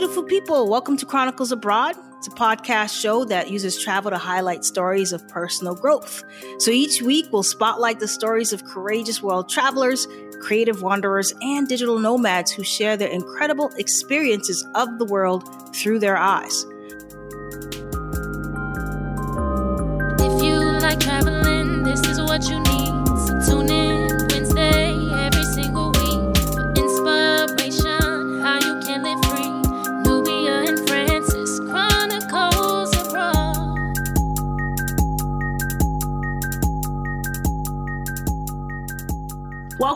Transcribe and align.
beautiful 0.00 0.22
people. 0.22 0.66
Welcome 0.66 0.96
to 0.96 1.04
Chronicles 1.04 1.52
Abroad. 1.52 1.94
It's 2.16 2.26
a 2.26 2.30
podcast 2.30 2.98
show 2.98 3.26
that 3.26 3.50
uses 3.50 3.78
travel 3.78 4.10
to 4.10 4.16
highlight 4.16 4.64
stories 4.64 5.12
of 5.12 5.28
personal 5.28 5.74
growth. 5.74 6.24
So 6.58 6.70
each 6.70 7.02
week, 7.02 7.26
we'll 7.30 7.42
spotlight 7.42 8.00
the 8.00 8.08
stories 8.08 8.54
of 8.54 8.64
courageous 8.64 9.22
world 9.22 9.50
travelers, 9.50 10.08
creative 10.40 10.80
wanderers, 10.80 11.34
and 11.42 11.68
digital 11.68 11.98
nomads 11.98 12.50
who 12.50 12.64
share 12.64 12.96
their 12.96 13.10
incredible 13.10 13.70
experiences 13.76 14.66
of 14.74 14.98
the 14.98 15.04
world 15.04 15.44
through 15.76 15.98
their 15.98 16.16
eyes. 16.16 16.64
If 20.18 20.42
you 20.42 20.60
like 20.80 20.98
traveling, 20.98 21.39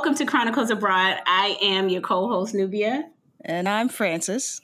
Welcome 0.04 0.18
to 0.18 0.30
Chronicles 0.30 0.68
Abroad. 0.68 1.16
I 1.26 1.56
am 1.62 1.88
your 1.88 2.02
co 2.02 2.28
host, 2.28 2.54
Nubia, 2.54 3.08
And 3.42 3.66
I'm 3.66 3.88
Francis. 3.88 4.60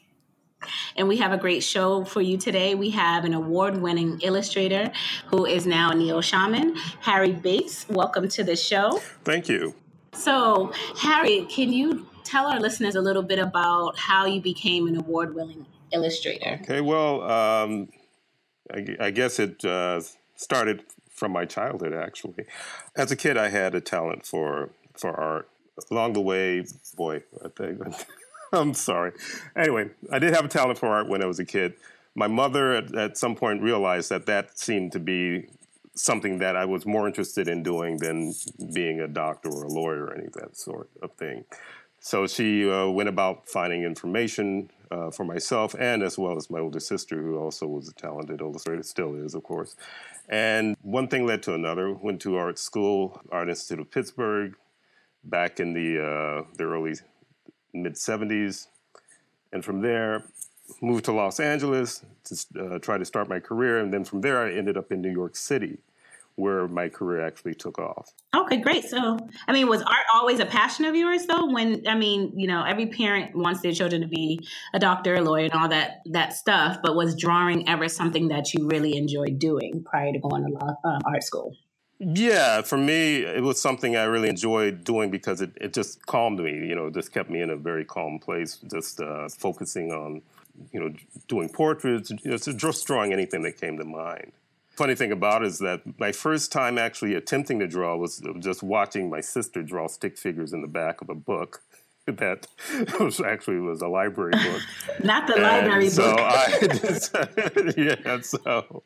and 0.96 1.08
we 1.08 1.16
have 1.16 1.32
a 1.32 1.38
great 1.38 1.62
show 1.62 2.04
for 2.04 2.20
you 2.20 2.36
today. 2.36 2.74
We 2.74 2.90
have 2.90 3.24
an 3.24 3.32
award 3.32 3.80
winning 3.80 4.20
illustrator 4.20 4.92
who 5.28 5.46
is 5.46 5.66
now 5.66 5.92
a 5.92 5.94
neo 5.94 6.20
shaman, 6.20 6.76
Harry 7.00 7.32
Bates. 7.32 7.86
Welcome 7.88 8.28
to 8.28 8.44
the 8.44 8.54
show. 8.54 8.98
Thank 9.24 9.48
you. 9.48 9.74
So, 10.12 10.74
Harry, 10.98 11.46
can 11.46 11.72
you 11.72 12.06
tell 12.22 12.46
our 12.46 12.60
listeners 12.60 12.94
a 12.94 13.00
little 13.00 13.22
bit 13.22 13.38
about 13.38 13.98
how 13.98 14.27
you 14.27 14.42
became 14.42 14.88
an 14.88 14.97
award 14.98 15.34
winning 15.34 15.64
illustrator? 15.91 16.58
Okay, 16.60 16.82
well, 16.82 17.22
um, 17.22 17.88
I, 18.70 19.06
I 19.06 19.10
guess 19.10 19.38
it 19.38 19.64
uh, 19.64 20.02
started 20.36 20.84
from 21.08 21.32
my 21.32 21.47
childhood, 21.47 21.94
actually. 21.94 22.44
As 22.94 23.10
a 23.10 23.16
kid, 23.16 23.38
I 23.38 23.48
had 23.48 23.75
a 23.75 23.80
talent 23.80 24.27
for 24.27 24.72
for 25.01 25.19
art. 25.19 25.48
Along 25.91 26.12
the 26.12 26.20
way, 26.20 26.65
boy, 26.97 27.23
I 27.45 27.48
think, 27.48 27.81
I'm 28.53 28.75
sorry. 28.75 29.12
Anyway, 29.56 29.91
I 30.12 30.19
did 30.19 30.34
have 30.34 30.45
a 30.45 30.48
talent 30.48 30.79
for 30.79 30.89
art 30.89 31.09
when 31.09 31.23
I 31.23 31.27
was 31.27 31.39
a 31.39 31.45
kid. 31.45 31.75
My 32.15 32.27
mother, 32.27 32.73
at, 32.73 32.95
at 32.95 33.19
some 33.19 33.34
point, 33.34 33.62
realized 33.62 34.11
that 34.11 34.27
that 34.27 34.59
seemed 34.59 34.93
to 34.93 34.98
be 34.98 35.47
something 35.95 36.39
that 36.39 36.56
I 36.56 36.65
was 36.65 36.87
more 36.87 37.06
interested 37.06 37.48
in 37.48 37.62
doing 37.62 37.98
than 37.98 38.34
being 38.73 39.01
a 39.01 39.09
doctor 39.09 39.51
or 39.51 39.65
a 39.65 39.69
lawyer 39.69 40.06
or 40.06 40.15
any 40.15 40.27
of 40.27 40.33
that 40.34 40.56
sort 40.56 40.89
of 41.03 41.12
thing. 41.12 41.45
So 42.01 42.27
she 42.27 42.71
uh, 42.71 42.89
went 42.89 43.09
about 43.09 43.48
finding 43.48 43.83
information 43.83 44.71
uh, 44.91 45.11
for 45.11 45.25
myself 45.25 45.75
and 45.78 46.03
as 46.03 46.19
well 46.19 46.37
as 46.37 46.51
my 46.51 46.59
older 46.59 46.81
sister, 46.81 47.21
who 47.21 47.39
also 47.39 47.67
was 47.67 47.89
a 47.89 47.93
talented 47.93 48.41
illustrator, 48.41 48.83
still 48.83 49.15
is, 49.15 49.34
of 49.34 49.43
course. 49.43 49.77
And 50.28 50.77
one 50.83 51.09
thing 51.09 51.27
led 51.27 51.43
to 51.45 51.55
another. 51.55 51.93
Went 51.93 52.21
to 52.23 52.37
art 52.37 52.59
school, 52.59 53.21
Art 53.31 53.48
Institute 53.48 53.81
of 53.81 53.91
Pittsburgh, 53.91 54.55
back 55.24 55.60
in 55.60 55.72
the 55.72 56.02
uh, 56.02 56.44
the 56.56 56.64
early 56.64 56.94
mid 57.72 57.94
'70s, 57.94 58.66
and 59.52 59.64
from 59.64 59.80
there 59.80 60.24
moved 60.80 61.04
to 61.06 61.12
Los 61.12 61.40
Angeles 61.40 62.04
to 62.24 62.46
uh, 62.60 62.78
try 62.78 62.98
to 62.98 63.04
start 63.04 63.28
my 63.28 63.41
career. 63.41 63.78
And 63.78 63.92
then 63.92 64.04
from 64.04 64.20
there, 64.20 64.44
I 64.44 64.52
ended 64.52 64.76
up 64.76 64.92
in 64.92 65.00
New 65.00 65.10
York 65.10 65.36
City, 65.36 65.78
where 66.36 66.68
my 66.68 66.88
career 66.88 67.24
actually 67.26 67.54
took 67.54 67.78
off. 67.78 68.12
Okay, 68.34 68.58
great. 68.58 68.84
So, 68.84 69.18
I 69.48 69.52
mean, 69.52 69.68
was 69.68 69.82
art 69.82 70.06
always 70.14 70.41
a 70.41 70.46
passion 70.46 70.84
of 70.84 70.94
yours, 70.94 71.26
though? 71.26 71.46
When 71.46 71.86
I 71.88 71.94
mean, 71.94 72.38
you 72.38 72.46
know, 72.46 72.62
every 72.64 72.86
parent 72.86 73.34
wants 73.34 73.60
their 73.60 73.72
children 73.72 74.02
to 74.02 74.08
be 74.08 74.41
a 74.74 74.78
doctor, 74.78 75.16
a 75.16 75.20
lawyer, 75.20 75.44
and 75.44 75.52
all 75.54 75.68
that 75.68 76.02
that 76.06 76.32
stuff. 76.32 76.78
But 76.82 76.94
was 76.94 77.16
drawing 77.16 77.69
ever 77.69 77.88
something 77.88 78.28
that 78.28 78.54
you 78.54 78.69
really 78.69 78.97
enjoyed 78.97 79.38
doing 79.38 79.82
prior 79.84 80.12
to 80.12 80.19
going 80.19 80.44
to 80.44 80.53
law, 80.53 80.75
um, 80.84 81.00
art 81.06 81.22
school? 81.25 81.54
Yeah, 82.03 82.62
for 82.62 82.78
me, 82.78 83.19
it 83.19 83.43
was 83.43 83.61
something 83.61 83.94
I 83.94 84.05
really 84.05 84.31
enjoyed 84.31 84.84
doing 84.84 85.11
because 85.11 85.43
it, 85.43 85.50
it 85.61 85.75
just 85.75 86.06
calmed 86.06 86.41
me. 86.41 86.53
You 86.53 86.75
know, 86.75 86.88
just 86.88 87.12
kept 87.12 87.28
me 87.28 87.43
in 87.43 87.50
a 87.50 87.56
very 87.56 87.84
calm 87.84 88.19
place, 88.19 88.56
just 88.71 89.03
uh, 89.03 89.28
focusing 89.28 89.93
on, 89.93 90.22
you 90.72 90.81
know, 90.81 90.94
doing 91.28 91.50
portraits, 91.50 92.10
you 92.10 92.31
know, 92.31 92.39
just 92.39 92.87
drawing 92.87 93.12
anything 93.12 93.43
that 93.43 93.60
came 93.60 93.77
to 93.77 93.84
mind. 93.84 94.33
Funny 94.71 94.94
thing 94.94 95.12
about 95.12 95.43
it 95.43 95.49
is 95.49 95.59
that 95.59 95.83
my 95.99 96.10
first 96.10 96.50
time 96.50 96.78
actually 96.78 97.15
attempting 97.15 97.59
to 97.59 97.66
draw 97.66 97.94
was 97.97 98.22
just 98.39 98.62
watching 98.62 99.10
my 99.10 99.21
sister 99.21 99.62
draw 99.62 99.87
stick 99.87 100.16
figures 100.16 100.55
in 100.55 100.62
the 100.62 100.69
back 100.69 101.03
of 101.03 101.10
a 101.10 101.15
book 101.15 101.62
that 102.06 102.47
was 102.99 103.21
actually 103.21 103.59
was 103.61 103.83
a 103.83 103.88
library 103.88 104.33
book. 104.33 104.62
Not 105.05 105.27
the 105.27 105.34
And 105.34 105.43
library 105.43 105.88
so 105.91 106.11
book. 106.11 106.21
I 106.21 106.59
just, 106.66 107.15
yeah, 107.77 108.21
so 108.22 108.83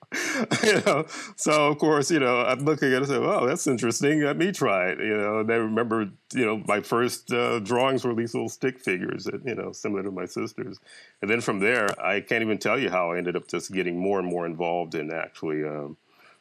you 0.62 0.82
know, 0.84 1.06
so 1.36 1.68
of 1.68 1.78
course, 1.78 2.10
you 2.10 2.18
know, 2.18 2.40
I'm 2.40 2.64
looking 2.64 2.88
at 2.88 2.94
it 2.94 2.96
and 2.98 3.06
say, 3.06 3.16
"Oh, 3.16 3.46
that's 3.46 3.66
interesting. 3.66 4.22
Let 4.22 4.36
me 4.36 4.52
try 4.52 4.88
it." 4.88 4.98
You 4.98 5.16
know, 5.16 5.38
and 5.40 5.50
I 5.50 5.56
remember, 5.56 6.10
you 6.34 6.44
know, 6.44 6.62
my 6.66 6.80
first 6.80 7.32
uh, 7.32 7.60
drawings 7.60 8.04
were 8.04 8.14
these 8.14 8.34
little 8.34 8.48
stick 8.48 8.80
figures, 8.80 9.24
that, 9.24 9.44
you 9.44 9.54
know, 9.54 9.72
similar 9.72 10.02
to 10.02 10.10
my 10.10 10.26
sister's, 10.26 10.78
and 11.22 11.30
then 11.30 11.40
from 11.40 11.60
there, 11.60 11.88
I 12.04 12.20
can't 12.20 12.42
even 12.42 12.58
tell 12.58 12.78
you 12.78 12.90
how 12.90 13.12
I 13.12 13.18
ended 13.18 13.36
up 13.36 13.46
just 13.46 13.72
getting 13.72 13.98
more 13.98 14.18
and 14.18 14.28
more 14.28 14.44
involved 14.44 14.94
in 14.94 15.12
actually 15.12 15.64
um, 15.64 15.96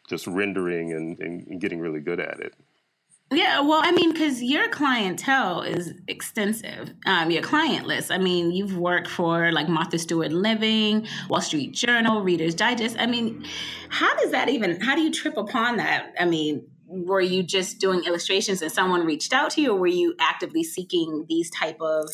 just 0.10 0.28
rendering 0.28 0.92
and, 0.92 1.20
and 1.20 1.62
getting 1.62 1.80
really 1.80 2.02
good 2.02 2.20
at 2.20 2.40
it. 2.40 2.54
Yeah, 3.36 3.62
well, 3.62 3.82
I 3.84 3.92
mean, 3.92 4.12
because 4.12 4.44
your 4.44 4.70
clientele 4.70 5.62
is 5.62 5.94
extensive. 6.08 6.94
Um, 7.06 7.32
your 7.32 7.42
client 7.42 7.88
list. 7.88 8.12
I 8.12 8.18
mean, 8.18 8.52
you've 8.52 8.78
worked 8.78 9.08
for 9.08 9.52
like 9.52 9.68
Martha 9.68 9.98
Stewart 9.98 10.32
Living, 10.32 11.08
Wall 11.30 11.42
Street 11.42 11.74
Journal, 11.74 12.22
Reader's 12.22 12.54
Digest. 12.54 12.98
I 13.00 13.06
mean, 13.06 13.46
how 13.90 14.16
does 14.18 14.32
that 14.32 14.50
even? 14.50 14.80
How 14.82 14.96
do 14.96 15.02
you 15.02 15.12
trip 15.12 15.38
upon 15.38 15.78
that? 15.78 16.14
I 16.20 16.26
mean, 16.26 16.66
were 16.88 17.22
you 17.22 17.44
just 17.44 17.80
doing 17.80 18.04
illustrations 18.04 18.62
and 18.62 18.72
someone 18.72 19.06
reached 19.06 19.34
out 19.34 19.52
to 19.52 19.62
you, 19.62 19.74
or 19.74 19.80
were 19.80 19.88
you 19.88 20.16
actively 20.20 20.64
seeking 20.64 21.26
these 21.28 21.50
type 21.50 21.82
of? 21.82 22.10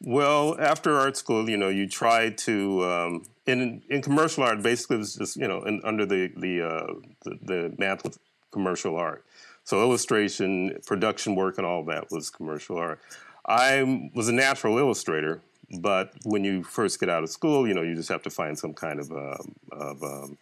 Well, 0.00 0.56
after 0.60 0.94
art 0.94 1.16
school, 1.16 1.48
you 1.48 1.56
know, 1.56 1.68
you 1.68 1.88
try 1.88 2.30
to 2.30 2.84
um, 2.84 3.24
in 3.46 3.82
in 3.88 4.02
commercial 4.02 4.44
art. 4.44 4.62
Basically, 4.62 4.98
it's 4.98 5.16
just 5.16 5.36
you 5.36 5.48
know, 5.48 5.62
in, 5.62 5.80
under 5.84 6.06
the 6.06 6.32
the, 6.36 6.62
uh, 6.62 6.94
the 7.24 7.72
the 7.78 8.00
with 8.04 8.18
commercial 8.50 8.96
art. 8.96 9.24
So 9.64 9.80
illustration, 9.80 10.78
production 10.86 11.34
work, 11.34 11.56
and 11.58 11.66
all 11.66 11.84
that 11.86 12.10
was 12.10 12.30
commercial 12.30 12.76
art. 12.76 13.00
I 13.46 14.10
was 14.14 14.28
a 14.28 14.32
natural 14.32 14.78
illustrator, 14.78 15.40
but 15.80 16.12
when 16.24 16.44
you 16.44 16.62
first 16.62 17.00
get 17.00 17.08
out 17.08 17.22
of 17.22 17.30
school, 17.30 17.66
you 17.66 17.74
know, 17.74 17.82
you 17.82 17.94
just 17.94 18.10
have 18.10 18.22
to 18.22 18.30
find 18.30 18.58
some 18.58 18.74
kind 18.74 19.00
of 19.00 19.10
um, 19.10 19.54
of 19.72 20.02
um, 20.02 20.38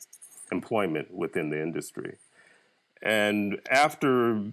employment 0.50 1.12
within 1.12 1.50
the 1.50 1.60
industry. 1.60 2.16
And 3.00 3.60
after 3.70 4.52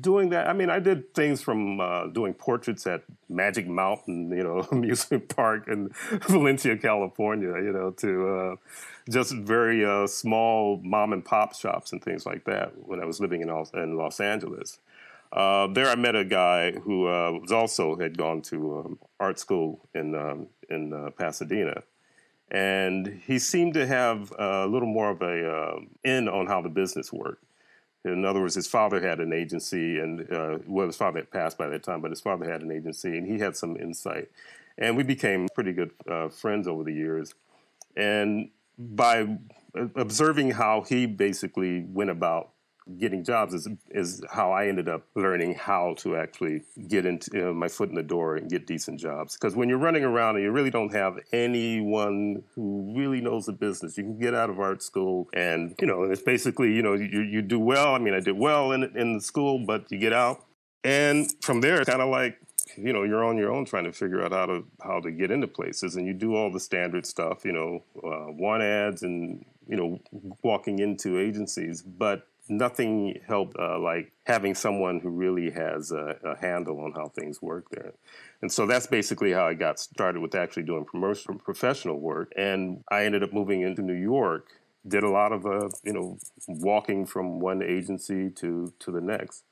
doing 0.00 0.30
that, 0.30 0.48
I 0.48 0.52
mean, 0.52 0.70
I 0.70 0.78
did 0.80 1.14
things 1.14 1.42
from 1.42 1.80
uh, 1.80 2.06
doing 2.08 2.34
portraits 2.34 2.86
at 2.86 3.02
Magic 3.28 3.68
Mountain, 3.68 4.30
you 4.30 4.42
know, 4.42 4.66
amusement 4.72 5.28
park 5.28 5.68
in 5.68 5.90
Valencia, 6.28 6.76
California, 6.76 7.54
you 7.62 7.72
know, 7.72 7.90
to 7.92 8.28
uh, 8.28 8.56
just 9.08 9.32
very 9.32 9.84
uh, 9.84 10.06
small 10.06 10.80
mom 10.82 11.12
and 11.12 11.24
pop 11.24 11.54
shops 11.54 11.92
and 11.92 12.02
things 12.02 12.26
like 12.26 12.44
that 12.44 12.72
when 12.86 13.00
I 13.00 13.04
was 13.04 13.20
living 13.20 13.40
in, 13.40 13.48
in 13.74 13.96
Los 13.96 14.20
Angeles. 14.20 14.78
Uh, 15.32 15.66
there, 15.66 15.88
I 15.88 15.94
met 15.94 16.16
a 16.16 16.24
guy 16.24 16.72
who 16.72 17.06
uh, 17.06 17.32
was 17.32 17.52
also 17.52 17.96
had 17.96 18.16
gone 18.16 18.40
to 18.42 18.78
um, 18.78 18.98
art 19.20 19.38
school 19.38 19.86
in 19.94 20.14
um, 20.14 20.46
in 20.70 20.92
uh, 20.92 21.10
Pasadena, 21.10 21.82
and 22.50 23.20
he 23.26 23.38
seemed 23.38 23.74
to 23.74 23.86
have 23.86 24.32
a 24.38 24.66
little 24.66 24.88
more 24.88 25.10
of 25.10 25.20
a 25.20 25.50
uh, 25.50 25.80
in 26.02 26.28
on 26.28 26.46
how 26.46 26.62
the 26.62 26.70
business 26.70 27.12
worked. 27.12 27.44
In 28.04 28.24
other 28.24 28.40
words, 28.40 28.54
his 28.54 28.66
father 28.66 29.06
had 29.06 29.20
an 29.20 29.34
agency, 29.34 29.98
and 29.98 30.20
uh, 30.32 30.58
well, 30.66 30.86
his 30.86 30.96
father 30.96 31.18
had 31.18 31.30
passed 31.30 31.58
by 31.58 31.68
that 31.68 31.82
time, 31.82 32.00
but 32.00 32.10
his 32.10 32.22
father 32.22 32.50
had 32.50 32.62
an 32.62 32.72
agency, 32.72 33.18
and 33.18 33.26
he 33.26 33.38
had 33.38 33.54
some 33.54 33.76
insight. 33.76 34.30
And 34.78 34.96
we 34.96 35.02
became 35.02 35.48
pretty 35.54 35.72
good 35.72 35.90
uh, 36.08 36.28
friends 36.28 36.68
over 36.68 36.84
the 36.84 36.94
years. 36.94 37.34
And 37.96 38.50
by 38.78 39.38
observing 39.96 40.52
how 40.52 40.82
he 40.82 41.06
basically 41.06 41.84
went 41.88 42.10
about 42.10 42.50
getting 42.98 43.22
jobs 43.22 43.52
is, 43.52 43.68
is 43.90 44.24
how 44.32 44.50
I 44.52 44.66
ended 44.66 44.88
up 44.88 45.02
learning 45.14 45.54
how 45.54 45.94
to 45.98 46.16
actually 46.16 46.62
get 46.88 47.04
into 47.04 47.30
you 47.34 47.40
know, 47.40 47.52
my 47.52 47.68
foot 47.68 47.90
in 47.90 47.94
the 47.94 48.02
door 48.02 48.36
and 48.36 48.48
get 48.48 48.66
decent 48.66 48.98
jobs. 48.98 49.34
Because 49.34 49.54
when 49.54 49.68
you're 49.68 49.78
running 49.78 50.04
around 50.04 50.36
and 50.36 50.44
you 50.44 50.50
really 50.50 50.70
don't 50.70 50.94
have 50.94 51.18
anyone 51.32 52.42
who 52.54 52.94
really 52.96 53.20
knows 53.20 53.44
the 53.44 53.52
business, 53.52 53.98
you 53.98 54.04
can 54.04 54.18
get 54.18 54.34
out 54.34 54.48
of 54.48 54.58
art 54.58 54.82
school 54.82 55.28
and 55.34 55.74
you 55.80 55.86
know 55.86 56.04
it's 56.04 56.22
basically 56.22 56.72
you 56.72 56.82
know 56.82 56.94
you 56.94 57.20
you 57.20 57.42
do 57.42 57.58
well. 57.58 57.94
I 57.94 57.98
mean, 57.98 58.14
I 58.14 58.20
did 58.20 58.38
well 58.38 58.72
in 58.72 58.84
in 58.96 59.14
the 59.14 59.20
school, 59.20 59.64
but 59.66 59.90
you 59.90 59.98
get 59.98 60.14
out 60.14 60.44
and 60.84 61.30
from 61.42 61.60
there, 61.60 61.80
it's 61.80 61.90
kind 61.90 62.02
of 62.02 62.08
like 62.08 62.38
you 62.76 62.92
know 62.92 63.02
you're 63.02 63.24
on 63.24 63.36
your 63.36 63.52
own 63.52 63.64
trying 63.64 63.84
to 63.84 63.92
figure 63.92 64.22
out 64.22 64.32
how 64.32 64.46
to 64.46 64.64
how 64.82 65.00
to 65.00 65.10
get 65.10 65.30
into 65.30 65.46
places, 65.46 65.96
and 65.96 66.06
you 66.06 66.12
do 66.12 66.34
all 66.34 66.50
the 66.50 66.60
standard 66.60 67.06
stuff, 67.06 67.44
you 67.44 67.52
know, 67.52 67.82
uh, 67.96 68.30
want 68.32 68.62
ads 68.62 69.02
and 69.02 69.44
you 69.66 69.76
know 69.76 70.00
walking 70.42 70.78
into 70.78 71.18
agencies, 71.18 71.82
but 71.82 72.26
nothing 72.48 73.20
helped 73.26 73.56
uh, 73.58 73.78
like 73.78 74.12
having 74.26 74.54
someone 74.54 75.00
who 75.00 75.10
really 75.10 75.50
has 75.50 75.92
a, 75.92 76.16
a, 76.24 76.36
handle 76.38 76.80
on 76.80 76.92
how 76.92 77.08
things 77.08 77.42
work 77.42 77.68
there. 77.70 77.92
And 78.40 78.50
so 78.50 78.66
that's 78.66 78.86
basically 78.86 79.32
how 79.32 79.46
I 79.46 79.54
got 79.54 79.78
started 79.78 80.20
with 80.20 80.34
actually 80.34 80.62
doing 80.62 80.84
promotional 80.84 81.38
professional 81.38 82.00
work. 82.00 82.32
And 82.36 82.82
I 82.90 83.04
ended 83.04 83.22
up 83.22 83.32
moving 83.32 83.62
into 83.62 83.82
New 83.82 83.94
York. 83.94 84.48
Did 84.86 85.02
a 85.02 85.10
lot 85.10 85.32
of 85.32 85.44
uh, 85.44 85.68
you 85.84 85.92
know 85.92 86.18
walking 86.46 87.04
from 87.04 87.40
one 87.40 87.62
agency 87.62 88.30
to 88.30 88.72
to 88.78 88.90
the 88.90 89.00
next 89.00 89.44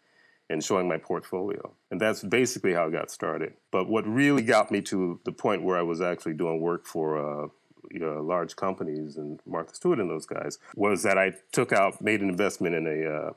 and 0.48 0.62
showing 0.62 0.88
my 0.88 0.96
portfolio. 0.96 1.72
And 1.90 2.00
that's 2.00 2.22
basically 2.22 2.72
how 2.74 2.86
I 2.86 2.90
got 2.90 3.10
started. 3.10 3.54
But 3.70 3.88
what 3.88 4.06
really 4.06 4.42
got 4.42 4.70
me 4.70 4.80
to 4.82 5.20
the 5.24 5.32
point 5.32 5.62
where 5.62 5.76
I 5.76 5.82
was 5.82 6.00
actually 6.00 6.34
doing 6.34 6.60
work 6.60 6.86
for 6.86 7.18
uh, 7.18 7.48
you 7.90 8.00
know, 8.00 8.22
large 8.22 8.56
companies 8.56 9.16
and 9.16 9.40
Martha 9.46 9.74
Stewart 9.74 10.00
and 10.00 10.10
those 10.10 10.26
guys 10.26 10.58
was 10.74 11.02
that 11.02 11.18
I 11.18 11.34
took 11.52 11.72
out, 11.72 12.00
made 12.00 12.20
an 12.20 12.28
investment 12.28 12.74
in 12.74 12.86
a, 12.86 13.10
uh, 13.10 13.32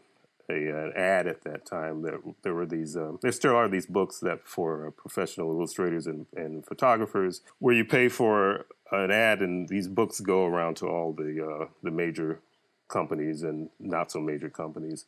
a 0.50 0.86
an 0.86 0.94
ad 0.96 1.28
at 1.28 1.44
that 1.44 1.66
time. 1.66 2.02
There, 2.02 2.20
there 2.42 2.54
were 2.54 2.66
these, 2.66 2.98
um, 2.98 3.20
there 3.22 3.32
still 3.32 3.56
are 3.56 3.68
these 3.68 3.86
books 3.86 4.20
that 4.20 4.48
for 4.48 4.92
professional 4.92 5.52
illustrators 5.52 6.08
and, 6.08 6.26
and 6.36 6.66
photographers 6.66 7.42
where 7.60 7.76
you 7.76 7.86
pay 7.86 8.10
for 8.10 8.66
an 8.92 9.12
ad 9.12 9.42
and 9.42 9.70
these 9.70 9.88
books 9.88 10.20
go 10.20 10.46
around 10.46 10.76
to 10.78 10.88
all 10.88 11.14
the 11.14 11.46
uh, 11.46 11.66
the 11.84 11.92
major 11.92 12.40
companies 12.88 13.44
and 13.44 13.70
not 13.80 14.12
so 14.12 14.20
major 14.20 14.50
companies 14.50 15.06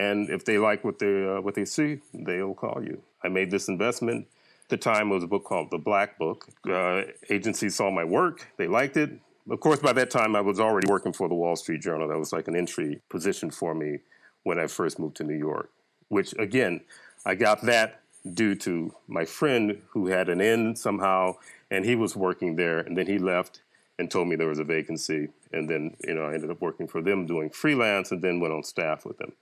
and 0.00 0.30
if 0.30 0.44
they 0.46 0.56
like 0.56 0.82
what 0.82 0.98
they 0.98 1.28
uh, 1.28 1.40
what 1.40 1.54
they 1.54 1.66
see, 1.66 1.98
they'll 2.14 2.54
call 2.54 2.82
you. 2.82 3.02
I 3.22 3.28
made 3.28 3.50
this 3.50 3.68
investment. 3.68 4.26
At 4.64 4.68
the 4.70 4.76
time, 4.78 5.10
it 5.10 5.14
was 5.14 5.24
a 5.24 5.26
book 5.26 5.44
called 5.44 5.70
The 5.70 5.78
Black 5.78 6.18
Book. 6.18 6.48
Uh, 6.66 7.02
agencies 7.28 7.76
saw 7.76 7.90
my 7.90 8.04
work; 8.04 8.48
they 8.56 8.66
liked 8.66 8.96
it. 8.96 9.10
Of 9.50 9.60
course, 9.60 9.80
by 9.80 9.92
that 9.92 10.10
time, 10.10 10.34
I 10.36 10.40
was 10.40 10.58
already 10.58 10.88
working 10.88 11.12
for 11.12 11.28
the 11.28 11.34
Wall 11.34 11.56
Street 11.56 11.82
Journal. 11.82 12.08
That 12.08 12.18
was 12.18 12.32
like 12.32 12.48
an 12.48 12.56
entry 12.56 13.00
position 13.10 13.50
for 13.50 13.74
me 13.74 13.98
when 14.42 14.58
I 14.58 14.68
first 14.68 14.98
moved 14.98 15.16
to 15.16 15.24
New 15.24 15.36
York. 15.36 15.70
Which 16.08 16.32
again, 16.38 16.80
I 17.26 17.34
got 17.34 17.62
that 17.62 18.00
due 18.34 18.54
to 18.54 18.94
my 19.06 19.24
friend 19.24 19.82
who 19.90 20.06
had 20.06 20.30
an 20.30 20.40
in 20.40 20.76
somehow, 20.76 21.36
and 21.70 21.84
he 21.84 21.94
was 21.94 22.16
working 22.16 22.56
there, 22.56 22.78
and 22.78 22.96
then 22.96 23.06
he 23.06 23.18
left 23.18 23.60
and 23.98 24.10
told 24.10 24.28
me 24.28 24.36
there 24.36 24.48
was 24.48 24.58
a 24.58 24.64
vacancy, 24.64 25.28
and 25.52 25.68
then 25.68 25.94
you 26.06 26.14
know 26.14 26.24
I 26.24 26.34
ended 26.34 26.50
up 26.50 26.62
working 26.62 26.88
for 26.88 27.02
them 27.02 27.26
doing 27.26 27.50
freelance, 27.50 28.12
and 28.12 28.22
then 28.22 28.40
went 28.40 28.54
on 28.54 28.62
staff 28.62 29.04
with 29.04 29.18
them. 29.18 29.32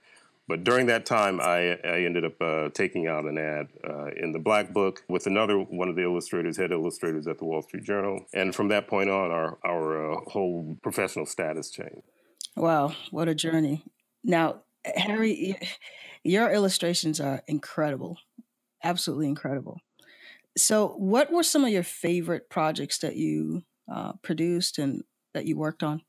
But 0.49 0.65
during 0.65 0.87
that 0.87 1.05
time, 1.05 1.41
I, 1.41 1.79
I 1.85 2.01
ended 2.05 2.25
up 2.25 2.41
uh, 2.41 2.71
taking 2.71 3.07
out 3.07 3.27
an 3.27 3.37
ad 3.37 3.69
uh, 3.87 4.07
in 4.17 4.33
the 4.33 4.39
Black 4.39 4.73
Book 4.73 5.05
with 5.07 5.27
another 5.27 5.59
one 5.59 5.91
of 5.91 5.97
the 5.97 6.03
illustrators, 6.03 6.57
head 6.57 6.73
illustrators 6.73 7.27
at 7.27 7.39
the 7.39 7.45
Wall 7.45 7.61
Street 7.61 7.85
Journal. 7.85 8.25
And 8.33 8.55
from 8.55 8.69
that 8.69 8.89
point 8.89 9.11
on, 9.11 9.31
our, 9.31 9.59
our 9.63 10.13
uh, 10.13 10.21
whole 10.27 10.79
professional 10.83 11.27
status 11.27 11.71
changed. 11.71 12.03
Wow, 12.57 12.95
what 13.11 13.29
a 13.29 13.35
journey. 13.35 13.85
Now, 14.25 14.63
Harry, 14.85 15.59
your 16.25 16.51
illustrations 16.51 17.21
are 17.21 17.43
incredible, 17.47 18.17
absolutely 18.83 19.29
incredible. 19.29 19.81
So, 20.57 20.89
what 20.97 21.31
were 21.31 21.43
some 21.43 21.65
of 21.65 21.71
your 21.71 21.85
favorite 21.85 22.49
projects 22.49 22.99
that 22.99 23.17
you 23.17 23.65
uh, 23.93 24.15
produced 24.23 24.79
and 24.79 25.05
that 25.35 25.45
you 25.45 25.57
worked 25.57 25.83
on? 25.83 26.03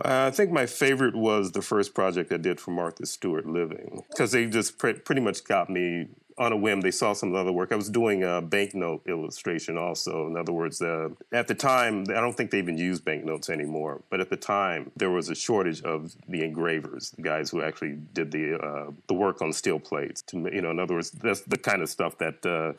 I 0.00 0.30
think 0.30 0.50
my 0.50 0.66
favorite 0.66 1.14
was 1.14 1.52
the 1.52 1.62
first 1.62 1.94
project 1.94 2.32
I 2.32 2.38
did 2.38 2.60
for 2.60 2.70
Martha 2.70 3.06
Stewart 3.06 3.46
Living 3.46 4.02
because 4.10 4.32
they 4.32 4.46
just 4.46 4.78
pre- 4.78 4.94
pretty 4.94 5.20
much 5.20 5.44
got 5.44 5.68
me 5.68 6.08
on 6.38 6.52
a 6.52 6.56
whim. 6.56 6.80
They 6.80 6.90
saw 6.90 7.12
some 7.12 7.34
other 7.34 7.52
work. 7.52 7.72
I 7.72 7.76
was 7.76 7.90
doing 7.90 8.24
a 8.24 8.40
banknote 8.40 9.06
illustration 9.06 9.76
also. 9.76 10.26
In 10.26 10.36
other 10.36 10.52
words, 10.52 10.80
uh, 10.80 11.10
at 11.32 11.46
the 11.46 11.54
time, 11.54 12.04
I 12.08 12.20
don't 12.20 12.36
think 12.36 12.50
they 12.50 12.58
even 12.58 12.78
use 12.78 13.00
banknotes 13.00 13.50
anymore, 13.50 14.02
but 14.10 14.20
at 14.20 14.30
the 14.30 14.36
time, 14.36 14.90
there 14.96 15.10
was 15.10 15.28
a 15.28 15.34
shortage 15.34 15.82
of 15.82 16.14
the 16.28 16.42
engravers, 16.42 17.10
the 17.10 17.22
guys 17.22 17.50
who 17.50 17.62
actually 17.62 17.98
did 18.14 18.32
the 18.32 18.56
uh, 18.56 18.90
the 19.08 19.14
work 19.14 19.42
on 19.42 19.52
steel 19.52 19.78
plates. 19.78 20.22
To, 20.22 20.38
you 20.52 20.62
know, 20.62 20.70
in 20.70 20.78
other 20.78 20.94
words, 20.94 21.10
that's 21.10 21.42
the 21.42 21.58
kind 21.58 21.82
of 21.82 21.88
stuff 21.88 22.18
that 22.18 22.44
uh, 22.46 22.72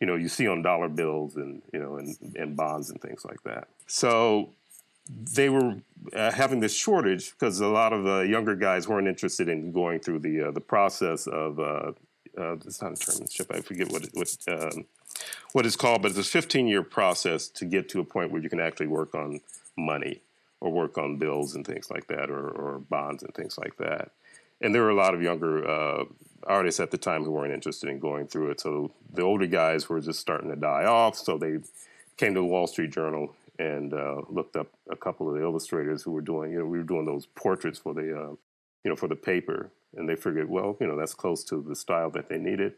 you 0.00 0.06
know 0.06 0.14
you 0.14 0.28
see 0.28 0.46
on 0.46 0.62
dollar 0.62 0.88
bills 0.88 1.36
and 1.36 1.62
you 1.72 1.80
know 1.80 1.96
and, 1.96 2.16
and 2.36 2.56
bonds 2.56 2.90
and 2.90 3.00
things 3.00 3.24
like 3.24 3.42
that. 3.42 3.68
So 3.86 4.50
they 5.34 5.48
were 5.48 5.76
uh, 6.14 6.30
having 6.32 6.60
this 6.60 6.74
shortage 6.74 7.32
because 7.32 7.60
a 7.60 7.66
lot 7.66 7.92
of 7.92 8.04
the 8.04 8.20
younger 8.20 8.54
guys 8.54 8.88
weren't 8.88 9.08
interested 9.08 9.48
in 9.48 9.72
going 9.72 10.00
through 10.00 10.20
the 10.20 10.48
uh, 10.48 10.50
the 10.50 10.60
process 10.60 11.26
of 11.26 11.58
uh, 11.58 11.92
uh 12.38 12.52
it's 12.52 12.80
not 12.80 12.92
a 12.92 12.94
termship. 12.94 13.54
I 13.54 13.60
forget 13.60 13.90
what 13.90 14.04
it, 14.04 14.10
what 14.14 14.36
um, 14.48 14.84
what 15.52 15.66
it's 15.66 15.76
called, 15.76 16.02
but 16.02 16.10
it's 16.10 16.20
a 16.20 16.24
15 16.24 16.68
year 16.68 16.82
process 16.82 17.48
to 17.48 17.64
get 17.64 17.88
to 17.90 18.00
a 18.00 18.04
point 18.04 18.30
where 18.30 18.42
you 18.42 18.48
can 18.48 18.60
actually 18.60 18.86
work 18.86 19.14
on 19.14 19.40
money 19.76 20.20
or 20.60 20.70
work 20.70 20.98
on 20.98 21.16
bills 21.16 21.54
and 21.54 21.66
things 21.66 21.90
like 21.90 22.06
that, 22.08 22.30
or, 22.30 22.48
or 22.48 22.78
bonds 22.78 23.22
and 23.22 23.34
things 23.34 23.56
like 23.58 23.76
that. 23.78 24.10
And 24.60 24.74
there 24.74 24.82
were 24.82 24.90
a 24.90 24.94
lot 24.94 25.14
of 25.14 25.22
younger 25.22 25.66
uh, 25.66 26.04
artists 26.44 26.80
at 26.80 26.90
the 26.90 26.98
time 26.98 27.24
who 27.24 27.30
weren't 27.30 27.52
interested 27.52 27.88
in 27.88 27.98
going 27.98 28.26
through 28.26 28.50
it. 28.50 28.60
So 28.60 28.90
the 29.12 29.22
older 29.22 29.46
guys 29.46 29.88
were 29.88 30.00
just 30.00 30.20
starting 30.20 30.50
to 30.50 30.56
die 30.56 30.84
off. 30.84 31.16
So 31.16 31.38
they 31.38 31.58
came 32.18 32.34
to 32.34 32.40
the 32.40 32.46
Wall 32.46 32.66
Street 32.66 32.92
Journal 32.92 33.34
and 33.60 33.92
uh, 33.92 34.22
looked 34.30 34.56
up 34.56 34.68
a 34.90 34.96
couple 34.96 35.28
of 35.28 35.34
the 35.34 35.42
illustrators 35.42 36.02
who 36.02 36.12
were 36.12 36.22
doing, 36.22 36.50
you 36.50 36.58
know, 36.58 36.64
we 36.64 36.78
were 36.78 36.84
doing 36.84 37.04
those 37.04 37.26
portraits 37.26 37.78
for 37.78 37.92
the, 37.92 38.00
uh, 38.00 38.30
you 38.82 38.90
know, 38.90 38.96
for 38.96 39.06
the 39.06 39.14
paper, 39.14 39.70
and 39.96 40.08
they 40.08 40.16
figured, 40.16 40.48
well, 40.48 40.78
you 40.80 40.86
know, 40.86 40.96
that's 40.96 41.12
close 41.12 41.44
to 41.44 41.62
the 41.62 41.76
style 41.76 42.10
that 42.10 42.30
they 42.30 42.38
needed. 42.38 42.72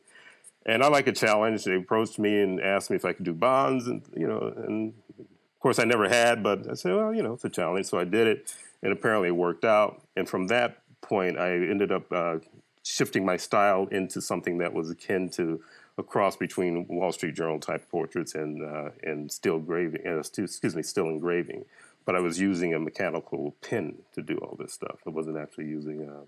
And 0.67 0.83
I 0.83 0.89
like 0.89 1.07
a 1.07 1.13
challenge. 1.13 1.63
They 1.65 1.77
approached 1.77 2.19
me 2.19 2.41
and 2.41 2.61
asked 2.61 2.91
me 2.91 2.97
if 2.97 3.05
I 3.05 3.13
could 3.13 3.25
do 3.25 3.33
bonds, 3.33 3.87
and 3.87 4.03
you 4.17 4.27
know, 4.27 4.53
and 4.67 4.93
of 5.19 5.61
course 5.61 5.79
I 5.79 5.85
never 5.85 6.09
had, 6.09 6.43
but 6.43 6.69
I 6.69 6.75
said, 6.75 6.97
well, 6.97 7.15
you 7.15 7.23
know, 7.23 7.35
it's 7.35 7.45
a 7.45 7.49
challenge, 7.49 7.87
so 7.87 7.99
I 7.99 8.05
did 8.05 8.27
it, 8.27 8.53
and 8.83 8.93
apparently 8.93 9.29
it 9.29 9.37
worked 9.37 9.65
out. 9.65 10.03
And 10.17 10.29
from 10.29 10.49
that 10.49 10.83
point, 11.01 11.39
I 11.39 11.53
ended 11.53 11.93
up 11.93 12.11
uh, 12.11 12.39
shifting 12.83 13.25
my 13.25 13.37
style 13.37 13.87
into 13.93 14.21
something 14.21 14.59
that 14.59 14.73
was 14.73 14.91
akin 14.91 15.31
to 15.31 15.61
a 15.99 16.03
cross 16.03 16.37
between 16.37 16.87
Wall 16.89 17.13
Street 17.13 17.35
Journal 17.35 17.61
type 17.61 17.89
portraits 17.91 18.35
and 18.35 18.65
uh, 18.65 18.91
and 19.03 19.31
still 19.31 19.57
engraving, 19.57 20.07
uh, 20.07 20.19
excuse 20.19 20.77
me, 20.77 20.83
still 20.83 21.09
engraving. 21.09 21.65
But 22.05 22.17
I 22.17 22.21
was 22.21 22.41
using 22.41 22.75
a 22.75 22.81
mechanical 22.81 23.55
pen 23.61 23.99
to 24.15 24.23
do 24.23 24.37
all 24.39 24.57
this 24.59 24.73
stuff. 24.73 25.01
I 25.07 25.11
wasn't 25.11 25.39
actually 25.39 25.67
using 25.67 26.09
uh, 26.09 26.25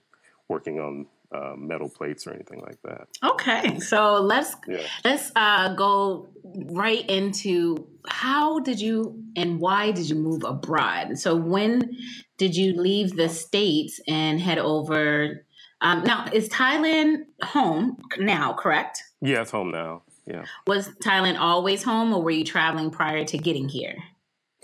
working 0.49 0.79
on 0.79 1.07
uh, 1.33 1.55
metal 1.57 1.89
plates 1.89 2.27
or 2.27 2.33
anything 2.33 2.61
like 2.61 2.81
that. 2.83 3.09
Okay, 3.25 3.81
so 3.81 4.21
let's 4.21 4.55
yeah. 4.69 4.83
let's 5.05 5.33
uh, 5.35 5.75
go 5.75 6.29
right 6.45 7.09
into 7.09 7.89
how 8.07 8.61
did 8.61 8.81
you 8.81 9.23
and 9.37 9.59
why 9.59 9.91
did 9.91 10.09
you 10.09 10.17
move 10.17 10.45
abroad? 10.45 11.19
So 11.19 11.35
when 11.35 11.97
did 12.39 12.55
you 12.57 12.75
leave 12.75 13.17
the 13.17 13.29
states 13.29 14.01
and 14.07 14.41
head 14.41 14.59
over? 14.59 15.45
Um, 15.81 16.03
now, 16.05 16.27
is 16.33 16.49
Thailand 16.49 17.25
home 17.43 17.99
now? 18.19 18.55
Correct. 18.55 19.03
Yeah, 19.25 19.41
it's 19.41 19.51
home 19.51 19.71
now. 19.71 20.03
Yeah. 20.27 20.45
Was 20.67 20.89
Thailand 21.03 21.39
always 21.39 21.83
home, 21.83 22.13
or 22.13 22.23
were 22.23 22.31
you 22.31 22.45
traveling 22.45 22.91
prior 22.91 23.25
to 23.25 23.39
getting 23.39 23.69
here? 23.69 23.97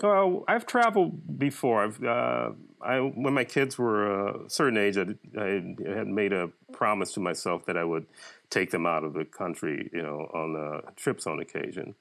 Oh, 0.03 0.45
I've 0.47 0.65
traveled 0.65 1.39
before. 1.39 1.83
I've 1.83 2.03
uh, 2.03 2.51
I 2.81 2.99
when 2.99 3.33
my 3.33 3.43
kids 3.43 3.77
were 3.77 4.27
a 4.27 4.49
certain 4.49 4.77
age, 4.77 4.97
I, 4.97 5.05
I, 5.39 5.63
had 5.95 6.07
made 6.07 6.31
a 6.31 6.51
promise 6.71 7.13
to 7.13 7.19
myself 7.19 7.65
that 7.65 7.75
I 7.77 7.83
would 7.83 8.05
take 8.49 8.69
them 8.69 8.85
out 8.85 9.03
of 9.03 9.13
the 9.13 9.25
country, 9.25 9.89
you 9.93 10.01
know, 10.01 10.29
on 10.33 10.55
uh, 10.55 10.91
trips 10.95 11.25
on 11.25 11.39
occasion. 11.39 11.95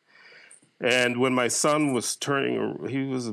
And 0.80 1.18
when 1.18 1.34
my 1.34 1.48
son 1.48 1.92
was 1.92 2.16
turning, 2.16 2.88
he 2.88 3.04
was 3.04 3.32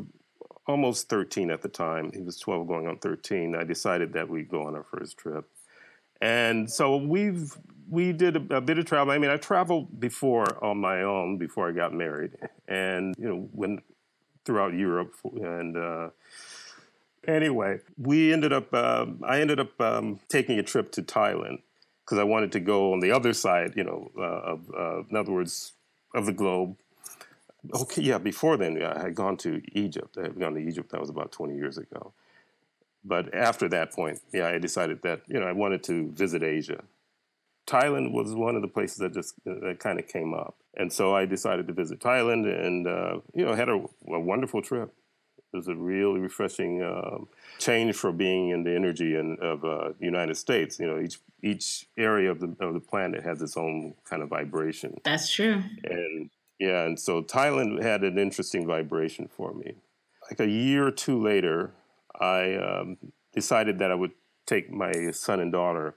almost 0.68 1.10
13 1.10 1.50
at 1.50 1.62
the 1.62 1.70
time. 1.70 2.12
He 2.14 2.22
was 2.22 2.38
12 2.40 2.68
going 2.68 2.88
on 2.88 2.98
13. 2.98 3.56
I 3.56 3.64
decided 3.64 4.14
that 4.14 4.30
we'd 4.30 4.50
go 4.50 4.68
on 4.68 4.76
our 4.76 4.84
first 4.84 5.18
trip. 5.18 5.50
And 6.20 6.70
so 6.70 6.98
we've 6.98 7.56
we 7.90 8.12
did 8.12 8.36
a, 8.36 8.58
a, 8.58 8.62
bit 8.62 8.78
of 8.78 8.86
travel. 8.86 9.14
I 9.14 9.18
mean, 9.18 9.32
I 9.32 9.38
traveled 9.38 10.00
before 10.00 10.64
on 10.64 10.78
my 10.78 11.04
own 11.04 11.38
before 11.38 11.70
I 11.70 11.72
got 11.72 11.94
married, 11.94 12.32
and 12.68 13.16
you 13.18 13.28
know, 13.28 13.50
went 13.54 13.84
throughout 14.46 14.74
Europe. 14.74 15.14
And 15.24 15.78
uh, 15.78 16.10
anyway, 17.28 17.80
we 17.98 18.34
ended 18.34 18.54
up. 18.54 18.74
Uh, 18.74 19.06
I 19.24 19.42
ended 19.42 19.60
up 19.60 19.80
um, 19.80 20.20
taking 20.28 20.60
a 20.60 20.64
trip 20.64 20.92
to 20.94 21.02
Thailand 21.02 21.62
because 22.04 22.18
I 22.18 22.24
wanted 22.24 22.52
to 22.54 22.60
go 22.60 22.94
on 22.94 23.00
the 23.00 23.12
other 23.12 23.34
side. 23.34 23.74
You 23.76 23.84
know, 23.84 24.12
uh, 24.18 24.22
of 24.22 24.72
uh, 24.78 25.04
in 25.10 25.16
other 25.16 25.32
words, 25.32 25.74
of 26.14 26.26
the 26.26 26.34
globe. 26.34 26.76
Okay, 27.74 28.02
yeah. 28.02 28.18
Before 28.18 28.58
then, 28.58 28.82
I 28.82 29.02
had 29.02 29.16
gone 29.16 29.38
to 29.38 29.62
Egypt. 29.74 30.18
I 30.18 30.24
had 30.24 30.40
gone 30.40 30.54
to 30.54 30.60
Egypt. 30.62 30.92
That 30.92 31.02
was 31.02 31.10
about 31.10 31.32
twenty 31.32 31.56
years 31.56 31.78
ago. 31.78 32.14
But 33.04 33.34
after 33.34 33.70
that 33.70 33.94
point, 33.94 34.20
yeah, 34.34 34.48
I 34.48 34.58
decided 34.58 35.02
that 35.04 35.22
you 35.28 35.40
know 35.40 35.48
I 35.48 35.54
wanted 35.54 35.84
to 35.84 36.12
visit 36.12 36.44
Asia 36.44 36.84
Thailand 37.68 38.14
was 38.14 38.34
one 38.34 38.56
of 38.56 38.62
the 38.62 38.68
places 38.68 38.98
that 38.98 39.14
just 39.14 39.36
uh, 39.46 39.54
that 39.62 39.80
kind 39.80 40.00
of 40.00 40.08
came 40.08 40.34
up, 40.34 40.56
and 40.76 40.92
so 40.92 41.14
I 41.14 41.26
decided 41.26 41.68
to 41.68 41.74
visit 41.74 42.00
Thailand, 42.00 42.48
and 42.48 42.88
uh, 42.88 43.20
you 43.34 43.46
know 43.46 43.54
had 43.54 43.68
a, 43.68 43.84
a, 44.08 44.20
wonderful 44.20 44.62
trip. 44.62 44.94
It 45.54 45.58
was 45.58 45.68
a 45.68 45.76
really 45.76 46.20
refreshing 46.20 46.82
um, 46.82 47.28
change 47.60 47.96
for 47.96 48.12
being 48.12 48.50
in 48.50 48.64
the 48.64 48.74
energy 48.74 49.16
and 49.16 49.38
of 49.40 49.66
uh, 49.66 49.90
the 50.00 50.06
United 50.06 50.36
States. 50.36 50.80
You 50.80 50.88
know, 50.88 51.00
each 51.00 51.20
each 51.44 51.88
area 51.98 52.32
of 52.32 52.40
the 52.40 52.56
of 52.62 52.74
the 52.74 52.80
planet 52.80 53.24
has 53.24 53.42
its 53.42 53.58
own 53.58 53.96
kind 54.06 54.24
of 54.24 54.30
vibration. 54.30 54.98
That's 55.04 55.30
true. 55.30 55.62
And 55.84 56.30
yeah, 56.60 56.86
and 56.86 56.98
so 56.98 57.22
Thailand 57.22 57.84
had 57.84 58.04
an 58.04 58.18
interesting 58.18 58.66
vibration 58.66 59.28
for 59.28 59.54
me. 59.54 59.74
Like 60.30 60.40
a 60.40 60.48
year 60.48 60.88
or 60.88 60.92
two 60.92 61.22
later, 61.22 61.72
I 62.20 62.56
um, 62.56 62.98
decided 63.34 63.80
that 63.80 63.92
I 63.92 63.96
would 63.96 64.12
take 64.46 64.72
my 64.72 65.12
son 65.12 65.42
and 65.42 65.52
daughter 65.52 65.96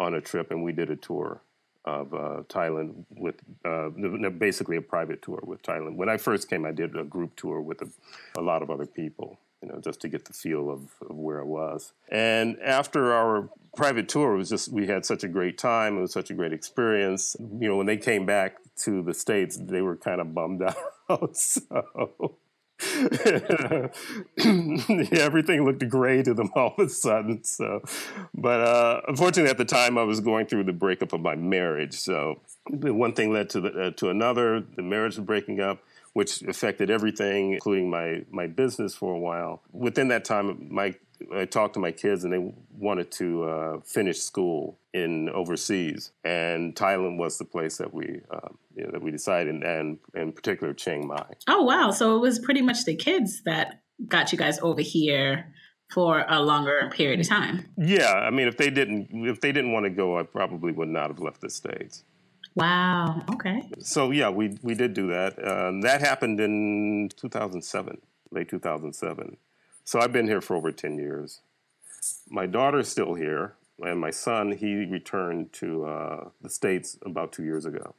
on 0.00 0.14
a 0.14 0.20
trip, 0.20 0.50
and 0.50 0.64
we 0.64 0.72
did 0.72 0.90
a 0.90 0.96
tour 0.96 1.42
of 1.84 2.12
uh, 2.12 2.42
Thailand 2.48 3.04
with 3.10 3.36
uh, 3.64 3.90
basically 4.30 4.76
a 4.76 4.82
private 4.82 5.22
tour 5.22 5.40
with 5.44 5.62
Thailand. 5.62 5.96
When 5.96 6.08
I 6.08 6.16
first 6.16 6.48
came, 6.48 6.64
I 6.64 6.72
did 6.72 6.96
a 6.96 7.04
group 7.04 7.36
tour 7.36 7.60
with 7.60 7.82
a, 7.82 7.88
a 8.36 8.40
lot 8.40 8.62
of 8.62 8.70
other 8.70 8.86
people, 8.86 9.38
you 9.62 9.68
know, 9.68 9.80
just 9.80 10.00
to 10.00 10.08
get 10.08 10.24
the 10.24 10.32
feel 10.32 10.70
of, 10.70 10.80
of, 11.08 11.16
where 11.16 11.40
I 11.40 11.44
was. 11.44 11.92
And 12.10 12.58
after 12.60 13.12
our 13.12 13.48
private 13.76 14.08
tour, 14.08 14.34
it 14.34 14.38
was 14.38 14.48
just 14.48 14.72
we 14.72 14.86
had 14.86 15.06
such 15.06 15.22
a 15.22 15.28
great 15.28 15.58
time. 15.58 15.98
It 15.98 16.00
was 16.00 16.12
such 16.12 16.30
a 16.30 16.34
great 16.34 16.52
experience. 16.52 17.36
You 17.38 17.68
know, 17.68 17.76
when 17.76 17.86
they 17.86 17.98
came 17.98 18.26
back 18.26 18.56
to 18.84 19.02
the 19.02 19.14
states, 19.14 19.56
they 19.56 19.82
were 19.82 19.96
kind 19.96 20.20
of 20.20 20.34
bummed 20.34 20.62
out. 21.08 21.36
so 21.36 22.36
everything 25.12 25.64
looked 25.64 25.88
gray 25.88 26.22
to 26.22 26.34
them 26.34 26.50
all 26.54 26.74
of 26.76 26.86
a 26.86 26.88
sudden. 26.88 27.44
So, 27.44 27.82
but 28.34 28.60
uh, 28.60 29.00
unfortunately, 29.08 29.50
at 29.50 29.58
the 29.58 29.64
time, 29.64 29.98
I 29.98 30.02
was 30.02 30.20
going 30.20 30.46
through 30.46 30.64
the 30.64 30.72
breakup 30.72 31.12
of 31.12 31.20
my 31.20 31.34
marriage. 31.34 31.94
So, 31.94 32.40
one 32.68 33.12
thing 33.12 33.32
led 33.32 33.50
to 33.50 33.60
the, 33.60 33.68
uh, 33.68 33.90
to 33.92 34.10
another. 34.10 34.60
The 34.60 34.82
marriage 34.82 35.16
was 35.16 35.26
breaking 35.26 35.60
up 35.60 35.82
which 36.12 36.42
affected 36.42 36.90
everything, 36.90 37.54
including 37.54 37.88
my 37.88 38.24
my 38.30 38.46
business 38.46 38.94
for 38.94 39.14
a 39.14 39.18
while. 39.18 39.62
Within 39.72 40.08
that 40.08 40.24
time, 40.24 40.68
my 40.70 40.94
I 41.34 41.44
talked 41.44 41.74
to 41.74 41.80
my 41.80 41.92
kids, 41.92 42.24
and 42.24 42.32
they 42.32 42.52
wanted 42.76 43.10
to 43.12 43.44
uh, 43.44 43.80
finish 43.80 44.20
school 44.20 44.78
in 44.92 45.28
overseas, 45.30 46.12
and 46.24 46.74
Thailand 46.74 47.18
was 47.18 47.38
the 47.38 47.44
place 47.44 47.76
that 47.78 47.92
we 47.92 48.20
um, 48.30 48.58
you 48.74 48.84
know, 48.84 48.90
that 48.92 49.02
we 49.02 49.10
decided, 49.10 49.62
and 49.62 49.98
in 50.14 50.32
particular 50.32 50.72
Chiang 50.72 51.06
Mai. 51.06 51.26
Oh 51.48 51.62
wow! 51.62 51.90
So 51.90 52.16
it 52.16 52.20
was 52.20 52.38
pretty 52.38 52.62
much 52.62 52.84
the 52.84 52.96
kids 52.96 53.42
that 53.44 53.82
got 54.08 54.32
you 54.32 54.38
guys 54.38 54.58
over 54.60 54.80
here 54.80 55.52
for 55.90 56.24
a 56.28 56.40
longer 56.40 56.88
period 56.92 57.20
of 57.20 57.28
time. 57.28 57.66
Yeah, 57.76 58.12
I 58.12 58.30
mean, 58.30 58.48
if 58.48 58.56
they 58.56 58.70
didn't 58.70 59.08
if 59.12 59.40
they 59.40 59.52
didn't 59.52 59.72
want 59.72 59.84
to 59.84 59.90
go, 59.90 60.18
I 60.18 60.22
probably 60.22 60.72
would 60.72 60.88
not 60.88 61.08
have 61.08 61.20
left 61.20 61.40
the 61.40 61.50
states. 61.50 62.04
Wow. 62.54 63.22
Okay. 63.32 63.62
So 63.78 64.10
yeah, 64.10 64.28
we 64.30 64.58
we 64.62 64.74
did 64.74 64.94
do 64.94 65.08
that. 65.08 65.38
Um, 65.46 65.82
that 65.82 66.00
happened 66.00 66.40
in 66.40 67.10
2007, 67.16 67.98
late 68.30 68.48
2007. 68.48 69.36
So 69.90 69.98
I've 69.98 70.12
been 70.12 70.28
here 70.28 70.40
for 70.40 70.54
over 70.54 70.70
10 70.70 70.98
years. 70.98 71.40
My 72.28 72.46
daughter's 72.46 72.86
still 72.86 73.14
here, 73.14 73.56
and 73.80 73.98
my 73.98 74.12
son 74.12 74.52
he 74.52 74.86
returned 74.86 75.52
to 75.54 75.84
uh, 75.84 76.28
the 76.40 76.48
states 76.48 76.96
about 77.04 77.32
two 77.32 77.42
years 77.42 77.66
ago. 77.66 77.96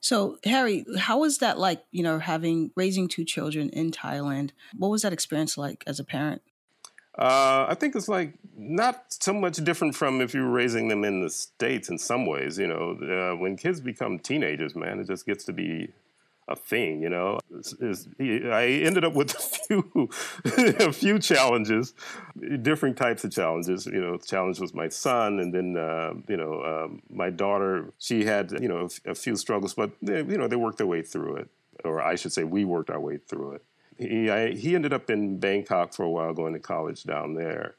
So 0.00 0.38
Harry, 0.44 0.86
how 0.98 1.18
was 1.18 1.36
that 1.40 1.58
like? 1.58 1.84
You 1.90 2.02
know, 2.02 2.20
having 2.20 2.70
raising 2.74 3.06
two 3.06 3.26
children 3.26 3.68
in 3.68 3.90
Thailand. 3.90 4.52
What 4.74 4.90
was 4.90 5.02
that 5.02 5.12
experience 5.12 5.58
like 5.58 5.84
as 5.86 6.00
a 6.00 6.04
parent? 6.04 6.40
Uh, 7.18 7.66
I 7.68 7.76
think 7.78 7.96
it's 7.96 8.08
like 8.08 8.32
not 8.56 9.12
so 9.12 9.34
much 9.34 9.58
different 9.58 9.94
from 9.94 10.22
if 10.22 10.32
you 10.32 10.40
were 10.40 10.50
raising 10.50 10.88
them 10.88 11.04
in 11.04 11.20
the 11.20 11.28
states 11.28 11.90
in 11.90 11.98
some 11.98 12.24
ways. 12.24 12.58
You 12.58 12.68
know, 12.68 12.92
uh, 12.92 13.36
when 13.36 13.58
kids 13.58 13.78
become 13.82 14.20
teenagers, 14.20 14.74
man, 14.74 15.00
it 15.00 15.06
just 15.06 15.26
gets 15.26 15.44
to 15.44 15.52
be 15.52 15.92
a 16.50 16.56
thing. 16.56 17.02
You 17.02 17.08
know, 17.08 17.38
it's, 17.56 17.74
it's, 17.80 18.08
I 18.18 18.64
ended 18.84 19.04
up 19.04 19.14
with 19.14 19.34
a 19.38 19.40
few 19.40 20.10
a 20.44 20.92
few 20.92 21.18
challenges, 21.18 21.94
different 22.62 22.96
types 22.96 23.24
of 23.24 23.30
challenges. 23.30 23.86
You 23.86 24.00
know, 24.00 24.18
challenge 24.18 24.60
was 24.60 24.74
my 24.74 24.88
son, 24.88 25.40
and 25.40 25.54
then 25.54 25.76
uh, 25.76 26.14
you 26.28 26.36
know 26.36 26.62
um, 26.62 27.02
my 27.10 27.30
daughter. 27.30 27.92
She 27.98 28.24
had 28.24 28.52
you 28.60 28.68
know 28.68 28.88
a, 29.06 29.14
few 29.14 29.36
struggles, 29.36 29.74
but 29.74 29.90
they, 30.02 30.18
you 30.18 30.36
know 30.36 30.48
they 30.48 30.56
worked 30.56 30.78
their 30.78 30.86
way 30.86 31.02
through 31.02 31.36
it, 31.36 31.48
or 31.84 32.02
I 32.02 32.16
should 32.16 32.32
say, 32.32 32.44
we 32.44 32.64
worked 32.64 32.90
our 32.90 33.00
way 33.00 33.16
through 33.16 33.52
it 33.52 33.64
he 34.00 34.30
I, 34.30 34.52
he 34.52 34.74
ended 34.74 34.92
up 34.92 35.10
in 35.10 35.38
Bangkok 35.38 35.92
for 35.92 36.04
a 36.04 36.10
while, 36.10 36.32
going 36.32 36.54
to 36.54 36.58
college 36.58 37.04
down 37.04 37.34
there. 37.34 37.76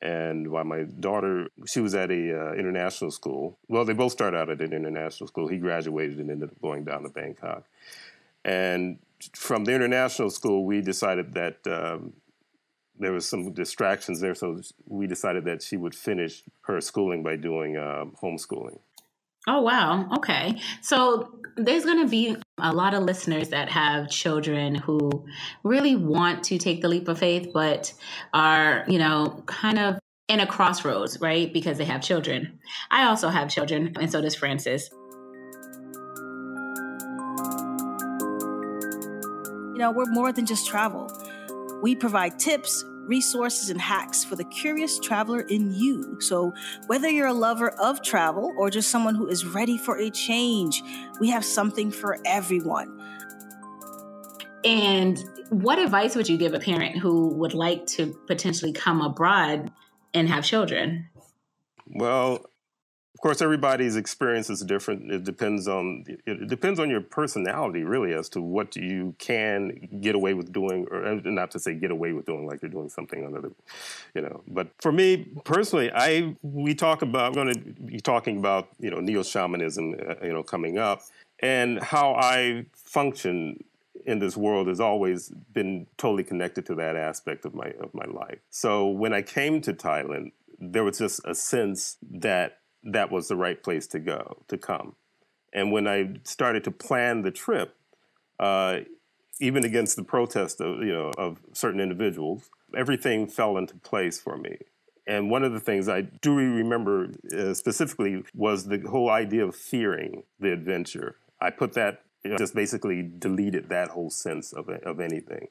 And 0.00 0.48
while 0.48 0.64
my 0.64 0.84
daughter, 0.84 1.48
she 1.66 1.80
was 1.80 1.94
at 1.94 2.10
a 2.10 2.50
uh, 2.50 2.52
international 2.54 3.10
school. 3.10 3.58
Well, 3.68 3.84
they 3.84 3.92
both 3.92 4.12
started 4.12 4.38
out 4.38 4.48
at 4.48 4.60
an 4.60 4.72
international 4.72 5.26
school. 5.26 5.48
He 5.48 5.58
graduated 5.58 6.18
and 6.18 6.30
ended 6.30 6.50
up 6.50 6.62
going 6.62 6.84
down 6.84 7.02
to 7.02 7.08
Bangkok. 7.08 7.64
And 8.48 8.98
from 9.36 9.64
the 9.66 9.74
international 9.74 10.30
school, 10.30 10.64
we 10.64 10.80
decided 10.80 11.34
that 11.34 11.58
um, 11.66 12.14
there 12.98 13.12
was 13.12 13.28
some 13.28 13.52
distractions 13.52 14.20
there, 14.20 14.34
so 14.34 14.62
we 14.86 15.06
decided 15.06 15.44
that 15.44 15.62
she 15.62 15.76
would 15.76 15.94
finish 15.94 16.42
her 16.62 16.80
schooling 16.80 17.22
by 17.22 17.36
doing 17.36 17.76
um, 17.76 18.16
homeschooling. 18.22 18.78
Oh, 19.46 19.60
wow. 19.60 20.08
Okay. 20.16 20.58
So 20.80 21.38
there's 21.56 21.84
going 21.84 22.02
to 22.02 22.08
be 22.08 22.36
a 22.58 22.72
lot 22.72 22.94
of 22.94 23.02
listeners 23.02 23.50
that 23.50 23.68
have 23.68 24.08
children 24.08 24.74
who 24.74 25.26
really 25.62 25.96
want 25.96 26.42
to 26.44 26.58
take 26.58 26.80
the 26.80 26.88
leap 26.88 27.06
of 27.08 27.18
faith, 27.18 27.50
but 27.52 27.92
are, 28.32 28.84
you 28.88 28.98
know, 28.98 29.42
kind 29.44 29.78
of 29.78 29.98
in 30.28 30.40
a 30.40 30.46
crossroads, 30.46 31.20
right? 31.20 31.52
Because 31.52 31.76
they 31.76 31.84
have 31.84 32.00
children. 32.00 32.58
I 32.90 33.04
also 33.04 33.28
have 33.28 33.48
children, 33.50 33.94
and 34.00 34.10
so 34.10 34.22
does 34.22 34.34
Francis. 34.34 34.90
You 39.78 39.84
know, 39.84 39.92
we're 39.92 40.06
more 40.06 40.32
than 40.32 40.44
just 40.44 40.66
travel. 40.66 41.08
We 41.80 41.94
provide 41.94 42.40
tips, 42.40 42.84
resources, 43.06 43.70
and 43.70 43.80
hacks 43.80 44.24
for 44.24 44.34
the 44.34 44.42
curious 44.42 44.98
traveler 44.98 45.42
in 45.42 45.72
you. 45.72 46.20
So, 46.20 46.52
whether 46.88 47.08
you're 47.08 47.28
a 47.28 47.32
lover 47.32 47.68
of 47.68 48.02
travel 48.02 48.52
or 48.58 48.70
just 48.70 48.90
someone 48.90 49.14
who 49.14 49.28
is 49.28 49.46
ready 49.46 49.78
for 49.78 49.96
a 49.96 50.10
change, 50.10 50.82
we 51.20 51.30
have 51.30 51.44
something 51.44 51.92
for 51.92 52.18
everyone. 52.26 52.92
And 54.64 55.16
what 55.50 55.78
advice 55.78 56.16
would 56.16 56.28
you 56.28 56.38
give 56.38 56.54
a 56.54 56.58
parent 56.58 56.98
who 56.98 57.28
would 57.34 57.54
like 57.54 57.86
to 57.98 58.18
potentially 58.26 58.72
come 58.72 59.00
abroad 59.00 59.70
and 60.12 60.28
have 60.28 60.42
children? 60.42 61.08
Well, 61.86 62.44
of 63.18 63.22
course, 63.22 63.42
everybody's 63.42 63.96
experience 63.96 64.48
is 64.48 64.60
different. 64.60 65.10
It 65.10 65.24
depends 65.24 65.66
on 65.66 66.04
it 66.24 66.46
depends 66.46 66.78
on 66.78 66.88
your 66.88 67.00
personality, 67.00 67.82
really, 67.82 68.14
as 68.14 68.28
to 68.28 68.40
what 68.40 68.76
you 68.76 69.16
can 69.18 69.88
get 70.00 70.14
away 70.14 70.34
with 70.34 70.52
doing, 70.52 70.86
or 70.92 71.20
not 71.24 71.50
to 71.50 71.58
say 71.58 71.74
get 71.74 71.90
away 71.90 72.12
with 72.12 72.26
doing 72.26 72.46
like 72.46 72.62
you're 72.62 72.70
doing 72.70 72.88
something 72.88 73.26
under 73.26 73.40
the, 73.40 73.52
you 74.14 74.20
know. 74.20 74.44
But 74.46 74.68
for 74.80 74.92
me 74.92 75.32
personally, 75.42 75.90
I 75.92 76.36
we 76.42 76.76
talk 76.76 77.02
about 77.02 77.34
going 77.34 77.52
to 77.54 77.58
be 77.58 77.98
talking 77.98 78.38
about 78.38 78.68
you 78.78 78.88
know 78.88 79.00
neo 79.00 79.24
shamanism, 79.24 79.94
uh, 79.94 80.24
you 80.24 80.32
know, 80.32 80.44
coming 80.44 80.78
up, 80.78 81.02
and 81.40 81.82
how 81.82 82.14
I 82.14 82.66
function 82.72 83.64
in 84.06 84.20
this 84.20 84.36
world 84.36 84.68
has 84.68 84.78
always 84.78 85.30
been 85.52 85.88
totally 85.96 86.22
connected 86.22 86.66
to 86.66 86.76
that 86.76 86.94
aspect 86.94 87.44
of 87.44 87.52
my 87.52 87.72
of 87.80 87.92
my 87.94 88.04
life. 88.04 88.38
So 88.50 88.86
when 88.86 89.12
I 89.12 89.22
came 89.22 89.60
to 89.62 89.72
Thailand, 89.72 90.30
there 90.60 90.84
was 90.84 90.98
just 90.98 91.20
a 91.24 91.34
sense 91.34 91.96
that 92.12 92.57
that 92.82 93.10
was 93.10 93.28
the 93.28 93.36
right 93.36 93.62
place 93.62 93.86
to 93.88 93.98
go 93.98 94.42
to 94.48 94.58
come. 94.58 94.94
And 95.52 95.72
when 95.72 95.86
I 95.86 96.16
started 96.24 96.64
to 96.64 96.70
plan 96.70 97.22
the 97.22 97.30
trip, 97.30 97.76
uh, 98.38 98.80
even 99.40 99.64
against 99.64 99.96
the 99.96 100.02
protest 100.02 100.60
of 100.60 100.82
you 100.82 100.92
know 100.92 101.12
of 101.16 101.38
certain 101.52 101.80
individuals, 101.80 102.50
everything 102.76 103.26
fell 103.26 103.56
into 103.56 103.76
place 103.76 104.20
for 104.20 104.36
me. 104.36 104.58
And 105.06 105.30
one 105.30 105.42
of 105.42 105.52
the 105.52 105.60
things 105.60 105.88
I 105.88 106.02
do 106.02 106.34
remember 106.34 107.08
uh, 107.34 107.54
specifically 107.54 108.24
was 108.34 108.66
the 108.66 108.80
whole 108.80 109.08
idea 109.08 109.46
of 109.46 109.56
fearing 109.56 110.24
the 110.38 110.52
adventure. 110.52 111.16
I 111.40 111.50
put 111.50 111.72
that 111.74 112.02
you 112.24 112.32
know, 112.32 112.36
just 112.36 112.54
basically 112.54 113.02
deleted 113.02 113.70
that 113.70 113.88
whole 113.88 114.10
sense 114.10 114.52
of 114.52 114.68
of 114.68 115.00
anything. 115.00 115.48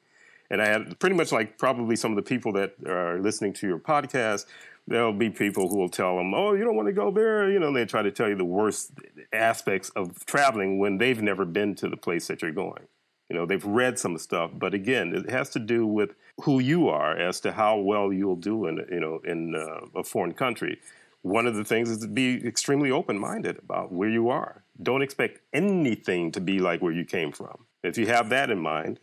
And 0.49 0.61
I 0.61 0.67
had 0.67 0.99
pretty 0.99 1.15
much 1.15 1.31
like 1.31 1.57
probably 1.57 1.95
some 1.95 2.11
of 2.11 2.15
the 2.15 2.21
people 2.21 2.53
that 2.53 2.75
are 2.87 3.19
listening 3.19 3.53
to 3.53 3.67
your 3.67 3.79
podcast 3.79 4.45
there'll 4.87 5.13
be 5.13 5.29
people 5.29 5.67
who 5.69 5.77
will 5.77 5.89
tell 5.89 6.17
them, 6.17 6.33
"Oh, 6.33 6.53
you 6.53 6.63
don't 6.63 6.75
want 6.75 6.87
to 6.87 6.93
go 6.93 7.11
there." 7.11 7.49
You 7.49 7.59
know, 7.59 7.71
they 7.71 7.85
try 7.85 8.01
to 8.01 8.11
tell 8.11 8.29
you 8.29 8.35
the 8.35 8.45
worst 8.45 8.91
aspects 9.33 9.89
of 9.91 10.25
traveling 10.25 10.79
when 10.79 10.97
they've 10.97 11.21
never 11.21 11.45
been 11.45 11.75
to 11.75 11.89
the 11.89 11.97
place 11.97 12.27
that 12.27 12.41
you're 12.41 12.51
going. 12.51 12.87
You 13.29 13.35
know, 13.35 13.45
they've 13.45 13.65
read 13.65 13.99
some 13.99 14.17
stuff, 14.17 14.51
but 14.53 14.73
again, 14.73 15.13
it 15.13 15.29
has 15.29 15.49
to 15.49 15.59
do 15.59 15.85
with 15.85 16.15
who 16.41 16.59
you 16.59 16.87
are 16.87 17.17
as 17.17 17.41
to 17.41 17.51
how 17.51 17.77
well 17.77 18.13
you'll 18.13 18.37
do 18.37 18.67
in 18.67 18.85
you 18.89 19.01
know 19.01 19.19
in 19.25 19.53
uh, 19.53 19.99
a 19.99 20.03
foreign 20.03 20.33
country. 20.33 20.79
One 21.23 21.45
of 21.45 21.55
the 21.55 21.65
things 21.65 21.89
is 21.89 21.97
to 21.99 22.07
be 22.07 22.45
extremely 22.47 22.89
open-minded 22.89 23.57
about 23.57 23.91
where 23.91 24.07
you 24.07 24.29
are. 24.29 24.63
Don't 24.81 25.01
expect 25.01 25.41
anything 25.51 26.31
to 26.31 26.39
be 26.39 26.59
like 26.59 26.81
where 26.81 26.93
you 26.93 27.03
came 27.03 27.33
from. 27.33 27.65
If 27.83 27.97
you 27.97 28.07
have 28.07 28.29
that 28.29 28.49
in 28.49 28.59
mind, 28.59 28.99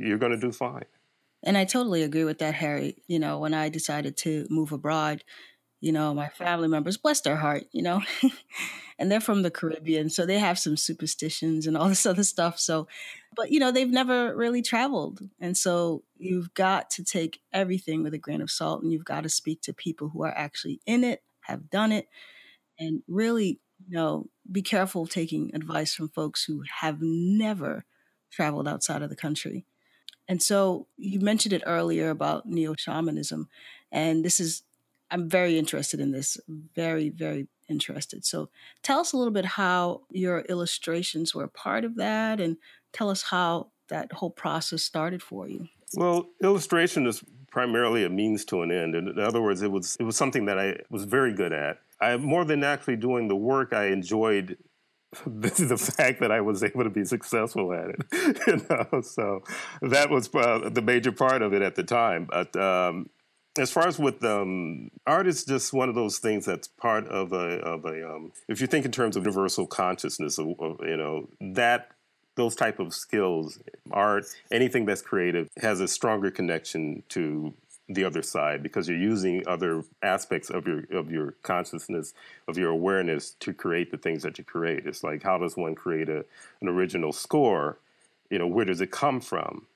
you're 0.00 0.18
going 0.18 0.32
to 0.32 0.38
do 0.38 0.52
fine. 0.52 0.84
And 1.42 1.56
I 1.56 1.64
totally 1.64 2.02
agree 2.02 2.24
with 2.24 2.38
that, 2.38 2.54
Harry. 2.54 2.96
You 3.06 3.18
know, 3.18 3.38
when 3.38 3.54
I 3.54 3.68
decided 3.68 4.16
to 4.18 4.46
move 4.50 4.72
abroad, 4.72 5.24
you 5.80 5.92
know, 5.92 6.12
my 6.12 6.28
family 6.28 6.68
members, 6.68 6.98
bless 6.98 7.22
their 7.22 7.36
heart, 7.36 7.64
you 7.72 7.82
know, 7.82 8.02
and 8.98 9.10
they're 9.10 9.20
from 9.20 9.42
the 9.42 9.50
Caribbean. 9.50 10.10
So 10.10 10.26
they 10.26 10.38
have 10.38 10.58
some 10.58 10.76
superstitions 10.76 11.66
and 11.66 11.76
all 11.76 11.88
this 11.88 12.04
other 12.04 12.22
stuff. 12.22 12.58
So, 12.58 12.86
but, 13.34 13.50
you 13.50 13.58
know, 13.60 13.72
they've 13.72 13.88
never 13.88 14.36
really 14.36 14.60
traveled. 14.60 15.20
And 15.40 15.56
so 15.56 16.02
you've 16.18 16.52
got 16.52 16.90
to 16.90 17.04
take 17.04 17.40
everything 17.52 18.02
with 18.02 18.12
a 18.12 18.18
grain 18.18 18.42
of 18.42 18.50
salt 18.50 18.82
and 18.82 18.92
you've 18.92 19.06
got 19.06 19.22
to 19.22 19.30
speak 19.30 19.62
to 19.62 19.72
people 19.72 20.10
who 20.10 20.22
are 20.22 20.36
actually 20.36 20.80
in 20.84 21.02
it, 21.02 21.22
have 21.42 21.70
done 21.70 21.92
it, 21.92 22.08
and 22.78 23.02
really, 23.08 23.60
you 23.88 23.96
know, 23.96 24.26
be 24.50 24.60
careful 24.60 25.06
taking 25.06 25.54
advice 25.54 25.94
from 25.94 26.10
folks 26.10 26.44
who 26.44 26.62
have 26.80 26.98
never 27.00 27.86
traveled 28.30 28.68
outside 28.68 29.00
of 29.00 29.08
the 29.08 29.16
country 29.16 29.64
and 30.30 30.40
so 30.40 30.86
you 30.96 31.18
mentioned 31.18 31.52
it 31.52 31.64
earlier 31.66 32.08
about 32.08 32.46
neo 32.46 32.74
shamanism, 32.76 33.48
and 33.90 34.24
this 34.24 34.38
is 34.38 34.62
I'm 35.10 35.28
very 35.28 35.58
interested 35.58 35.98
in 35.98 36.12
this. 36.12 36.38
Very, 36.76 37.08
very 37.08 37.48
interested. 37.68 38.24
So 38.24 38.48
tell 38.84 39.00
us 39.00 39.12
a 39.12 39.16
little 39.16 39.32
bit 39.32 39.44
how 39.44 40.02
your 40.08 40.42
illustrations 40.42 41.34
were 41.34 41.48
part 41.48 41.84
of 41.84 41.96
that 41.96 42.40
and 42.40 42.58
tell 42.92 43.10
us 43.10 43.22
how 43.24 43.72
that 43.88 44.12
whole 44.12 44.30
process 44.30 44.84
started 44.84 45.20
for 45.20 45.48
you. 45.48 45.66
Well, 45.94 46.28
illustration 46.40 47.08
is 47.08 47.24
primarily 47.50 48.04
a 48.04 48.08
means 48.08 48.44
to 48.46 48.62
an 48.62 48.70
end. 48.70 48.94
In 48.94 49.18
other 49.18 49.42
words, 49.42 49.62
it 49.62 49.72
was 49.72 49.96
it 49.98 50.04
was 50.04 50.16
something 50.16 50.44
that 50.44 50.60
I 50.60 50.76
was 50.90 51.02
very 51.06 51.34
good 51.34 51.52
at. 51.52 51.78
I 52.00 52.16
more 52.16 52.44
than 52.44 52.62
actually 52.62 52.96
doing 52.96 53.26
the 53.26 53.34
work, 53.34 53.72
I 53.72 53.86
enjoyed 53.86 54.56
the 55.26 55.76
fact 55.76 56.20
that 56.20 56.30
I 56.30 56.40
was 56.40 56.62
able 56.62 56.84
to 56.84 56.90
be 56.90 57.04
successful 57.04 57.72
at 57.72 57.90
it. 57.90 58.02
you 58.46 58.66
know, 58.68 59.00
so 59.02 59.42
that 59.82 60.08
was 60.10 60.32
uh, 60.34 60.68
the 60.70 60.82
major 60.82 61.12
part 61.12 61.42
of 61.42 61.52
it 61.52 61.62
at 61.62 61.74
the 61.74 61.82
time. 61.82 62.26
But 62.30 62.54
um, 62.56 63.10
as 63.58 63.70
far 63.70 63.88
as 63.88 63.98
with 63.98 64.24
um, 64.24 64.90
art 65.06 65.26
is 65.26 65.44
just 65.44 65.72
one 65.72 65.88
of 65.88 65.94
those 65.94 66.18
things 66.18 66.46
that's 66.46 66.68
part 66.68 67.06
of 67.08 67.32
a 67.32 67.58
of 67.60 67.84
a 67.84 68.08
um, 68.08 68.32
if 68.48 68.60
you 68.60 68.66
think 68.66 68.84
in 68.84 68.92
terms 68.92 69.16
of 69.16 69.24
universal 69.24 69.66
consciousness 69.66 70.38
of, 70.38 70.48
of, 70.60 70.78
you 70.82 70.96
know 70.96 71.28
that 71.40 71.90
those 72.36 72.54
type 72.54 72.78
of 72.78 72.94
skills 72.94 73.58
art 73.90 74.24
anything 74.52 74.86
that's 74.86 75.02
creative 75.02 75.48
has 75.60 75.80
a 75.80 75.88
stronger 75.88 76.30
connection 76.30 77.02
to 77.08 77.52
the 77.90 78.04
other 78.04 78.22
side 78.22 78.62
because 78.62 78.88
you're 78.88 78.96
using 78.96 79.42
other 79.46 79.82
aspects 80.02 80.48
of 80.48 80.66
your 80.66 80.84
of 80.92 81.10
your 81.10 81.32
consciousness 81.42 82.14
of 82.48 82.56
your 82.56 82.70
awareness 82.70 83.30
to 83.40 83.52
create 83.52 83.90
the 83.90 83.98
things 83.98 84.22
that 84.22 84.38
you 84.38 84.44
create. 84.44 84.86
It's 84.86 85.02
like 85.02 85.22
how 85.22 85.38
does 85.38 85.56
one 85.56 85.74
create 85.74 86.08
a, 86.08 86.24
an 86.60 86.68
original 86.68 87.12
score? 87.12 87.78
You 88.30 88.38
know 88.38 88.46
where 88.46 88.64
does 88.64 88.80
it 88.80 88.90
come 88.90 89.20
from? 89.20 89.66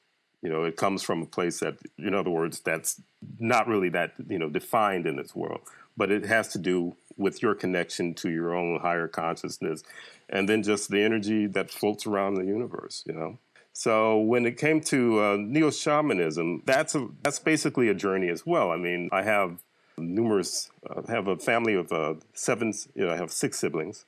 You 0.45 0.51
know, 0.51 0.65
it 0.65 0.77
comes 0.77 1.03
from 1.03 1.23
a 1.23 1.27
place 1.27 1.61
that, 1.61 1.79
in 1.99 2.15
other 2.15 2.29
words, 2.29 2.61
that's 2.61 3.01
not 3.39 3.67
really 3.67 3.89
that, 3.89 4.13
you 4.29 4.39
know, 4.39 4.51
defined 4.51 5.07
in 5.07 5.17
this 5.17 5.35
world, 5.35 5.61
but 5.97 6.11
it 6.11 6.27
has 6.27 6.49
to 6.49 6.59
do 6.59 6.97
with 7.17 7.41
your 7.41 7.55
connection 7.55 8.13
to 8.13 8.31
your 8.31 8.55
own 8.55 8.79
higher 8.81 9.09
consciousness 9.09 9.83
and 10.29 10.47
then 10.47 10.63
just 10.63 10.91
the 10.91 11.01
energy 11.01 11.47
that 11.47 11.71
floats 11.71 12.07
around 12.07 12.35
the 12.35 12.45
universe, 12.45 13.03
you 13.07 13.15
know. 13.15 13.39
So 13.75 14.19
when 14.19 14.47
it 14.47 14.57
came 14.57 14.81
to 14.83 15.21
uh, 15.21 15.37
neo 15.39 15.71
shamanism, 15.71 16.63
that's 16.65 16.95
a 16.95 17.09
that's 17.23 17.41
basically 17.41 17.89
a 17.89 17.95
journey 17.95 18.29
as 18.29 18.47
well. 18.47 18.71
I 18.71 18.77
mean, 18.77 19.09
I 19.13 19.23
have 19.23 19.59
numerous, 19.99 20.71
uh, 20.89 21.03
have 21.09 21.27
a 21.27 21.37
family 21.37 21.75
of 21.75 21.93
uh, 21.93 22.15
seven, 22.33 22.73
you 22.95 23.05
know, 23.05 23.13
I 23.13 23.17
have 23.17 23.33
six 23.33 23.59
siblings, 23.59 24.07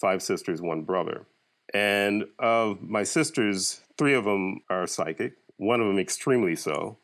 five 0.00 0.22
sisters, 0.22 0.62
one 0.62 0.82
brother, 0.82 1.26
and 1.74 2.24
of 2.38 2.82
my 2.82 3.02
sisters, 3.02 3.82
three 3.98 4.14
of 4.14 4.24
them 4.24 4.62
are 4.70 4.86
psychic, 4.86 5.34
one 5.58 5.80
of 5.80 5.86
them 5.86 5.98
extremely 5.98 6.56
so. 6.56 6.96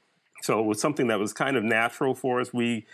So 0.42 0.60
it 0.60 0.64
was 0.64 0.80
something 0.80 1.08
that 1.08 1.18
was 1.18 1.34
kind 1.34 1.56
of 1.58 1.64
natural 1.64 2.14
for 2.14 2.40
us. 2.40 2.54
We 2.54 2.86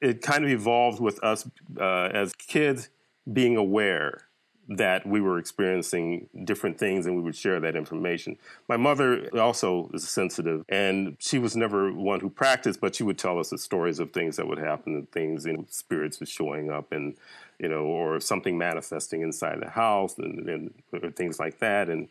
it 0.00 0.22
kind 0.22 0.44
of 0.44 0.50
evolved 0.50 1.00
with 1.00 1.22
us 1.22 1.48
uh, 1.80 2.10
as 2.12 2.34
kids 2.34 2.88
being 3.32 3.56
aware 3.56 4.26
that 4.70 5.04
we 5.04 5.20
were 5.20 5.38
experiencing 5.38 6.28
different 6.44 6.78
things 6.78 7.04
and 7.04 7.16
we 7.16 7.22
would 7.22 7.34
share 7.34 7.58
that 7.58 7.74
information. 7.74 8.36
My 8.68 8.76
mother 8.76 9.28
also 9.36 9.90
is 9.92 10.08
sensitive 10.08 10.64
and 10.68 11.16
she 11.18 11.40
was 11.40 11.56
never 11.56 11.92
one 11.92 12.20
who 12.20 12.30
practiced, 12.30 12.80
but 12.80 12.94
she 12.94 13.02
would 13.02 13.18
tell 13.18 13.40
us 13.40 13.50
the 13.50 13.58
stories 13.58 13.98
of 13.98 14.12
things 14.12 14.36
that 14.36 14.46
would 14.46 14.58
happen 14.58 14.94
and 14.94 15.10
things, 15.10 15.44
know, 15.52 15.66
spirits 15.68 16.20
were 16.20 16.26
showing 16.26 16.70
up 16.70 16.92
and, 16.92 17.16
you 17.58 17.68
know, 17.68 17.82
or 17.82 18.20
something 18.20 18.56
manifesting 18.56 19.22
inside 19.22 19.60
the 19.60 19.70
house 19.70 20.16
and, 20.18 20.48
and 20.48 21.16
things 21.16 21.40
like 21.40 21.58
that. 21.58 21.90
And, 21.90 22.06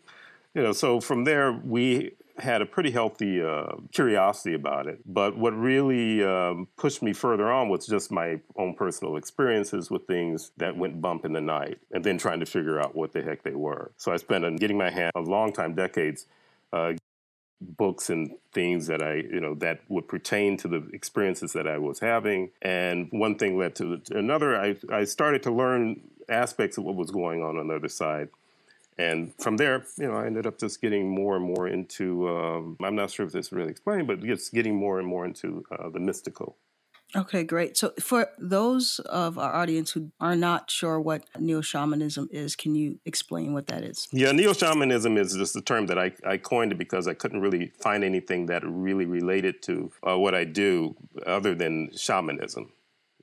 you 0.54 0.62
know, 0.62 0.74
so 0.74 1.00
from 1.00 1.24
there 1.24 1.54
we 1.54 2.12
had 2.39 2.62
a 2.62 2.65
pretty 2.65 2.91
healthy 2.91 3.41
uh, 3.41 3.74
curiosity 3.91 4.53
about 4.53 4.88
it. 4.88 5.00
But 5.05 5.38
what 5.38 5.51
really 5.51 6.24
um, 6.24 6.67
pushed 6.77 7.01
me 7.01 7.13
further 7.13 7.51
on 7.51 7.69
was 7.69 7.86
just 7.86 8.12
my 8.12 8.39
own 8.55 8.74
personal 8.74 9.17
experiences 9.17 9.89
with 9.89 10.08
things 10.08 10.51
that 10.58 10.75
went 10.77 11.01
bump 11.01 11.25
in 11.25 11.34
the 11.34 11.41
night 11.41 11.79
and 11.91 12.03
then 12.03 12.17
trying 12.17 12.39
to 12.39 12.46
figure 12.46 12.79
out 12.79 12.96
what 12.96 13.13
the 13.13 13.22
heck 13.22 13.43
they 13.43 13.55
were. 13.55 13.91
So 13.98 14.12
I 14.12 14.17
spent 14.17 14.46
a, 14.46 14.51
getting 14.51 14.77
my 14.77 14.89
hand 14.89 15.12
a 15.15 15.22
long 15.22 15.53
time, 15.53 15.75
decades, 15.75 16.25
uh, 16.74 16.94
books 17.61 18.09
and 18.09 18.35
things 18.53 18.87
that 18.87 19.01
I, 19.01 19.16
you 19.16 19.42
know, 19.42 19.53
that 19.55 19.81
would 19.90 20.07
pertain 20.07 20.55
to 20.57 20.68
the 20.68 20.87
experiences 20.94 21.53
that 21.53 21.68
I 21.68 21.77
was 21.77 22.00
having. 22.00 22.51
And 22.61 23.09
one 23.11 23.37
thing 23.37 23.57
led 23.57 23.75
to 23.75 24.01
another. 24.11 24.59
I, 24.59 24.77
I 24.92 25.03
started 25.03 25.44
to 25.44 25.51
learn 25.51 26.01
aspects 26.29 26.77
of 26.77 26.85
what 26.85 26.96
was 26.96 27.11
going 27.11 27.44
on 27.44 27.57
on 27.57 27.68
the 27.68 27.75
other 27.75 27.90
side 27.90 28.29
and 29.00 29.33
from 29.40 29.55
there, 29.55 29.85
you 29.98 30.07
know, 30.07 30.16
I 30.16 30.25
ended 30.25 30.46
up 30.46 30.59
just 30.59 30.81
getting 30.81 31.09
more 31.09 31.38
and 31.38 31.46
more 31.46 31.70
into. 31.70 32.27
Um, 32.27 32.75
I'm 32.83 32.96
not 32.96 33.09
sure 33.09 33.25
if 33.25 33.31
this 33.31 33.53
really 33.53 33.72
explained, 33.72 34.07
but 34.07 34.22
just 34.22 34.53
getting 34.53 34.75
more 34.75 35.00
and 35.00 35.07
more 35.07 35.25
into 35.25 35.64
uh, 35.72 35.90
the 35.90 36.01
mystical. 36.01 36.57
Okay, 37.16 37.44
great. 37.44 37.77
So, 37.77 37.94
for 37.98 38.27
those 38.38 39.00
of 39.00 39.40
our 39.40 39.55
audience 39.55 39.92
who 39.92 40.12
are 40.20 40.35
not 40.35 40.70
sure 40.70 41.00
what 41.00 41.24
neo 41.40 41.62
shamanism 41.62 42.27
is, 42.29 42.57
can 42.57 42.75
you 42.75 43.00
explain 43.05 43.53
what 43.53 43.68
that 43.68 43.83
is? 43.83 44.09
Yeah, 44.12 44.33
neo 44.33 44.51
shamanism 44.51 45.18
is 45.18 45.33
just 45.33 45.55
a 45.55 45.62
term 45.62 45.85
that 45.88 45.98
I, 45.98 46.12
I 46.27 46.35
coined 46.35 46.74
it 46.74 46.77
because 46.77 47.07
I 47.07 47.14
couldn't 47.14 47.40
really 47.40 47.72
find 47.79 48.03
anything 48.03 48.48
that 48.48 48.64
really 48.66 49.05
related 49.05 49.64
to 49.64 49.92
uh, 50.07 50.20
what 50.20 50.35
I 50.35 50.44
do 50.44 50.98
other 51.25 51.55
than 51.55 51.90
shamanism. 51.96 52.74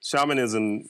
Shamanism 0.02 0.88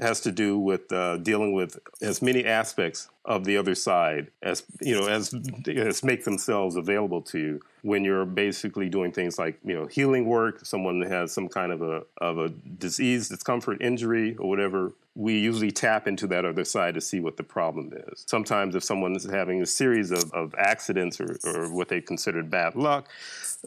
has 0.00 0.20
to 0.22 0.32
do 0.32 0.58
with 0.58 0.92
uh, 0.92 1.18
dealing 1.18 1.52
with 1.52 1.78
as 2.02 2.20
many 2.20 2.44
aspects 2.44 3.08
of 3.24 3.44
the 3.44 3.56
other 3.56 3.74
side 3.74 4.30
as 4.42 4.62
you 4.80 4.98
know 4.98 5.06
as 5.08 5.34
as 5.66 6.04
make 6.04 6.24
themselves 6.24 6.76
available 6.76 7.22
to 7.22 7.38
you. 7.38 7.60
When 7.82 8.04
you're 8.04 8.24
basically 8.24 8.88
doing 8.88 9.12
things 9.12 9.38
like 9.38 9.58
you 9.64 9.74
know 9.74 9.86
healing 9.86 10.26
work 10.26 10.64
someone 10.64 11.00
has 11.02 11.32
some 11.32 11.48
kind 11.48 11.72
of 11.72 11.82
a 11.82 12.02
of 12.18 12.38
a 12.38 12.48
disease 12.48 13.28
discomfort 13.28 13.80
injury 13.80 14.36
or 14.36 14.48
whatever 14.48 14.92
we 15.16 15.38
usually 15.38 15.70
tap 15.70 16.08
into 16.08 16.26
that 16.26 16.44
other 16.44 16.64
side 16.64 16.94
to 16.94 17.00
see 17.00 17.20
what 17.20 17.36
the 17.36 17.42
problem 17.42 17.92
is. 18.08 18.24
Sometimes 18.26 18.74
if 18.74 18.82
someone 18.82 19.14
is 19.14 19.24
having 19.24 19.62
a 19.62 19.66
series 19.66 20.10
of, 20.10 20.32
of 20.32 20.54
accidents 20.58 21.20
or, 21.20 21.36
or 21.44 21.72
what 21.72 21.88
they 21.88 22.00
considered 22.00 22.50
bad 22.50 22.74
luck 22.74 23.08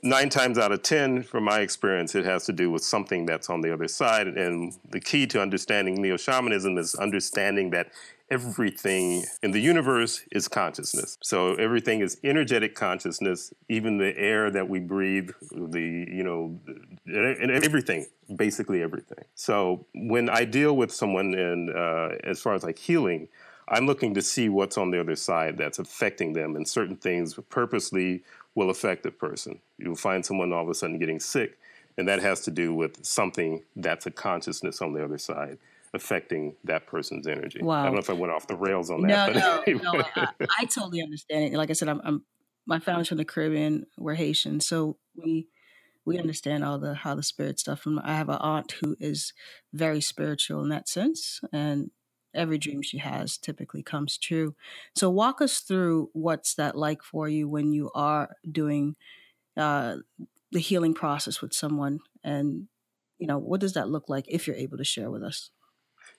nine 0.03 0.29
times 0.29 0.57
out 0.57 0.71
of 0.71 0.83
ten 0.83 1.23
from 1.23 1.43
my 1.43 1.59
experience 1.59 2.15
it 2.15 2.25
has 2.25 2.45
to 2.45 2.53
do 2.53 2.69
with 2.69 2.83
something 2.83 3.25
that's 3.25 3.49
on 3.49 3.61
the 3.61 3.73
other 3.73 3.87
side. 3.87 4.27
And 4.27 4.73
the 4.89 4.99
key 4.99 5.25
to 5.27 5.41
understanding 5.41 6.01
neo-shamanism 6.01 6.77
is 6.77 6.95
understanding 6.95 7.71
that 7.71 7.91
everything 8.29 9.23
in 9.41 9.51
the 9.51 9.59
universe 9.59 10.23
is 10.31 10.47
consciousness. 10.47 11.17
So 11.23 11.53
everything 11.55 12.01
is 12.01 12.17
energetic 12.23 12.75
consciousness, 12.75 13.53
even 13.69 13.97
the 13.97 14.17
air 14.17 14.51
that 14.51 14.67
we 14.67 14.79
breathe, 14.79 15.31
the, 15.51 15.81
you 15.81 16.23
know, 16.23 16.59
and 17.05 17.51
everything, 17.51 18.05
basically 18.35 18.81
everything. 18.81 19.23
So 19.35 19.85
when 19.95 20.29
I 20.29 20.45
deal 20.45 20.75
with 20.75 20.91
someone 20.91 21.33
and 21.33 21.69
uh, 21.69 22.09
as 22.23 22.41
far 22.41 22.53
as 22.53 22.63
like 22.63 22.77
healing, 22.77 23.29
I'm 23.69 23.85
looking 23.85 24.13
to 24.13 24.21
see 24.21 24.49
what's 24.49 24.77
on 24.77 24.91
the 24.91 24.99
other 24.99 25.15
side 25.15 25.57
that's 25.57 25.79
affecting 25.79 26.33
them, 26.33 26.55
and 26.55 26.67
certain 26.67 26.95
things 26.95 27.37
purposely 27.49 28.23
will 28.55 28.69
affect 28.69 29.03
the 29.03 29.11
person. 29.11 29.59
You'll 29.77 29.95
find 29.95 30.25
someone 30.25 30.53
all 30.53 30.63
of 30.63 30.69
a 30.69 30.73
sudden 30.73 30.99
getting 30.99 31.19
sick, 31.19 31.57
and 31.97 32.07
that 32.07 32.21
has 32.21 32.41
to 32.41 32.51
do 32.51 32.73
with 32.73 33.05
something 33.05 33.63
that's 33.75 34.05
a 34.05 34.11
consciousness 34.11 34.81
on 34.81 34.93
the 34.93 35.03
other 35.03 35.17
side 35.17 35.57
affecting 35.93 36.55
that 36.63 36.87
person's 36.87 37.27
energy. 37.27 37.59
Wow. 37.61 37.81
I 37.81 37.85
don't 37.85 37.93
know 37.93 37.99
if 37.99 38.09
I 38.09 38.13
went 38.13 38.33
off 38.33 38.47
the 38.47 38.55
rails 38.55 38.89
on 38.89 39.01
that. 39.01 39.33
No, 39.33 39.63
no, 39.65 39.79
no. 39.93 40.03
I, 40.15 40.27
I, 40.59 40.65
totally 40.65 41.01
understand 41.01 41.45
it. 41.45 41.57
Like 41.57 41.69
I 41.69 41.73
said, 41.73 41.89
I'm, 41.89 42.01
I'm 42.03 42.23
my 42.65 42.79
family's 42.79 43.07
from 43.07 43.17
the 43.17 43.25
Caribbean. 43.25 43.85
We're 43.97 44.15
Haitian, 44.15 44.59
so 44.59 44.97
we 45.15 45.47
we 46.05 46.19
understand 46.19 46.63
all 46.63 46.77
the 46.77 46.93
how 46.93 47.15
the 47.15 47.23
spirit 47.23 47.59
stuff. 47.59 47.85
And 47.85 47.99
I 48.01 48.15
have 48.15 48.29
an 48.29 48.37
aunt 48.39 48.73
who 48.73 48.95
is 48.99 49.33
very 49.73 50.01
spiritual 50.01 50.61
in 50.61 50.69
that 50.69 50.89
sense, 50.89 51.39
and 51.51 51.91
every 52.33 52.57
dream 52.57 52.81
she 52.81 52.99
has 52.99 53.37
typically 53.37 53.81
comes 53.81 54.17
true. 54.17 54.55
So 54.95 55.09
walk 55.09 55.41
us 55.41 55.59
through 55.59 56.09
what's 56.13 56.55
that 56.55 56.77
like 56.77 57.01
for 57.01 57.27
you 57.27 57.47
when 57.47 57.71
you 57.71 57.89
are 57.95 58.35
doing 58.49 58.95
uh, 59.55 59.97
the 60.51 60.59
healing 60.59 60.93
process 60.93 61.41
with 61.41 61.53
someone, 61.53 61.99
and 62.23 62.67
you 63.17 63.27
know 63.27 63.37
what 63.37 63.61
does 63.61 63.73
that 63.73 63.89
look 63.89 64.09
like 64.09 64.25
if 64.27 64.45
you're 64.45 64.55
able 64.55 64.77
to 64.77 64.83
share 64.83 65.09
with 65.09 65.23
us. 65.23 65.51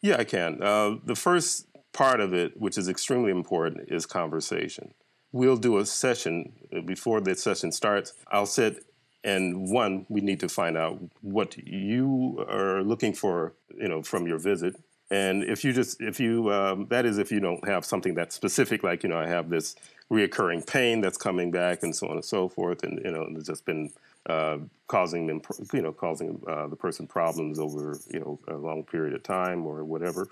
Yeah, 0.00 0.16
I 0.18 0.24
can. 0.24 0.62
Uh, 0.62 0.96
the 1.04 1.16
first 1.16 1.66
part 1.92 2.20
of 2.20 2.32
it, 2.32 2.58
which 2.61 2.78
is 2.78 2.88
extremely 2.88 3.30
important, 3.30 3.88
is 3.88 4.06
conversation. 4.06 4.94
We'll 5.32 5.56
do 5.56 5.78
a 5.78 5.87
session 5.87 6.52
uh, 6.74 6.80
before 6.80 7.20
the 7.20 7.34
session 7.34 7.72
starts. 7.72 8.14
I'll 8.30 8.46
sit 8.46 8.84
and 9.24 9.70
one, 9.70 10.06
we 10.08 10.20
need 10.20 10.40
to 10.40 10.48
find 10.48 10.76
out 10.76 11.00
what 11.22 11.56
you 11.58 12.44
are 12.48 12.82
looking 12.82 13.12
for, 13.12 13.54
you 13.76 13.88
know, 13.88 14.02
from 14.02 14.26
your 14.26 14.38
visit. 14.38 14.76
And 15.11 15.42
if 15.44 15.64
you 15.64 15.72
just, 15.72 16.00
if 16.00 16.20
you, 16.20 16.52
um, 16.52 16.87
that 16.90 17.04
is, 17.04 17.18
if 17.18 17.32
you 17.32 17.40
don't 17.40 17.66
have 17.66 17.84
something 17.84 18.14
that's 18.14 18.34
specific, 18.34 18.82
like 18.82 19.02
you 19.02 19.08
know, 19.08 19.18
I 19.18 19.26
have 19.26 19.48
this 19.48 19.74
reoccurring 20.11 20.66
pain 20.66 21.00
that's 21.00 21.16
coming 21.16 21.50
back, 21.50 21.82
and 21.82 21.96
so 21.96 22.08
on 22.08 22.16
and 22.16 22.24
so 22.24 22.48
forth, 22.48 22.82
and 22.82 23.00
you 23.04 23.11
know, 23.11 23.26
there's 23.32 23.46
just 23.46 23.64
been 23.64 23.90
uh, 24.28 24.58
causing 24.86 25.26
them, 25.26 25.40
you 25.72 25.82
know, 25.82 25.92
causing 25.92 26.40
uh, 26.46 26.66
the 26.66 26.76
person 26.76 27.06
problems 27.06 27.58
over, 27.58 27.98
you 28.12 28.20
know, 28.20 28.38
a 28.48 28.56
long 28.56 28.84
period 28.84 29.14
of 29.14 29.22
time 29.22 29.66
or 29.66 29.84
whatever. 29.84 30.28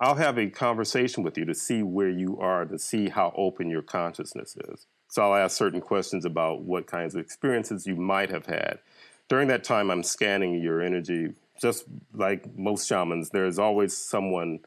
I'll 0.00 0.14
have 0.14 0.38
a 0.38 0.48
conversation 0.48 1.22
with 1.22 1.38
you 1.38 1.44
to 1.46 1.54
see 1.54 1.82
where 1.82 2.10
you 2.10 2.38
are, 2.38 2.64
to 2.66 2.78
see 2.78 3.08
how 3.08 3.32
open 3.36 3.70
your 3.70 3.82
consciousness 3.82 4.56
is. 4.68 4.86
So 5.08 5.22
I'll 5.22 5.42
ask 5.42 5.56
certain 5.56 5.80
questions 5.80 6.24
about 6.24 6.62
what 6.62 6.86
kinds 6.86 7.14
of 7.14 7.20
experiences 7.20 7.86
you 7.86 7.96
might 7.96 8.30
have 8.30 8.46
had. 8.46 8.78
During 9.28 9.48
that 9.48 9.64
time, 9.64 9.90
I'm 9.90 10.02
scanning 10.02 10.60
your 10.60 10.82
energy 10.82 11.32
just 11.60 11.84
like 12.14 12.56
most 12.56 12.86
shamans, 12.86 13.30
there's 13.30 13.58
always 13.58 13.96
someone 13.96 14.60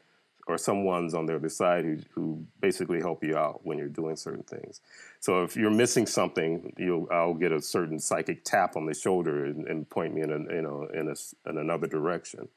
or 0.50 0.58
someone's 0.58 1.14
on 1.14 1.26
the 1.26 1.36
other 1.36 1.48
side 1.48 1.84
who, 1.84 1.98
who 2.12 2.46
basically 2.60 3.00
help 3.00 3.22
you 3.22 3.36
out 3.36 3.60
when 3.64 3.78
you're 3.78 3.88
doing 3.88 4.16
certain 4.16 4.42
things. 4.42 4.80
So 5.20 5.42
if 5.44 5.56
you're 5.56 5.70
missing 5.70 6.06
something, 6.06 6.72
you'll 6.76 7.06
I'll 7.10 7.34
get 7.34 7.52
a 7.52 7.62
certain 7.62 7.98
psychic 7.98 8.44
tap 8.44 8.76
on 8.76 8.86
the 8.86 8.94
shoulder 8.94 9.44
and, 9.44 9.66
and 9.66 9.88
point 9.88 10.14
me 10.14 10.22
in 10.22 10.30
a, 10.30 10.54
you 10.54 10.62
know 10.62 10.88
in 10.92 11.08
a, 11.08 11.48
in 11.48 11.58
another 11.58 11.86
direction. 11.86 12.48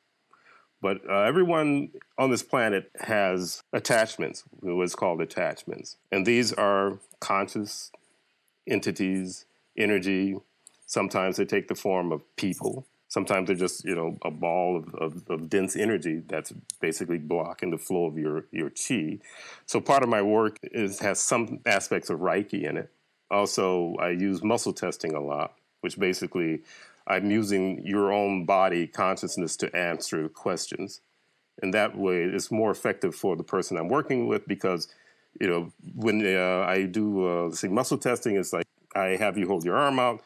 But 0.82 1.02
uh, 1.10 1.22
everyone 1.22 1.92
on 2.18 2.30
this 2.30 2.44
planet 2.44 2.92
has 3.00 3.64
attachments, 3.72 4.44
what's 4.60 4.96
called 4.96 5.22
attachments, 5.22 5.96
and 6.12 6.26
these 6.26 6.52
are 6.52 7.00
conscious 7.20 7.92
entities, 8.68 9.46
energy. 9.78 10.38
Sometimes 10.86 11.38
they 11.38 11.46
take 11.46 11.70
the 11.70 11.76
form 11.76 12.12
of 12.12 12.22
people 12.36 12.86
sometimes 13.14 13.46
they're 13.46 13.56
just 13.56 13.86
you 13.86 13.96
know 13.96 14.18
a 14.24 14.32
ball 14.32 14.76
of, 14.76 14.96
of, 14.96 15.30
of, 15.30 15.48
dense 15.48 15.76
energy 15.76 16.24
that's 16.28 16.52
basically 16.82 17.20
blocking 17.20 17.70
the 17.70 17.78
flow 17.78 18.06
of 18.08 18.18
your 18.18 18.46
your 18.52 18.72
chi. 18.72 19.20
So 19.68 19.80
part 19.80 20.02
of 20.02 20.10
my 20.10 20.24
work 20.24 20.58
is 20.64 21.00
has 21.00 21.20
some 21.20 21.60
aspects 21.68 22.10
of 22.10 22.20
reiki 22.20 22.64
in 22.68 22.76
it. 22.76 22.90
Also 23.30 23.96
i 24.00 24.10
use 24.10 24.44
muscle 24.44 24.74
testing 24.74 25.14
a 25.14 25.22
lot 25.22 25.54
which 25.82 26.00
basically 26.00 26.62
i'm 27.08 27.30
using 27.30 27.86
your 27.86 28.12
own 28.12 28.46
body 28.46 28.88
consciousness 28.88 29.56
to 29.58 29.74
answer 29.76 30.28
questions. 30.28 31.02
And 31.62 31.72
that 31.76 31.96
way 31.96 32.24
it's 32.24 32.50
more 32.50 32.72
effective 32.72 33.14
for 33.14 33.36
the 33.36 33.44
person 33.44 33.78
i'm 33.78 33.90
working 33.90 34.28
with 34.28 34.48
because 34.48 34.88
you 35.40 35.48
know 35.48 35.72
when 35.96 36.18
uh, 36.26 36.66
i 36.68 36.84
do 36.84 37.06
uh, 37.28 37.52
say 37.52 37.68
muscle 37.68 37.98
testing 37.98 38.36
it's 38.38 38.54
like 38.54 38.66
i 38.96 39.10
have 39.24 39.38
you 39.38 39.48
hold 39.48 39.64
your 39.64 39.78
arm 39.78 40.00
out 40.00 40.22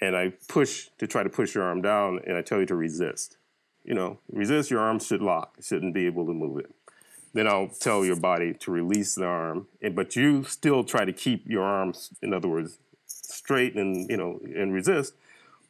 and 0.00 0.16
I 0.16 0.32
push 0.48 0.88
to 0.98 1.06
try 1.06 1.22
to 1.22 1.28
push 1.28 1.54
your 1.54 1.64
arm 1.64 1.82
down, 1.82 2.20
and 2.26 2.36
I 2.36 2.42
tell 2.42 2.60
you 2.60 2.66
to 2.66 2.74
resist. 2.74 3.36
You 3.84 3.94
know, 3.94 4.18
resist, 4.30 4.70
your 4.70 4.80
arm 4.80 4.98
should 4.98 5.22
lock, 5.22 5.56
shouldn't 5.62 5.94
be 5.94 6.06
able 6.06 6.26
to 6.26 6.32
move 6.32 6.58
it. 6.58 6.74
Then 7.32 7.46
I'll 7.46 7.68
tell 7.68 8.04
your 8.04 8.16
body 8.16 8.54
to 8.54 8.70
release 8.70 9.14
the 9.14 9.26
arm, 9.26 9.68
and, 9.82 9.94
but 9.94 10.16
you 10.16 10.44
still 10.44 10.84
try 10.84 11.04
to 11.04 11.12
keep 11.12 11.46
your 11.46 11.64
arms, 11.64 12.10
in 12.22 12.32
other 12.32 12.48
words, 12.48 12.78
straight 13.06 13.74
and, 13.74 14.08
you 14.10 14.16
know, 14.16 14.40
and 14.54 14.72
resist, 14.72 15.14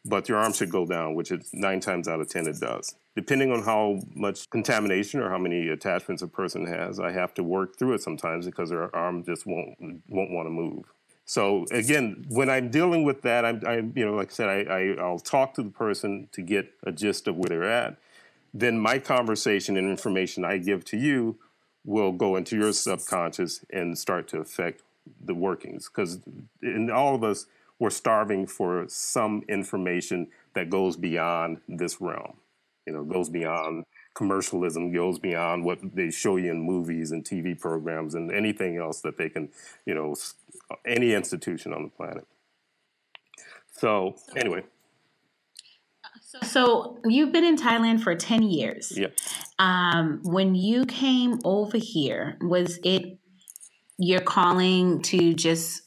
but 0.04 0.28
your 0.28 0.38
arm 0.38 0.52
should 0.52 0.70
go 0.70 0.86
down, 0.86 1.14
which 1.14 1.30
is 1.30 1.50
nine 1.52 1.80
times 1.80 2.08
out 2.08 2.20
of 2.20 2.28
10 2.28 2.46
it 2.46 2.60
does. 2.60 2.94
Depending 3.16 3.50
on 3.50 3.62
how 3.62 4.00
much 4.14 4.48
contamination 4.50 5.20
or 5.20 5.30
how 5.30 5.38
many 5.38 5.68
attachments 5.68 6.22
a 6.22 6.28
person 6.28 6.66
has, 6.66 7.00
I 7.00 7.10
have 7.10 7.34
to 7.34 7.42
work 7.42 7.78
through 7.78 7.94
it 7.94 8.02
sometimes 8.02 8.46
because 8.46 8.70
their 8.70 8.94
arm 8.94 9.24
just 9.24 9.46
won't, 9.46 9.76
won't 10.08 10.30
want 10.30 10.46
to 10.46 10.50
move. 10.50 10.84
So 11.26 11.66
again, 11.72 12.24
when 12.28 12.48
I'm 12.48 12.70
dealing 12.70 13.02
with 13.02 13.22
that, 13.22 13.44
I'm, 13.44 13.60
I'm 13.66 13.92
you 13.96 14.06
know, 14.06 14.14
like 14.14 14.30
I 14.30 14.34
said, 14.34 14.48
I, 14.48 14.72
I, 14.72 14.96
I'll 15.00 15.18
talk 15.18 15.54
to 15.54 15.62
the 15.62 15.70
person 15.70 16.28
to 16.32 16.40
get 16.40 16.72
a 16.84 16.92
gist 16.92 17.26
of 17.26 17.36
where 17.36 17.48
they're 17.48 17.70
at. 17.70 17.96
Then 18.54 18.78
my 18.78 19.00
conversation 19.00 19.76
and 19.76 19.90
information 19.90 20.44
I 20.44 20.58
give 20.58 20.84
to 20.86 20.96
you 20.96 21.36
will 21.84 22.12
go 22.12 22.36
into 22.36 22.56
your 22.56 22.72
subconscious 22.72 23.64
and 23.70 23.98
start 23.98 24.28
to 24.28 24.38
affect 24.38 24.82
the 25.24 25.34
workings. 25.34 25.88
Because 25.88 26.20
in 26.62 26.90
all 26.90 27.14
of 27.16 27.24
us, 27.24 27.46
we're 27.78 27.90
starving 27.90 28.46
for 28.46 28.86
some 28.88 29.42
information 29.48 30.28
that 30.54 30.70
goes 30.70 30.96
beyond 30.96 31.60
this 31.68 32.00
realm. 32.00 32.34
You 32.86 32.92
know, 32.92 33.02
goes 33.02 33.28
beyond 33.28 33.84
commercialism, 34.14 34.92
goes 34.92 35.18
beyond 35.18 35.64
what 35.64 35.78
they 35.94 36.10
show 36.10 36.36
you 36.36 36.50
in 36.50 36.60
movies 36.60 37.12
and 37.12 37.24
TV 37.24 37.58
programs 37.58 38.14
and 38.14 38.32
anything 38.32 38.78
else 38.78 39.00
that 39.02 39.18
they 39.18 39.28
can, 39.28 39.50
you 39.84 39.94
know, 39.94 40.14
any 40.86 41.12
institution 41.14 41.72
on 41.72 41.82
the 41.82 41.88
planet. 41.88 42.26
So 43.72 44.16
anyway. 44.34 44.62
So 46.42 46.98
you've 47.04 47.32
been 47.32 47.44
in 47.44 47.56
Thailand 47.56 48.00
for 48.00 48.14
10 48.14 48.42
years. 48.42 48.92
Yeah. 48.96 49.08
Um, 49.58 50.20
when 50.22 50.54
you 50.54 50.84
came 50.84 51.38
over 51.44 51.78
here, 51.78 52.36
was 52.40 52.78
it 52.84 53.18
your 53.98 54.20
calling 54.20 55.00
to 55.02 55.34
just 55.34 55.82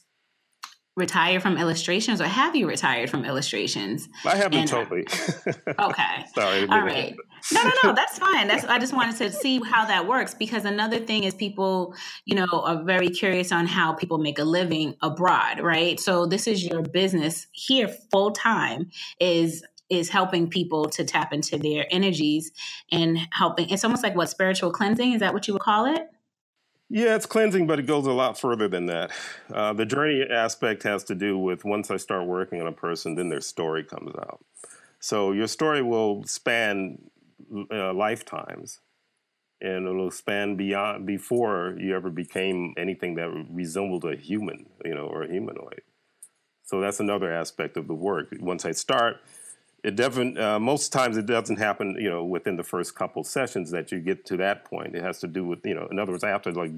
retire 1.00 1.40
from 1.40 1.56
illustrations 1.56 2.20
or 2.20 2.26
have 2.26 2.54
you 2.54 2.68
retired 2.68 3.10
from 3.10 3.24
illustrations? 3.24 4.08
I 4.24 4.36
haven't 4.36 4.58
and, 4.58 4.70
uh, 4.70 4.84
totally. 4.84 5.06
okay. 5.78 6.26
Sorry. 6.34 6.68
All 6.68 6.82
right. 6.82 7.16
No, 7.52 7.62
no, 7.62 7.72
no, 7.82 7.92
that's 7.94 8.18
fine. 8.26 8.46
That's 8.46 8.64
I 8.64 8.78
just 8.78 8.92
wanted 8.92 9.16
to 9.16 9.32
see 9.32 9.60
how 9.64 9.86
that 9.86 10.06
works 10.06 10.34
because 10.34 10.64
another 10.64 10.98
thing 10.98 11.24
is 11.24 11.34
people, 11.34 11.94
you 12.24 12.36
know, 12.36 12.46
are 12.52 12.84
very 12.84 13.08
curious 13.08 13.50
on 13.50 13.66
how 13.66 13.94
people 13.94 14.18
make 14.18 14.38
a 14.38 14.44
living 14.44 14.94
abroad, 15.02 15.60
right? 15.60 15.98
So 15.98 16.26
this 16.26 16.46
is 16.46 16.64
your 16.64 16.82
business 16.82 17.48
here 17.52 17.88
full 17.88 18.30
time 18.30 18.90
is 19.18 19.64
is 19.88 20.08
helping 20.08 20.48
people 20.48 20.88
to 20.88 21.04
tap 21.04 21.32
into 21.32 21.58
their 21.58 21.84
energies 21.90 22.52
and 22.92 23.18
helping 23.32 23.68
it's 23.70 23.82
almost 23.82 24.04
like 24.04 24.14
what 24.14 24.30
spiritual 24.30 24.70
cleansing 24.70 25.14
is 25.14 25.20
that 25.20 25.34
what 25.34 25.48
you 25.48 25.52
would 25.52 25.62
call 25.62 25.84
it 25.84 26.02
yeah, 26.90 27.14
it's 27.14 27.24
cleansing, 27.26 27.68
but 27.68 27.78
it 27.78 27.86
goes 27.86 28.06
a 28.06 28.12
lot 28.12 28.38
further 28.38 28.66
than 28.66 28.86
that. 28.86 29.12
Uh, 29.52 29.72
the 29.72 29.86
journey 29.86 30.24
aspect 30.28 30.82
has 30.82 31.04
to 31.04 31.14
do 31.14 31.38
with 31.38 31.64
once 31.64 31.88
I 31.88 31.96
start 31.96 32.26
working 32.26 32.60
on 32.60 32.66
a 32.66 32.72
person, 32.72 33.14
then 33.14 33.28
their 33.28 33.40
story 33.40 33.84
comes 33.84 34.12
out. 34.16 34.44
So 34.98 35.30
your 35.30 35.46
story 35.46 35.82
will 35.82 36.24
span 36.24 36.98
uh, 37.72 37.94
lifetimes, 37.94 38.80
and 39.60 39.86
it'll 39.86 40.10
span 40.10 40.56
beyond 40.56 41.06
before 41.06 41.76
you 41.78 41.94
ever 41.94 42.10
became 42.10 42.74
anything 42.76 43.14
that 43.14 43.30
resembled 43.48 44.04
a 44.04 44.16
human, 44.16 44.66
you 44.84 44.94
know, 44.94 45.06
or 45.06 45.22
a 45.22 45.30
humanoid. 45.30 45.82
So 46.64 46.80
that's 46.80 46.98
another 46.98 47.32
aspect 47.32 47.76
of 47.76 47.86
the 47.86 47.94
work. 47.94 48.34
Once 48.40 48.64
I 48.64 48.72
start, 48.72 49.18
it 49.82 49.96
doesn't 49.96 50.38
uh, 50.38 50.58
most 50.58 50.92
times 50.92 51.16
it 51.16 51.26
doesn't 51.26 51.58
happen 51.58 51.96
you 51.98 52.10
know 52.10 52.24
within 52.24 52.56
the 52.56 52.62
first 52.62 52.94
couple 52.94 53.24
sessions 53.24 53.70
that 53.70 53.90
you 53.92 54.00
get 54.00 54.24
to 54.26 54.36
that 54.36 54.64
point. 54.64 54.94
It 54.94 55.02
has 55.02 55.18
to 55.20 55.26
do 55.26 55.44
with 55.44 55.64
you 55.64 55.74
know 55.74 55.88
in 55.90 55.98
other 55.98 56.12
words 56.12 56.24
to 56.42 56.50
like 56.52 56.72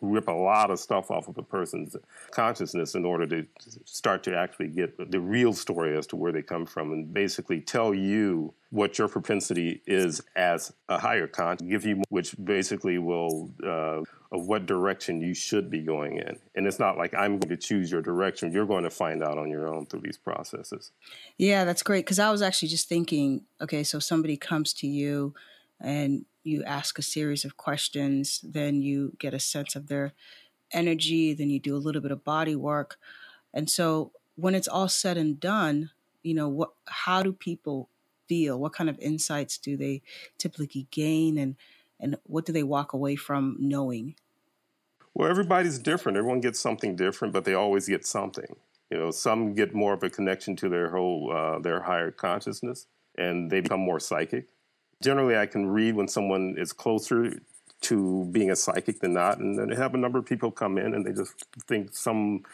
rip 0.00 0.28
a 0.28 0.32
lot 0.32 0.70
of 0.70 0.78
stuff 0.78 1.10
off 1.10 1.28
of 1.28 1.38
a 1.38 1.42
person's 1.42 1.96
consciousness 2.30 2.94
in 2.94 3.04
order 3.04 3.26
to 3.26 3.46
start 3.84 4.22
to 4.24 4.36
actually 4.36 4.68
get 4.68 5.10
the 5.10 5.20
real 5.20 5.52
story 5.52 5.96
as 5.96 6.06
to 6.08 6.16
where 6.16 6.32
they 6.32 6.42
come 6.42 6.66
from 6.66 6.92
and 6.92 7.12
basically 7.12 7.60
tell 7.60 7.94
you 7.94 8.52
what 8.70 8.98
your 8.98 9.08
propensity 9.08 9.82
is 9.86 10.20
as 10.34 10.72
a 10.88 10.98
higher 10.98 11.28
con 11.28 11.56
give 11.56 11.84
you 11.84 12.02
which 12.08 12.34
basically 12.44 12.98
will 12.98 13.50
uh, 13.64 14.02
of 14.34 14.48
what 14.48 14.66
direction 14.66 15.20
you 15.20 15.32
should 15.32 15.70
be 15.70 15.80
going 15.80 16.16
in. 16.16 16.36
And 16.56 16.66
it's 16.66 16.80
not 16.80 16.98
like 16.98 17.14
I'm 17.14 17.38
going 17.38 17.50
to 17.50 17.56
choose 17.56 17.90
your 17.90 18.02
direction. 18.02 18.52
You're 18.52 18.66
going 18.66 18.82
to 18.82 18.90
find 18.90 19.22
out 19.22 19.38
on 19.38 19.48
your 19.48 19.72
own 19.72 19.86
through 19.86 20.00
these 20.00 20.18
processes. 20.18 20.90
Yeah, 21.38 21.64
that's 21.64 21.84
great. 21.84 22.04
Because 22.04 22.18
I 22.18 22.32
was 22.32 22.42
actually 22.42 22.68
just 22.68 22.88
thinking, 22.88 23.42
okay, 23.60 23.84
so 23.84 24.00
somebody 24.00 24.36
comes 24.36 24.72
to 24.74 24.88
you 24.88 25.34
and 25.80 26.24
you 26.42 26.62
ask 26.64 26.98
a 26.98 27.02
series 27.02 27.44
of 27.44 27.56
questions, 27.56 28.40
then 28.42 28.82
you 28.82 29.16
get 29.18 29.34
a 29.34 29.40
sense 29.40 29.74
of 29.74 29.88
their 29.88 30.12
energy, 30.72 31.32
then 31.34 31.50
you 31.50 31.58
do 31.58 31.76
a 31.76 31.78
little 31.78 32.02
bit 32.02 32.10
of 32.10 32.24
body 32.24 32.56
work. 32.56 32.98
And 33.52 33.70
so 33.70 34.12
when 34.36 34.54
it's 34.54 34.68
all 34.68 34.88
said 34.88 35.16
and 35.16 35.38
done, 35.38 35.90
you 36.22 36.34
know, 36.34 36.48
what 36.48 36.70
how 36.86 37.22
do 37.22 37.32
people 37.32 37.88
feel? 38.28 38.58
What 38.58 38.72
kind 38.72 38.90
of 38.90 38.98
insights 38.98 39.58
do 39.58 39.76
they 39.76 40.02
typically 40.38 40.86
gain 40.90 41.38
and 41.38 41.56
and 42.00 42.16
what 42.24 42.44
do 42.44 42.52
they 42.52 42.62
walk 42.62 42.92
away 42.92 43.16
from 43.16 43.56
knowing? 43.60 44.16
Well, 45.14 45.30
everybody's 45.30 45.78
different. 45.78 46.18
Everyone 46.18 46.40
gets 46.40 46.58
something 46.58 46.96
different, 46.96 47.32
but 47.32 47.44
they 47.44 47.54
always 47.54 47.86
get 47.86 48.04
something. 48.04 48.56
You 48.90 48.98
know, 48.98 49.10
some 49.12 49.54
get 49.54 49.74
more 49.74 49.94
of 49.94 50.02
a 50.02 50.10
connection 50.10 50.56
to 50.56 50.68
their 50.68 50.90
whole 50.90 51.32
uh, 51.32 51.58
their 51.60 51.80
higher 51.82 52.10
consciousness, 52.10 52.86
and 53.16 53.50
they 53.50 53.60
become 53.60 53.80
more 53.80 54.00
psychic. 54.00 54.48
Generally, 55.04 55.36
I 55.36 55.44
can 55.44 55.66
read 55.66 55.94
when 55.94 56.08
someone 56.08 56.54
is 56.56 56.72
closer 56.72 57.38
to 57.82 58.24
being 58.32 58.50
a 58.50 58.56
psychic 58.56 59.00
than 59.00 59.12
not, 59.12 59.38
and 59.38 59.58
then 59.58 59.70
I 59.70 59.76
have 59.76 59.92
a 59.94 59.98
number 59.98 60.18
of 60.18 60.24
people 60.24 60.50
come 60.50 60.78
in 60.78 60.94
and 60.94 61.04
they 61.04 61.12
just 61.12 61.34
think 61.68 61.94
some 61.94 62.44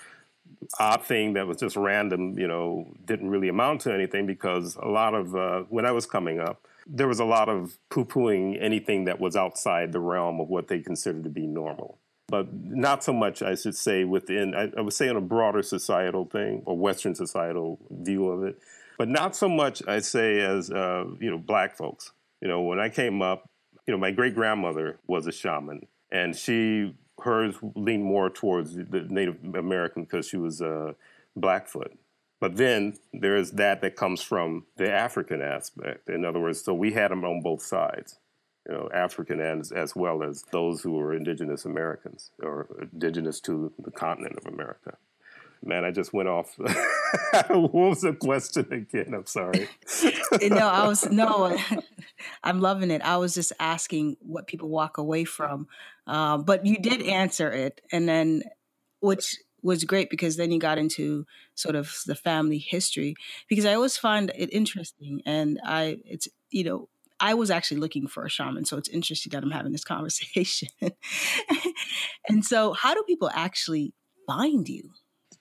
odd 0.81 1.05
thing 1.05 1.35
that 1.35 1.47
was 1.47 1.59
just 1.59 1.77
random, 1.77 2.37
you 2.37 2.49
know, 2.49 2.93
didn't 3.05 3.31
really 3.31 3.49
amount 3.49 3.83
to 3.83 3.95
anything 3.95 4.27
because 4.27 4.75
a 4.83 4.89
lot 4.89 5.15
of 5.15 5.37
uh, 5.37 5.61
when 5.69 5.87
I 5.87 5.93
was 5.93 6.07
coming 6.07 6.41
up, 6.41 6.67
there 6.89 7.07
was 7.07 7.21
a 7.21 7.25
lot 7.25 7.49
of 7.49 7.79
poo-pooing 7.89 8.61
anything 8.61 9.05
that 9.05 9.21
was 9.21 9.37
outside 9.37 9.93
the 9.93 10.01
realm 10.01 10.41
of 10.41 10.49
what 10.49 10.67
they 10.67 10.81
considered 10.81 11.23
to 11.23 11.31
be 11.31 11.47
normal 11.47 12.01
but 12.31 12.47
not 12.55 13.03
so 13.03 13.13
much, 13.13 13.43
I 13.43 13.57
should 13.57 13.77
say, 13.77 14.05
within, 14.05 14.55
I, 14.55 14.71
I 14.79 14.81
would 14.81 14.95
say, 14.95 15.09
a 15.09 15.21
broader 15.21 15.63
societal 15.63 16.27
thing 16.27 16.63
or 16.65 16.79
Western 16.79 17.15
societal 17.15 17.81
view 17.91 18.29
of 18.29 18.45
it, 18.45 18.59
but 18.97 19.09
not 19.09 19.35
so 19.35 19.49
much, 19.49 19.83
I'd 19.89 20.05
say, 20.05 20.41
as, 20.41 20.71
uh, 20.71 21.07
you 21.19 21.31
know, 21.31 21.39
black 21.39 21.77
folks. 21.77 22.13
You 22.41 22.49
know, 22.49 22.63
when 22.63 22.81
I 22.81 22.89
came 22.89 23.23
up, 23.23 23.49
you 23.87 23.93
know, 23.93 23.99
my 23.99 24.11
great 24.11 24.35
grandmother 24.35 24.99
was 25.07 25.27
a 25.27 25.33
shaman, 25.33 25.87
and 26.11 26.37
she, 26.37 26.95
hers 27.23 27.55
leaned 27.75 28.05
more 28.05 28.31
towards 28.31 28.75
the 28.75 29.07
Native 29.09 29.37
American 29.55 30.05
because 30.05 30.29
she 30.29 30.37
was 30.37 30.63
uh, 30.63 30.93
Blackfoot. 31.37 31.93
But 32.41 32.57
then 32.57 32.99
there's 33.13 33.53
that 33.53 33.83
that 33.83 33.97
comes 33.97 34.23
from 34.23 34.65
the 34.77 34.91
African 34.91 35.43
aspect. 35.43 36.09
In 36.09 36.25
other 36.25 36.41
words, 36.41 36.65
so 36.65 36.73
we 36.73 36.93
had 36.93 37.11
them 37.11 37.25
on 37.25 37.43
both 37.43 37.63
sides 37.63 38.19
you 38.69 38.77
know, 38.77 38.89
African 38.93 39.41
as, 39.41 39.73
as 39.73 39.97
well 39.97 40.23
as 40.23 40.45
those 40.51 40.83
who 40.83 40.93
were 40.93 41.15
indigenous 41.15 41.65
Americans 41.65 42.31
or 42.43 42.69
indigenous 42.93 43.41
to 43.41 43.73
the 43.79 43.91
continent 43.91 44.37
of 44.37 44.47
America. 44.47 44.97
man, 45.63 45.85
I 45.85 45.91
just 45.91 46.13
went 46.13 46.29
off. 46.29 46.57
what 47.49 47.75
was 47.75 48.01
the 48.03 48.13
question 48.13 48.67
again? 48.73 49.15
I'm 49.15 49.27
sorry. 49.27 49.69
no, 50.43 50.69
I 50.69 50.87
was 50.87 51.09
no. 51.11 51.57
I'm 52.45 52.61
loving 52.61 52.91
it. 52.91 53.03
I 53.03 53.17
was 53.17 53.35
just 53.35 53.53
asking 53.59 54.17
what 54.21 54.47
people 54.47 54.69
walk 54.69 54.99
away 54.99 55.25
from, 55.25 55.69
um, 56.07 56.45
but 56.45 56.67
you 56.67 56.79
did 56.79 57.03
answer 57.03 57.51
it, 57.51 57.81
and 57.93 58.09
then 58.09 58.43
which 59.01 59.37
was 59.63 59.85
great 59.85 60.11
because 60.11 60.37
then 60.37 60.51
you 60.51 60.59
got 60.59 60.79
into 60.79 61.27
sort 61.55 61.75
of 61.75 61.95
the 62.07 62.15
family 62.15 62.59
history 62.59 63.15
because 63.49 63.67
I 63.67 63.75
always 63.75 63.97
find 63.97 64.31
it 64.35 64.53
interesting, 64.53 65.23
and 65.27 65.61
I 65.65 65.99
it's 66.05 66.29
you 66.51 66.65
know 66.65 66.89
I 67.21 67.35
was 67.35 67.51
actually 67.51 67.81
looking 67.81 68.07
for 68.07 68.25
a 68.25 68.31
shaman, 68.31 68.65
so 68.65 68.77
it's 68.79 68.89
interesting 68.89 69.31
that 69.33 69.43
I'm 69.43 69.51
having 69.51 69.73
this 69.73 69.85
conversation. 69.85 70.69
and 72.29 72.45
so, 72.45 72.73
how 72.73 72.95
do 72.95 73.03
people 73.07 73.31
actually 73.35 73.93
find 74.27 74.69
you? 74.69 74.91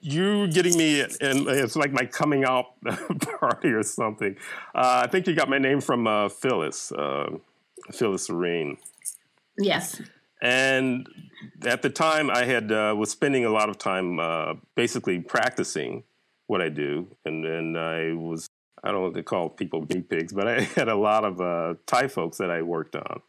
You're 0.02 0.48
getting 0.48 0.78
me, 0.78 1.02
and 1.02 1.48
it's 1.48 1.76
like 1.76 1.92
my 1.92 2.06
coming 2.06 2.46
out 2.46 2.68
party 3.40 3.70
or 3.70 3.84
something. 3.84 4.36
Uh, 4.74 5.02
I 5.04 5.08
think 5.08 5.28
you 5.28 5.36
got 5.36 5.50
my 5.50 5.58
name 5.58 5.82
from 5.82 6.08
uh, 6.08 6.30
Phyllis, 6.30 6.92
uh, 6.94 7.32
Phyllis 7.92 8.28
Serene. 8.28 8.78
Yes. 9.58 10.02
And 10.42 11.08
at 11.66 11.82
the 11.82 11.90
time, 11.90 12.30
I 12.30 12.46
had 12.46 12.72
uh, 12.72 12.96
was 12.98 13.12
spending 13.12 13.44
a 13.44 13.50
lot 13.50 13.70
of 13.70 13.78
time 13.78 14.20
uh, 14.20 14.54
basically 14.76 15.20
practicing 15.20 16.04
what 16.48 16.62
I 16.62 16.70
do, 16.70 17.08
and 17.26 17.44
then 17.44 17.76
I 17.76 18.14
was 18.14 18.48
I 18.84 18.88
don't 18.88 18.98
know 18.98 19.02
what 19.02 19.14
they 19.14 19.24
call 19.24 19.50
people 19.50 19.82
guinea 19.82 20.02
pigs, 20.02 20.34
but 20.34 20.48
I 20.48 20.62
had 20.76 20.88
a 20.88 20.96
lot 20.96 21.26
of 21.26 21.42
uh, 21.42 21.76
Thai 21.86 22.08
folks 22.08 22.38
that 22.38 22.50
I 22.50 22.62
worked 22.62 22.96
on. 22.96 23.22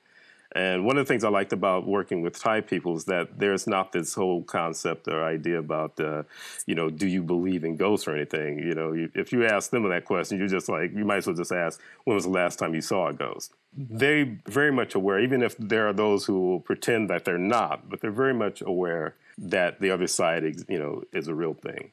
And 0.53 0.85
one 0.85 0.99
of 0.99 1.07
the 1.07 1.09
things 1.09 1.23
I 1.23 1.29
liked 1.29 1.53
about 1.53 1.87
working 1.87 2.23
with 2.23 2.39
Thai 2.39 2.61
people 2.63 2.97
is 2.97 3.05
that 3.05 3.39
there's 3.39 3.69
not 3.69 3.93
this 3.93 4.15
whole 4.15 4.43
concept 4.43 5.07
or 5.07 5.25
idea 5.25 5.59
about, 5.61 6.01
uh, 6.01 6.25
you 6.67 6.75
know, 6.75 6.91
do 6.91 7.07
you 7.07 7.23
believe 7.23 7.63
in 7.63 7.77
ghosts 7.77 8.09
or 8.09 8.17
anything? 8.17 8.59
You 8.59 8.75
know, 8.75 8.93
you, 8.93 9.11
if 9.15 9.33
you 9.33 9.47
ask 9.47 9.71
them 9.71 9.89
that 9.89 10.05
question, 10.05 10.39
you're 10.39 10.49
just 10.49 10.69
like, 10.69 10.93
you 10.93 11.05
might 11.05 11.19
as 11.19 11.27
well 11.29 11.37
just 11.37 11.53
ask, 11.53 11.81
when 12.05 12.17
was 12.17 12.25
the 12.25 12.31
last 12.31 12.59
time 12.59 12.75
you 12.75 12.81
saw 12.81 13.09
a 13.09 13.13
ghost? 13.13 13.53
They 13.77 14.39
very 14.47 14.73
much 14.73 14.97
aware, 14.97 15.21
even 15.21 15.43
if 15.43 15.57
there 15.57 15.87
are 15.87 15.93
those 15.93 16.25
who 16.25 16.41
will 16.49 16.61
pretend 16.61 17.09
that 17.11 17.25
they're 17.25 17.39
not, 17.39 17.89
but 17.89 18.01
they're 18.01 18.11
very 18.11 18.35
much 18.35 18.61
aware 18.61 19.15
that 19.39 19.81
the 19.81 19.91
other 19.91 20.09
side, 20.09 20.43
you 20.69 20.79
know, 20.79 21.05
is 21.13 21.29
a 21.29 21.35
real 21.35 21.55
thing. 21.55 21.93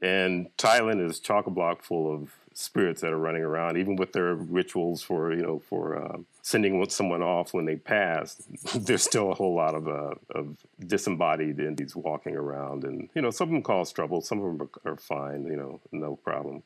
And 0.00 0.48
Thailand 0.56 1.06
is 1.06 1.20
chock 1.20 1.46
a 1.46 1.50
block 1.50 1.82
full 1.82 2.10
of 2.10 2.30
spirits 2.52 3.00
that 3.00 3.12
are 3.12 3.18
running 3.18 3.42
around, 3.42 3.76
even 3.76 3.96
with 3.96 4.12
their 4.12 4.34
rituals 4.34 5.02
for 5.02 5.32
you 5.32 5.42
know 5.42 5.58
for 5.58 5.96
uh, 5.96 6.18
sending 6.42 6.88
someone 6.88 7.22
off 7.22 7.54
when 7.54 7.64
they 7.64 7.76
pass. 7.76 8.42
There's 8.74 9.02
still 9.02 9.30
a 9.30 9.34
whole 9.34 9.54
lot 9.54 9.74
of 9.74 9.88
uh, 9.88 10.14
of 10.34 10.56
disembodied 10.84 11.60
entities 11.60 11.96
walking 11.96 12.36
around, 12.36 12.84
and 12.84 13.08
you 13.14 13.22
know 13.22 13.30
some 13.30 13.48
of 13.48 13.52
them 13.52 13.62
cause 13.62 13.92
trouble, 13.92 14.20
some 14.20 14.40
of 14.40 14.58
them 14.58 14.68
are, 14.84 14.92
are 14.92 14.96
fine, 14.96 15.44
you 15.44 15.56
know, 15.56 15.80
no 15.92 16.16
problem. 16.16 16.62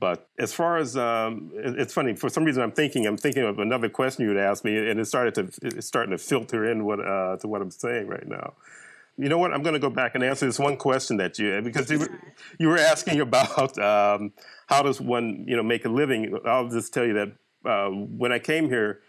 But 0.00 0.28
as 0.38 0.52
far 0.52 0.76
as 0.76 0.96
um, 0.96 1.52
it's 1.54 1.94
funny, 1.94 2.14
for 2.14 2.28
some 2.28 2.44
reason 2.44 2.62
I'm 2.62 2.72
thinking 2.72 3.06
I'm 3.06 3.16
thinking 3.16 3.44
of 3.44 3.58
another 3.58 3.88
question 3.88 4.24
you 4.24 4.28
would 4.28 4.40
ask 4.40 4.64
me, 4.64 4.76
and 4.90 5.00
it 5.00 5.06
started 5.06 5.34
to 5.36 5.50
it's 5.62 5.86
starting 5.86 6.10
to 6.10 6.18
filter 6.18 6.70
in 6.70 6.84
what 6.84 7.00
uh, 7.00 7.36
to 7.38 7.48
what 7.48 7.62
I'm 7.62 7.70
saying 7.70 8.08
right 8.08 8.26
now. 8.26 8.54
You 9.16 9.28
know 9.28 9.38
what? 9.38 9.52
I'm 9.52 9.62
going 9.62 9.74
to 9.74 9.80
go 9.80 9.90
back 9.90 10.14
and 10.14 10.24
answer 10.24 10.46
this 10.46 10.58
one 10.58 10.76
question 10.76 11.16
that 11.18 11.38
you 11.38 11.60
because 11.62 11.88
you, 11.90 12.06
you 12.58 12.68
were 12.68 12.78
asking 12.78 13.20
about 13.20 13.78
um, 13.78 14.32
how 14.66 14.82
does 14.82 15.00
one 15.00 15.44
you 15.46 15.56
know 15.56 15.62
make 15.62 15.84
a 15.84 15.88
living. 15.88 16.36
I'll 16.44 16.68
just 16.68 16.92
tell 16.92 17.04
you 17.04 17.14
that 17.14 17.32
uh, 17.64 17.88
when 17.90 18.32
I 18.32 18.38
came 18.38 18.68
here, 18.68 19.00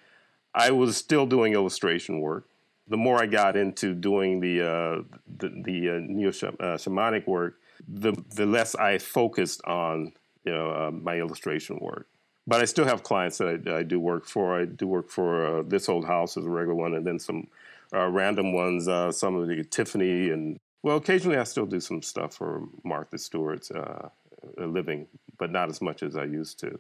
I 0.54 0.72
was 0.72 0.96
still 0.96 1.26
doing 1.26 1.54
illustration 1.54 2.22
work. 2.22 2.48
The 2.88 2.98
more 2.98 3.20
I 3.20 3.26
got 3.26 3.58
into 3.58 3.96
doing 3.96 4.40
the 4.42 4.62
uh, 4.62 5.18
the, 5.38 5.50
the 5.64 5.90
uh, 5.90 6.00
neo 6.02 6.30
uh, 6.30 6.78
shamanic 6.78 7.26
work, 7.26 7.60
the 7.88 8.14
the 8.36 8.46
less 8.46 8.76
I 8.76 9.00
focused 9.00 9.64
on 9.66 10.14
you 10.44 10.54
know 10.54 10.70
uh, 10.70 10.92
my 10.92 11.18
illustration 11.18 11.80
work. 11.82 12.08
But 12.48 12.62
I 12.62 12.66
still 12.66 12.86
have 12.86 13.02
clients 13.02 13.40
that 13.40 13.68
I, 13.68 13.78
I 13.78 13.84
do 13.84 14.00
work 14.00 14.26
for. 14.28 14.60
I 14.60 14.66
do 14.66 14.86
work 14.86 15.10
for 15.10 15.46
uh, 15.46 15.64
this 15.64 15.90
old 15.90 16.06
house 16.06 16.38
as 16.38 16.46
a 16.46 16.50
regular 16.50 16.76
one, 16.76 16.94
and 16.94 17.08
then 17.08 17.18
some 17.18 17.48
uh, 17.96 18.08
random 18.08 18.54
ones, 18.54 18.88
uh, 18.88 19.12
some 19.12 19.36
of 19.36 19.48
the 19.48 19.64
Tiffany, 19.64 20.30
and 20.30 20.60
well, 20.84 20.98
occasionally 20.98 21.38
I 21.38 21.44
still 21.44 21.66
do 21.66 21.80
some 21.80 22.02
stuff 22.02 22.36
for 22.36 22.64
Martha 22.84 23.18
Stewart's 23.18 23.72
uh, 23.72 24.10
living, 24.58 25.08
but 25.38 25.52
not 25.52 25.70
as 25.70 25.82
much 25.82 26.04
as 26.04 26.16
I 26.16 26.26
used 26.26 26.60
to. 26.60 26.80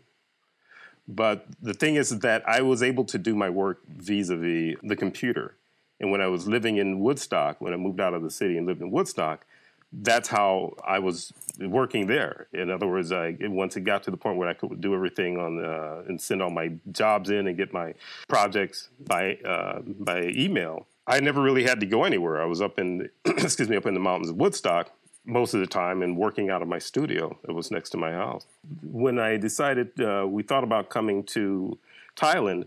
But 1.07 1.45
the 1.61 1.73
thing 1.73 1.95
is 1.95 2.19
that 2.19 2.47
I 2.47 2.61
was 2.61 2.81
able 2.81 3.05
to 3.05 3.17
do 3.17 3.35
my 3.35 3.49
work 3.49 3.81
vis 3.87 4.29
a 4.29 4.35
vis 4.35 4.75
the 4.83 4.95
computer. 4.95 5.55
And 5.99 6.11
when 6.11 6.21
I 6.21 6.27
was 6.27 6.47
living 6.47 6.77
in 6.77 6.99
Woodstock, 6.99 7.61
when 7.61 7.73
I 7.73 7.77
moved 7.77 8.01
out 8.01 8.13
of 8.13 8.21
the 8.21 8.31
city 8.31 8.57
and 8.57 8.67
lived 8.67 8.81
in 8.81 8.91
Woodstock, 8.91 9.45
that's 9.93 10.27
how 10.27 10.73
I 10.85 10.99
was 10.99 11.31
working 11.59 12.07
there. 12.07 12.47
In 12.53 12.69
other 12.69 12.87
words, 12.87 13.11
I 13.11 13.37
once 13.41 13.77
it 13.77 13.81
got 13.81 14.03
to 14.03 14.11
the 14.11 14.17
point 14.17 14.37
where 14.37 14.49
I 14.49 14.53
could 14.53 14.81
do 14.81 14.93
everything 14.93 15.37
on 15.37 15.63
uh, 15.63 16.03
and 16.07 16.19
send 16.19 16.41
all 16.41 16.49
my 16.49 16.73
jobs 16.91 17.29
in 17.29 17.47
and 17.47 17.55
get 17.55 17.71
my 17.71 17.93
projects 18.27 18.89
by 19.07 19.35
uh, 19.37 19.81
by 19.81 20.23
email. 20.23 20.85
I 21.07 21.19
never 21.19 21.41
really 21.41 21.63
had 21.63 21.79
to 21.81 21.85
go 21.85 22.03
anywhere. 22.03 22.41
I 22.41 22.45
was 22.45 22.61
up 22.61 22.79
in 22.79 23.09
excuse 23.25 23.69
me 23.69 23.77
up 23.77 23.85
in 23.85 23.93
the 23.93 23.99
mountains 23.99 24.29
of 24.29 24.37
Woodstock 24.37 24.91
most 25.25 25.53
of 25.53 25.59
the 25.59 25.67
time 25.67 26.01
and 26.03 26.17
working 26.17 26.49
out 26.49 26.61
of 26.61 26.67
my 26.67 26.79
studio 26.79 27.37
that 27.45 27.53
was 27.53 27.71
next 27.71 27.89
to 27.91 27.97
my 27.97 28.11
house. 28.11 28.45
When 28.83 29.19
I 29.19 29.37
decided 29.37 29.99
uh, 29.99 30.25
we 30.27 30.43
thought 30.43 30.63
about 30.63 30.89
coming 30.89 31.23
to 31.25 31.77
Thailand, 32.15 32.65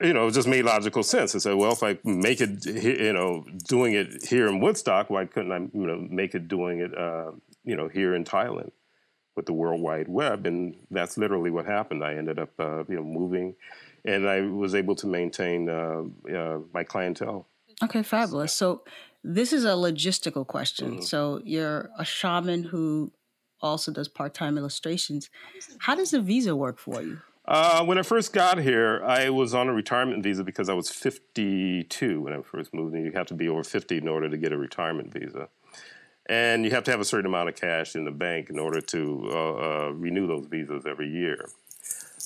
you 0.00 0.12
know, 0.12 0.26
it 0.26 0.32
just 0.32 0.48
made 0.48 0.64
logical 0.64 1.02
sense. 1.02 1.34
I 1.34 1.38
said, 1.38 1.54
well, 1.54 1.72
if 1.72 1.82
I 1.82 1.98
make 2.04 2.40
it, 2.40 2.66
you 2.66 3.12
know, 3.12 3.46
doing 3.68 3.94
it 3.94 4.26
here 4.26 4.48
in 4.48 4.60
Woodstock, 4.60 5.10
why 5.10 5.24
couldn't 5.26 5.52
I, 5.52 5.58
you 5.58 5.86
know, 5.86 6.06
make 6.10 6.34
it 6.34 6.48
doing 6.48 6.80
it, 6.80 6.96
uh, 6.96 7.30
you 7.64 7.76
know, 7.76 7.88
here 7.88 8.14
in 8.14 8.24
Thailand 8.24 8.72
with 9.36 9.46
the 9.46 9.52
World 9.52 9.80
Wide 9.80 10.08
Web? 10.08 10.44
And 10.44 10.76
that's 10.90 11.16
literally 11.16 11.50
what 11.50 11.66
happened. 11.66 12.04
I 12.04 12.14
ended 12.14 12.38
up, 12.38 12.50
uh, 12.58 12.84
you 12.88 12.96
know, 12.96 13.04
moving 13.04 13.54
and 14.04 14.28
I 14.28 14.40
was 14.42 14.74
able 14.74 14.94
to 14.96 15.06
maintain 15.06 15.68
uh, 15.68 16.02
uh, 16.32 16.58
my 16.72 16.84
clientele. 16.84 17.46
Okay, 17.82 18.02
fabulous. 18.02 18.52
So 18.52 18.82
this 19.24 19.52
is 19.52 19.64
a 19.64 19.70
logistical 19.70 20.46
question. 20.46 20.92
Mm-hmm. 20.92 21.02
So 21.02 21.40
you're 21.44 21.90
a 21.98 22.04
shaman 22.04 22.64
who 22.64 23.12
also 23.60 23.92
does 23.92 24.08
part-time 24.08 24.58
illustrations. 24.58 25.30
How 25.78 25.94
does 25.94 26.10
the 26.10 26.20
visa 26.20 26.56
work 26.56 26.78
for 26.78 27.00
you? 27.02 27.20
Uh, 27.44 27.84
when 27.84 27.98
I 27.98 28.02
first 28.02 28.32
got 28.32 28.58
here, 28.58 29.02
I 29.04 29.30
was 29.30 29.52
on 29.52 29.68
a 29.68 29.72
retirement 29.72 30.22
visa 30.22 30.44
because 30.44 30.68
I 30.68 30.74
was 30.74 30.90
52 30.90 32.20
when 32.20 32.32
I 32.32 32.40
first 32.40 32.72
moved, 32.72 32.94
and 32.94 33.04
you 33.04 33.12
have 33.12 33.26
to 33.26 33.34
be 33.34 33.48
over 33.48 33.64
50 33.64 33.98
in 33.98 34.08
order 34.08 34.28
to 34.28 34.36
get 34.36 34.52
a 34.52 34.58
retirement 34.58 35.12
visa. 35.12 35.48
And 36.26 36.64
you 36.64 36.70
have 36.70 36.84
to 36.84 36.92
have 36.92 37.00
a 37.00 37.04
certain 37.04 37.26
amount 37.26 37.48
of 37.48 37.56
cash 37.56 37.96
in 37.96 38.04
the 38.04 38.12
bank 38.12 38.48
in 38.48 38.60
order 38.60 38.80
to 38.80 39.28
uh, 39.32 39.36
uh, 39.36 39.90
renew 39.90 40.28
those 40.28 40.46
visas 40.46 40.84
every 40.86 41.10
year. 41.10 41.48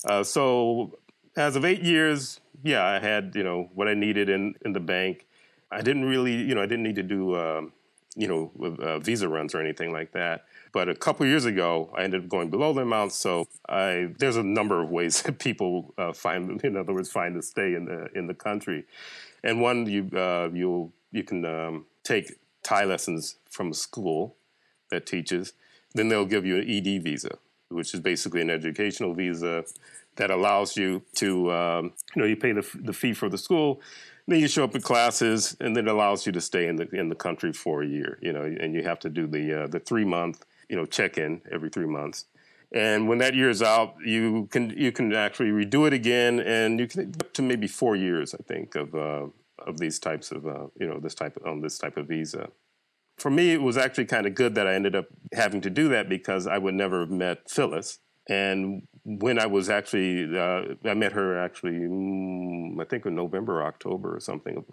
Uh, 0.05 0.23
so 0.23 0.99
as 1.37 1.55
of 1.55 1.63
eight 1.63 1.83
years, 1.83 2.41
yeah, 2.63 2.83
I 2.83 2.99
had 2.99 3.33
you 3.35 3.43
know 3.43 3.69
what 3.73 3.87
I 3.87 3.93
needed 3.93 4.29
in 4.29 4.55
in 4.65 4.73
the 4.73 4.79
bank. 4.79 5.25
I 5.71 5.81
didn't 5.81 6.05
really, 6.05 6.33
you 6.33 6.55
know, 6.55 6.61
I 6.61 6.65
didn't 6.65 6.83
need 6.83 6.95
to 6.95 7.03
do, 7.03 7.35
um, 7.35 7.73
you 8.15 8.27
know, 8.27 8.77
uh, 8.79 8.99
visa 8.99 9.27
runs 9.27 9.53
or 9.53 9.59
anything 9.59 9.91
like 9.91 10.13
that. 10.13 10.45
But 10.71 10.87
a 10.87 10.95
couple 10.95 11.25
years 11.25 11.43
ago, 11.43 11.93
I 11.93 12.03
ended 12.03 12.23
up 12.23 12.29
going 12.29 12.49
below 12.49 12.71
the 12.71 12.81
amount. 12.81 13.11
So 13.11 13.49
I, 13.67 14.13
there's 14.17 14.37
a 14.37 14.43
number 14.43 14.81
of 14.81 14.89
ways 14.89 15.21
that 15.23 15.39
people 15.39 15.93
uh, 15.97 16.13
find, 16.13 16.61
in 16.63 16.77
other 16.77 16.93
words, 16.93 17.11
find 17.11 17.35
to 17.35 17.41
stay 17.41 17.73
in 17.73 17.85
the 17.85 18.09
in 18.17 18.27
the 18.27 18.33
country. 18.33 18.85
And 19.43 19.61
one, 19.61 19.85
you 19.85 20.09
uh, 20.17 20.49
you 20.53 20.91
you 21.11 21.23
can 21.23 21.45
um, 21.45 21.85
take 22.03 22.37
Thai 22.63 22.85
lessons 22.85 23.37
from 23.49 23.71
a 23.71 23.75
school 23.75 24.35
that 24.89 25.05
teaches. 25.05 25.53
Then 25.93 26.09
they'll 26.09 26.25
give 26.25 26.45
you 26.45 26.57
an 26.57 26.69
ED 26.69 27.03
visa, 27.03 27.37
which 27.69 27.93
is 27.93 27.99
basically 27.99 28.41
an 28.41 28.49
educational 28.49 29.13
visa 29.13 29.63
that 30.17 30.31
allows 30.31 30.75
you 30.75 31.01
to, 31.15 31.51
um, 31.51 31.93
you 32.15 32.21
know, 32.21 32.27
you 32.27 32.35
pay 32.35 32.51
the, 32.51 32.67
the 32.75 32.93
fee 32.93 33.13
for 33.13 33.29
the 33.29 33.37
school, 33.37 33.81
then 34.27 34.39
you 34.39 34.47
show 34.47 34.65
up 34.65 34.75
at 34.75 34.83
classes, 34.83 35.55
and 35.59 35.75
then 35.75 35.87
it 35.87 35.91
allows 35.91 36.25
you 36.25 36.31
to 36.33 36.41
stay 36.41 36.67
in 36.67 36.75
the 36.75 36.89
in 36.93 37.09
the 37.09 37.15
country 37.15 37.53
for 37.53 37.81
a 37.81 37.87
year. 37.87 38.19
You 38.21 38.33
know, 38.33 38.43
and 38.43 38.75
you 38.75 38.83
have 38.83 38.99
to 38.99 39.09
do 39.09 39.25
the 39.25 39.63
uh, 39.63 39.67
the 39.67 39.79
three 39.79 40.05
month 40.05 40.45
you 40.69 40.75
know 40.75 40.85
check 40.85 41.17
in 41.17 41.41
every 41.51 41.69
three 41.69 41.85
months. 41.85 42.25
And 42.73 43.07
when 43.07 43.19
that 43.19 43.33
year 43.33 43.49
is 43.49 43.63
out, 43.63 43.95
you 44.05 44.47
can 44.51 44.71
you 44.71 44.91
can 44.91 45.13
actually 45.13 45.51
redo 45.51 45.87
it 45.87 45.93
again, 45.93 46.41
and 46.41 46.79
you 46.79 46.87
can 46.87 47.13
up 47.21 47.33
to 47.33 47.41
maybe 47.41 47.67
four 47.67 47.95
years, 47.95 48.33
I 48.33 48.43
think, 48.43 48.75
of 48.75 48.93
uh, 48.93 49.27
of 49.65 49.79
these 49.79 49.99
types 49.99 50.31
of 50.31 50.45
uh, 50.45 50.67
you 50.79 50.87
know 50.87 50.99
this 50.99 51.15
type 51.15 51.37
on 51.45 51.61
this 51.61 51.77
type 51.77 51.95
of 51.95 52.07
visa. 52.07 52.49
For 53.17 53.31
me, 53.31 53.51
it 53.51 53.61
was 53.61 53.77
actually 53.77 54.05
kind 54.05 54.27
of 54.27 54.35
good 54.35 54.55
that 54.55 54.67
I 54.67 54.75
ended 54.75 54.95
up 54.95 55.07
having 55.33 55.61
to 55.61 55.69
do 55.69 55.89
that 55.89 56.07
because 56.09 56.45
I 56.45 56.57
would 56.57 56.75
never 56.75 56.99
have 56.99 57.09
met 57.09 57.49
Phyllis, 57.49 57.99
and 58.29 58.87
when 59.03 59.39
I 59.39 59.45
was 59.45 59.69
actually, 59.69 60.37
uh, 60.37 60.75
I 60.83 60.93
met 60.93 61.13
her 61.13 61.39
actually, 61.39 61.79
mm, 61.79 62.81
I 62.81 62.85
think 62.85 63.05
in 63.05 63.15
November, 63.15 63.63
October, 63.63 64.15
or 64.15 64.19
something, 64.19 64.65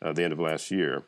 uh, 0.00 0.12
the 0.12 0.24
end 0.24 0.32
of 0.32 0.38
last 0.38 0.70
year, 0.70 1.04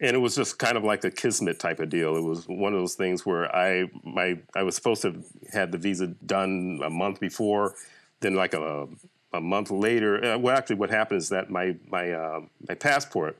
and 0.00 0.14
it 0.14 0.18
was 0.18 0.34
just 0.34 0.58
kind 0.58 0.76
of 0.76 0.84
like 0.84 1.04
a 1.04 1.10
kismet 1.10 1.58
type 1.58 1.80
of 1.80 1.88
deal. 1.88 2.16
It 2.16 2.24
was 2.24 2.46
one 2.48 2.74
of 2.74 2.80
those 2.80 2.94
things 2.94 3.24
where 3.24 3.54
I 3.54 3.88
my 4.04 4.38
I 4.54 4.62
was 4.62 4.74
supposed 4.74 5.02
to 5.02 5.12
have 5.12 5.24
had 5.52 5.72
the 5.72 5.78
visa 5.78 6.08
done 6.08 6.80
a 6.84 6.90
month 6.90 7.20
before, 7.20 7.74
then 8.20 8.34
like 8.34 8.54
a 8.54 8.86
a 9.32 9.40
month 9.40 9.70
later. 9.70 10.22
Uh, 10.22 10.38
well, 10.38 10.56
actually, 10.56 10.76
what 10.76 10.90
happened 10.90 11.18
is 11.18 11.28
that 11.30 11.50
my 11.50 11.76
my 11.88 12.10
uh, 12.10 12.40
my 12.68 12.74
passport 12.74 13.38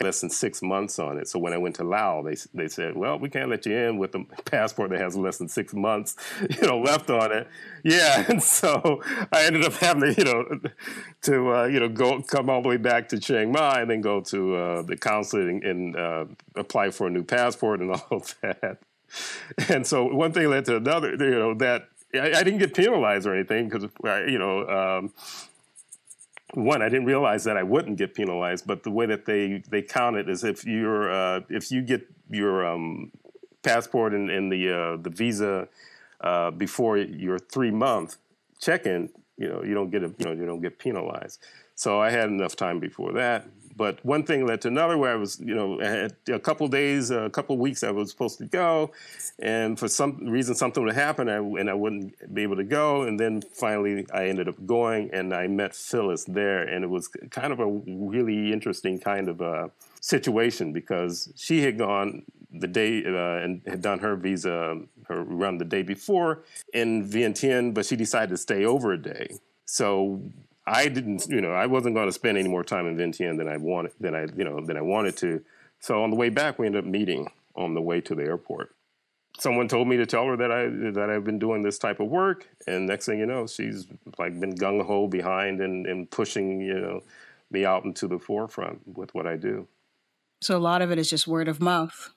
less 0.00 0.20
than 0.20 0.30
six 0.30 0.62
months 0.62 0.98
on 0.98 1.18
it. 1.18 1.28
So 1.28 1.38
when 1.38 1.52
I 1.52 1.58
went 1.58 1.76
to 1.76 1.84
Laos, 1.84 2.24
they 2.24 2.62
they 2.62 2.68
said, 2.68 2.96
"Well, 2.96 3.18
we 3.18 3.30
can't 3.30 3.48
let 3.48 3.64
you 3.66 3.76
in 3.76 3.98
with 3.98 4.14
a 4.14 4.24
passport 4.44 4.90
that 4.90 5.00
has 5.00 5.16
less 5.16 5.38
than 5.38 5.48
six 5.48 5.72
months, 5.74 6.16
you 6.60 6.66
know, 6.66 6.78
left 6.78 7.10
on 7.10 7.32
it." 7.32 7.48
Yeah, 7.82 8.24
and 8.28 8.42
so 8.42 9.02
I 9.32 9.44
ended 9.44 9.64
up 9.64 9.74
having 9.74 10.14
to, 10.14 10.18
you 10.18 10.24
know, 10.24 10.60
to 11.22 11.54
uh, 11.54 11.64
you 11.64 11.80
know 11.80 11.88
go 11.88 12.20
come 12.22 12.50
all 12.50 12.62
the 12.62 12.68
way 12.68 12.76
back 12.76 13.08
to 13.10 13.18
Chiang 13.18 13.52
Mai 13.52 13.80
and 13.80 13.90
then 13.90 14.00
go 14.00 14.20
to 14.22 14.56
uh, 14.56 14.82
the 14.82 14.96
consulate 14.96 15.48
and, 15.48 15.64
and 15.64 15.96
uh, 15.96 16.24
apply 16.56 16.90
for 16.90 17.06
a 17.06 17.10
new 17.10 17.24
passport 17.24 17.80
and 17.80 17.92
all 17.92 18.06
of 18.10 18.34
that. 18.42 18.78
And 19.68 19.86
so 19.86 20.04
one 20.04 20.32
thing 20.32 20.50
led 20.50 20.64
to 20.66 20.76
another. 20.76 21.12
You 21.12 21.38
know 21.38 21.54
that 21.54 21.88
I, 22.14 22.32
I 22.32 22.42
didn't 22.42 22.58
get 22.58 22.74
penalized 22.74 23.26
or 23.26 23.34
anything 23.34 23.68
because 23.68 23.88
you 24.28 24.38
know. 24.38 24.66
Um, 24.68 25.12
one, 26.54 26.82
I 26.82 26.88
didn't 26.88 27.06
realize 27.06 27.44
that 27.44 27.56
I 27.56 27.62
wouldn't 27.62 27.98
get 27.98 28.14
penalized, 28.14 28.66
but 28.66 28.82
the 28.82 28.90
way 28.90 29.06
that 29.06 29.26
they 29.26 29.62
they 29.68 29.82
count 29.82 30.16
it 30.16 30.28
is 30.28 30.44
if 30.44 30.64
you're 30.64 31.10
uh, 31.10 31.40
if 31.48 31.70
you 31.70 31.82
get 31.82 32.08
your 32.30 32.66
um, 32.66 33.10
passport 33.62 34.14
and, 34.14 34.30
and 34.30 34.50
the 34.50 34.70
uh, 34.70 34.96
the 34.96 35.10
visa 35.10 35.68
uh, 36.20 36.50
before 36.50 36.98
your 36.98 37.38
three 37.38 37.70
month 37.70 38.16
check 38.60 38.86
in, 38.86 39.10
you 39.36 39.48
know 39.48 39.62
you 39.62 39.74
don't 39.74 39.90
get 39.90 40.02
a, 40.02 40.08
you 40.18 40.24
know 40.24 40.32
you 40.32 40.46
don't 40.46 40.60
get 40.60 40.78
penalized. 40.78 41.40
So 41.74 42.00
I 42.00 42.10
had 42.10 42.28
enough 42.28 42.56
time 42.56 42.80
before 42.80 43.12
that. 43.12 43.46
But 43.76 44.02
one 44.04 44.24
thing 44.24 44.46
led 44.46 44.62
to 44.62 44.68
another 44.68 44.96
where 44.96 45.12
I 45.12 45.16
was, 45.16 45.38
you 45.38 45.54
know, 45.54 45.78
a 45.80 46.38
couple 46.38 46.66
days, 46.66 47.10
a 47.10 47.28
couple 47.28 47.58
weeks 47.58 47.84
I 47.84 47.90
was 47.90 48.10
supposed 48.10 48.38
to 48.38 48.46
go. 48.46 48.92
And 49.38 49.78
for 49.78 49.86
some 49.86 50.26
reason, 50.26 50.54
something 50.54 50.82
would 50.82 50.94
happen 50.94 51.28
and 51.28 51.68
I 51.68 51.74
wouldn't 51.74 52.34
be 52.34 52.42
able 52.42 52.56
to 52.56 52.64
go. 52.64 53.02
And 53.02 53.20
then 53.20 53.42
finally, 53.42 54.06
I 54.14 54.28
ended 54.28 54.48
up 54.48 54.64
going 54.64 55.10
and 55.12 55.34
I 55.34 55.46
met 55.46 55.74
Phyllis 55.74 56.24
there. 56.24 56.62
And 56.62 56.84
it 56.84 56.88
was 56.88 57.08
kind 57.30 57.52
of 57.52 57.60
a 57.60 57.66
really 57.68 58.50
interesting 58.50 58.98
kind 58.98 59.28
of 59.28 59.42
a 59.42 59.70
situation 60.00 60.72
because 60.72 61.30
she 61.36 61.60
had 61.60 61.76
gone 61.76 62.22
the 62.60 62.68
day 62.68 63.04
uh, 63.04 63.42
and 63.44 63.60
had 63.66 63.82
done 63.82 63.98
her 63.98 64.16
visa, 64.16 64.80
her 65.08 65.22
run 65.22 65.58
the 65.58 65.64
day 65.64 65.82
before 65.82 66.44
in 66.72 67.06
Vientiane, 67.06 67.74
but 67.74 67.84
she 67.84 67.96
decided 67.96 68.30
to 68.30 68.36
stay 68.38 68.64
over 68.64 68.92
a 68.92 68.98
day. 69.02 69.28
So 69.66 70.22
I 70.66 70.88
didn't, 70.88 71.26
you 71.28 71.40
know, 71.40 71.52
I 71.52 71.66
wasn't 71.66 71.94
going 71.94 72.08
to 72.08 72.12
spend 72.12 72.38
any 72.38 72.48
more 72.48 72.64
time 72.64 72.86
in 72.86 72.96
Vientiane 72.96 73.38
than 73.38 73.48
I 73.48 73.56
wanted, 73.56 73.92
than 74.00 74.14
I, 74.14 74.26
you 74.36 74.44
know, 74.44 74.64
than 74.64 74.76
I 74.76 74.82
wanted 74.82 75.16
to. 75.18 75.42
So 75.78 76.02
on 76.02 76.10
the 76.10 76.16
way 76.16 76.28
back, 76.28 76.58
we 76.58 76.66
ended 76.66 76.84
up 76.84 76.90
meeting 76.90 77.30
on 77.54 77.74
the 77.74 77.80
way 77.80 78.00
to 78.00 78.14
the 78.14 78.24
airport. 78.24 78.74
Someone 79.38 79.68
told 79.68 79.86
me 79.86 79.96
to 79.98 80.06
tell 80.06 80.26
her 80.26 80.36
that 80.38 80.50
I 80.50 80.68
that 80.92 81.10
I've 81.10 81.24
been 81.24 81.38
doing 81.38 81.62
this 81.62 81.78
type 81.78 82.00
of 82.00 82.08
work, 82.08 82.48
and 82.66 82.86
next 82.86 83.04
thing 83.04 83.18
you 83.18 83.26
know, 83.26 83.46
she's 83.46 83.86
like 84.18 84.40
been 84.40 84.54
gung 84.54 84.84
ho 84.84 85.06
behind 85.06 85.60
and, 85.60 85.86
and 85.86 86.10
pushing, 86.10 86.60
you 86.62 86.80
know, 86.80 87.02
me 87.50 87.64
out 87.64 87.84
into 87.84 88.08
the 88.08 88.18
forefront 88.18 88.80
with 88.96 89.14
what 89.14 89.26
I 89.26 89.36
do. 89.36 89.68
So 90.40 90.56
a 90.56 90.58
lot 90.58 90.82
of 90.82 90.90
it 90.90 90.98
is 90.98 91.10
just 91.10 91.26
word 91.26 91.48
of 91.48 91.60
mouth. 91.60 92.12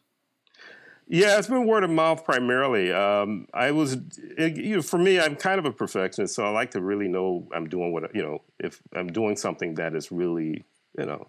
Yeah, 1.11 1.39
it's 1.39 1.47
been 1.47 1.65
word 1.65 1.83
of 1.83 1.89
mouth 1.89 2.23
primarily. 2.23 2.93
Um, 2.93 3.47
I 3.51 3.71
was, 3.71 3.97
it, 4.37 4.57
you 4.57 4.75
know, 4.75 4.81
for 4.83 4.99
me, 4.99 5.19
I'm 5.19 5.35
kind 5.35 5.57
of 5.57 5.65
a 5.65 5.71
perfectionist, 5.71 6.35
so 6.35 6.45
I 6.45 6.49
like 6.49 6.69
to 6.71 6.81
really 6.81 7.07
know 7.07 7.47
I'm 7.51 7.67
doing 7.67 7.91
what, 7.91 8.15
you 8.15 8.21
know, 8.21 8.43
if 8.59 8.79
I'm 8.95 9.07
doing 9.07 9.35
something 9.35 9.73
that 9.75 9.95
is 9.95 10.11
really, 10.11 10.63
you 10.97 11.05
know, 11.05 11.27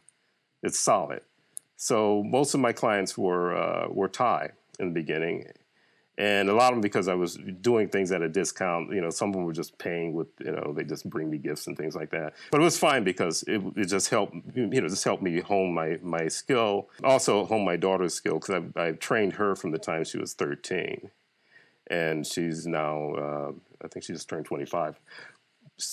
it's 0.62 0.78
solid. 0.78 1.22
So 1.76 2.22
most 2.22 2.52
of 2.52 2.60
my 2.60 2.72
clients 2.72 3.16
were 3.16 3.56
uh, 3.56 3.88
were 3.88 4.08
Thai 4.08 4.50
in 4.78 4.88
the 4.88 4.92
beginning, 4.92 5.46
and 6.20 6.50
a 6.50 6.54
lot 6.54 6.68
of 6.68 6.76
them 6.76 6.82
because 6.82 7.08
I 7.08 7.14
was 7.14 7.38
doing 7.62 7.88
things 7.88 8.12
at 8.12 8.20
a 8.20 8.28
discount. 8.28 8.92
You 8.92 9.00
know, 9.00 9.08
some 9.08 9.30
of 9.30 9.36
them 9.36 9.44
were 9.44 9.54
just 9.54 9.78
paying 9.78 10.12
with 10.12 10.28
you 10.44 10.52
know 10.52 10.74
they 10.76 10.84
just 10.84 11.08
bring 11.08 11.30
me 11.30 11.38
gifts 11.38 11.66
and 11.66 11.74
things 11.74 11.96
like 11.96 12.10
that. 12.10 12.34
But 12.50 12.60
it 12.60 12.64
was 12.64 12.78
fine 12.78 13.04
because 13.04 13.42
it, 13.44 13.62
it 13.74 13.86
just 13.86 14.10
helped 14.10 14.34
you 14.54 14.66
know 14.66 14.88
just 14.88 15.02
helped 15.02 15.22
me 15.22 15.40
hone 15.40 15.72
my 15.72 15.96
my 16.02 16.28
skill. 16.28 16.90
Also 17.02 17.46
hone 17.46 17.64
my 17.64 17.76
daughter's 17.76 18.12
skill 18.12 18.34
because 18.38 18.62
I 18.76 18.88
I 18.88 18.92
trained 18.92 19.32
her 19.34 19.56
from 19.56 19.70
the 19.70 19.78
time 19.78 20.04
she 20.04 20.18
was 20.18 20.34
thirteen, 20.34 21.10
and 21.86 22.26
she's 22.26 22.66
now 22.66 23.14
uh, 23.14 23.52
I 23.82 23.88
think 23.88 24.04
she 24.04 24.12
just 24.12 24.28
turned 24.28 24.44
twenty 24.44 24.66
five, 24.66 25.00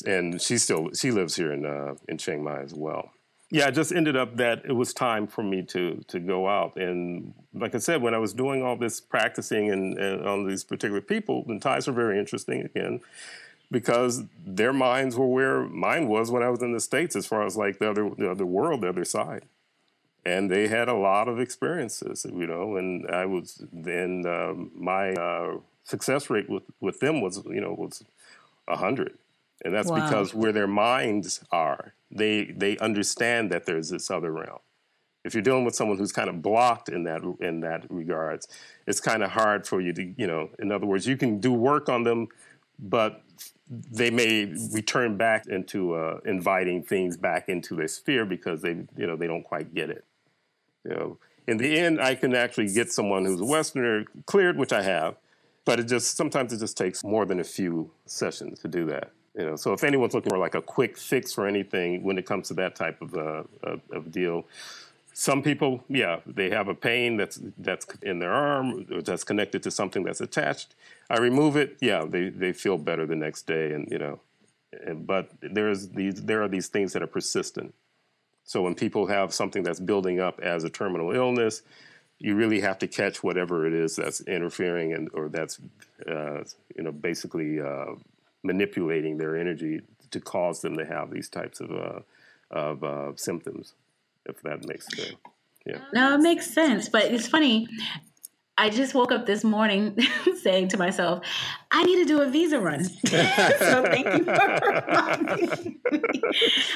and 0.06 0.42
she 0.42 0.58
still 0.58 0.90
she 0.94 1.12
lives 1.12 1.38
here 1.38 1.54
in 1.54 1.66
uh, 1.66 1.96
in 2.10 2.18
Chiang 2.18 2.44
Mai 2.44 2.64
as 2.64 2.74
well 2.74 3.12
yeah, 3.50 3.68
it 3.68 3.72
just 3.74 3.94
ended 3.94 4.18
up 4.18 4.36
that 4.38 4.66
it 4.66 4.74
was 4.74 4.94
time 4.94 5.26
for 5.26 5.42
me 5.42 5.62
to 5.64 6.04
to 6.08 6.20
go 6.20 6.48
out. 6.48 6.76
And 6.76 7.34
like 7.54 7.76
I 7.76 7.78
said, 7.78 8.02
when 8.02 8.14
I 8.14 8.18
was 8.18 8.34
doing 8.34 8.62
all 8.62 8.76
this 8.76 9.00
practicing 9.00 9.72
and, 9.72 9.98
and 9.98 10.28
on 10.28 10.48
these 10.48 10.64
particular 10.64 11.02
people, 11.02 11.44
the 11.48 11.60
Thais 11.60 11.88
were 11.88 11.94
very 11.94 12.20
interesting 12.20 12.62
again 12.62 13.00
because 13.72 14.24
their 14.46 14.74
minds 14.74 15.16
were 15.16 15.28
where 15.28 15.64
mine 15.64 16.08
was 16.08 16.30
when 16.30 16.44
I 16.44 16.50
was 16.50 16.62
in 16.62 16.74
the 16.74 16.80
states, 16.80 17.16
as 17.16 17.26
far 17.26 17.46
as 17.46 17.56
like 17.56 17.80
the 17.80 17.90
other 17.90 18.10
the 18.10 18.30
other 18.30 18.46
world, 18.46 18.82
the 18.82 18.90
other 18.90 19.06
side. 19.06 19.44
And 20.26 20.52
they 20.52 20.68
had 20.68 20.90
a 20.90 20.94
lot 20.94 21.30
of 21.30 21.40
experiences, 21.40 22.26
you 22.26 22.48
know. 22.48 22.76
And 22.76 23.08
I 23.10 23.26
was 23.26 23.64
then 23.72 24.26
um, 24.26 24.72
my 24.76 25.14
uh, 25.14 25.60
success 25.86 26.30
rate 26.30 26.50
with 26.50 26.64
with 26.82 27.00
them 27.00 27.22
was 27.22 27.46
you 27.46 27.62
know 27.62 27.74
was 27.74 28.04
a 28.68 28.76
hundred 28.76 29.18
and 29.64 29.74
that's 29.74 29.90
wow. 29.90 30.04
because 30.04 30.34
where 30.34 30.52
their 30.52 30.68
minds 30.68 31.42
are, 31.52 31.94
they 32.12 32.46
they 32.46 32.78
understand 32.78 33.52
that 33.52 33.66
there's 33.66 33.90
this 33.90 34.10
other 34.12 34.32
realm. 34.32 34.60
If 35.24 35.34
you're 35.34 35.44
dealing 35.44 35.66
with 35.66 35.76
someone 35.76 35.98
who's 35.98 36.12
kind 36.14 36.30
of 36.30 36.42
blocked 36.42 36.90
in 36.90 37.04
that 37.04 37.22
in 37.42 37.62
that 37.62 37.86
regards, 37.90 38.48
it's 38.86 39.00
kind 39.00 39.24
of 39.24 39.32
hard 39.32 39.68
for 39.68 39.82
you 39.82 39.94
to, 39.94 40.14
you 40.18 40.28
know, 40.28 40.50
in 40.60 40.72
other 40.72 40.86
words, 40.86 41.06
you 41.08 41.18
can 41.18 41.40
do 41.40 41.52
work 41.52 41.90
on 41.90 42.04
them, 42.04 42.28
but 42.80 43.24
they 43.70 44.10
may 44.10 44.46
return 44.72 45.18
back 45.18 45.48
into 45.48 45.94
uh, 45.94 46.20
inviting 46.26 46.84
things 46.84 47.18
back 47.18 47.50
into 47.50 47.76
their 47.76 47.88
sphere 47.88 48.26
because 48.26 48.62
they, 48.62 48.86
you 48.96 49.08
know, 49.08 49.18
they 49.18 49.28
don't 49.28 49.44
quite 49.44 49.74
get 49.74 49.90
it. 49.90 50.06
You 50.86 50.92
know, 50.92 51.18
in 51.48 51.58
the 51.58 51.78
end, 51.78 52.00
I 52.02 52.16
can 52.16 52.34
actually 52.34 52.72
get 52.72 52.92
someone 52.92 53.26
who's 53.26 53.42
a 53.42 53.46
Westerner 53.46 54.06
cleared, 54.26 54.58
which 54.58 54.72
I 54.72 54.84
have, 54.84 55.18
but 55.66 55.80
it 55.80 55.88
just 55.88 56.16
sometimes 56.16 56.54
it 56.54 56.60
just 56.60 56.78
takes 56.78 57.04
more 57.04 57.26
than 57.26 57.40
a 57.42 57.44
few 57.44 57.92
sessions 58.06 58.60
to 58.60 58.70
do 58.70 58.86
that. 58.86 59.12
You 59.38 59.46
know, 59.46 59.56
so 59.56 59.72
if 59.72 59.84
anyone's 59.84 60.16
looking 60.16 60.32
for 60.32 60.40
like 60.40 60.56
a 60.56 60.62
quick 60.62 60.98
fix 60.98 61.32
for 61.32 61.46
anything 61.46 62.02
when 62.02 62.18
it 62.18 62.26
comes 62.26 62.48
to 62.48 62.56
that 62.56 62.76
type 62.76 63.02
of 63.02 63.16
uh, 63.16 63.44
of, 63.92 64.12
deal, 64.12 64.48
some 65.14 65.44
people, 65.44 65.84
yeah, 65.90 66.22
they 66.26 66.50
have 66.50 66.68
a 66.68 66.74
pain 66.74 67.18
that's 67.18 67.40
that's 67.60 67.86
in 68.02 68.18
their 68.18 68.32
arm 68.32 68.88
or 68.92 69.02
that's 69.04 69.24
connected 69.24 69.62
to 69.64 69.72
something 69.72 70.04
that's 70.04 70.22
attached. 70.22 70.74
I 71.10 71.20
remove 71.20 71.56
it, 71.56 71.78
yeah, 71.82 72.04
they 72.04 72.30
they 72.30 72.52
feel 72.52 72.80
better 72.80 73.06
the 73.06 73.16
next 73.16 73.46
day, 73.46 73.74
and 73.74 73.88
you 73.92 74.00
know, 74.00 74.20
and, 74.86 75.06
but 75.06 75.30
there's 75.42 75.90
these 75.90 76.24
there 76.24 76.42
are 76.42 76.48
these 76.48 76.68
things 76.68 76.94
that 76.94 77.04
are 77.04 77.08
persistent. 77.08 77.76
So 78.44 78.64
when 78.64 78.74
people 78.74 79.06
have 79.06 79.34
something 79.34 79.62
that's 79.62 79.80
building 79.80 80.20
up 80.20 80.40
as 80.40 80.64
a 80.64 80.70
terminal 80.70 81.12
illness, 81.12 81.62
you 82.18 82.36
really 82.36 82.62
have 82.62 82.80
to 82.80 82.88
catch 82.88 83.22
whatever 83.22 83.68
it 83.68 83.74
is 83.74 83.98
that's 83.98 84.22
interfering 84.22 84.94
and 84.94 85.10
or 85.14 85.30
that's 85.30 85.60
uh, 86.10 86.44
you 86.76 86.84
know 86.84 86.92
basically 86.92 87.62
uh, 87.62 87.94
manipulating 88.48 89.18
their 89.18 89.38
energy 89.38 89.82
to 90.12 90.20
cause 90.20 90.62
them 90.62 90.78
to 90.78 90.86
have 90.86 91.12
these 91.12 91.30
types 91.30 91.60
of 91.60 91.72
uh, 91.72 92.00
of 92.50 92.84
uh, 92.84 93.12
symptoms, 93.16 93.74
if 94.26 94.42
that 94.42 94.66
makes 94.66 94.88
sense. 94.96 95.16
Yeah. 95.66 95.80
No, 95.94 96.16
it 96.16 96.22
makes 96.22 96.50
sense. 96.50 96.90
But 96.90 97.06
it's 97.06 97.28
funny. 97.28 97.68
I 98.60 98.70
just 98.70 98.96
woke 98.96 99.12
up 99.12 99.28
this 99.28 99.44
morning 99.44 99.96
saying 100.42 100.70
to 100.70 100.78
myself, 100.78 101.24
I 101.70 101.84
need 101.84 101.98
to 101.98 102.06
do 102.06 102.22
a 102.22 102.30
visa 102.30 102.60
run. 102.60 102.84
so 103.06 103.84
thank 103.84 104.06
you 104.06 104.24
for 104.24 104.62
reminding 104.66 105.50
me. 105.50 105.80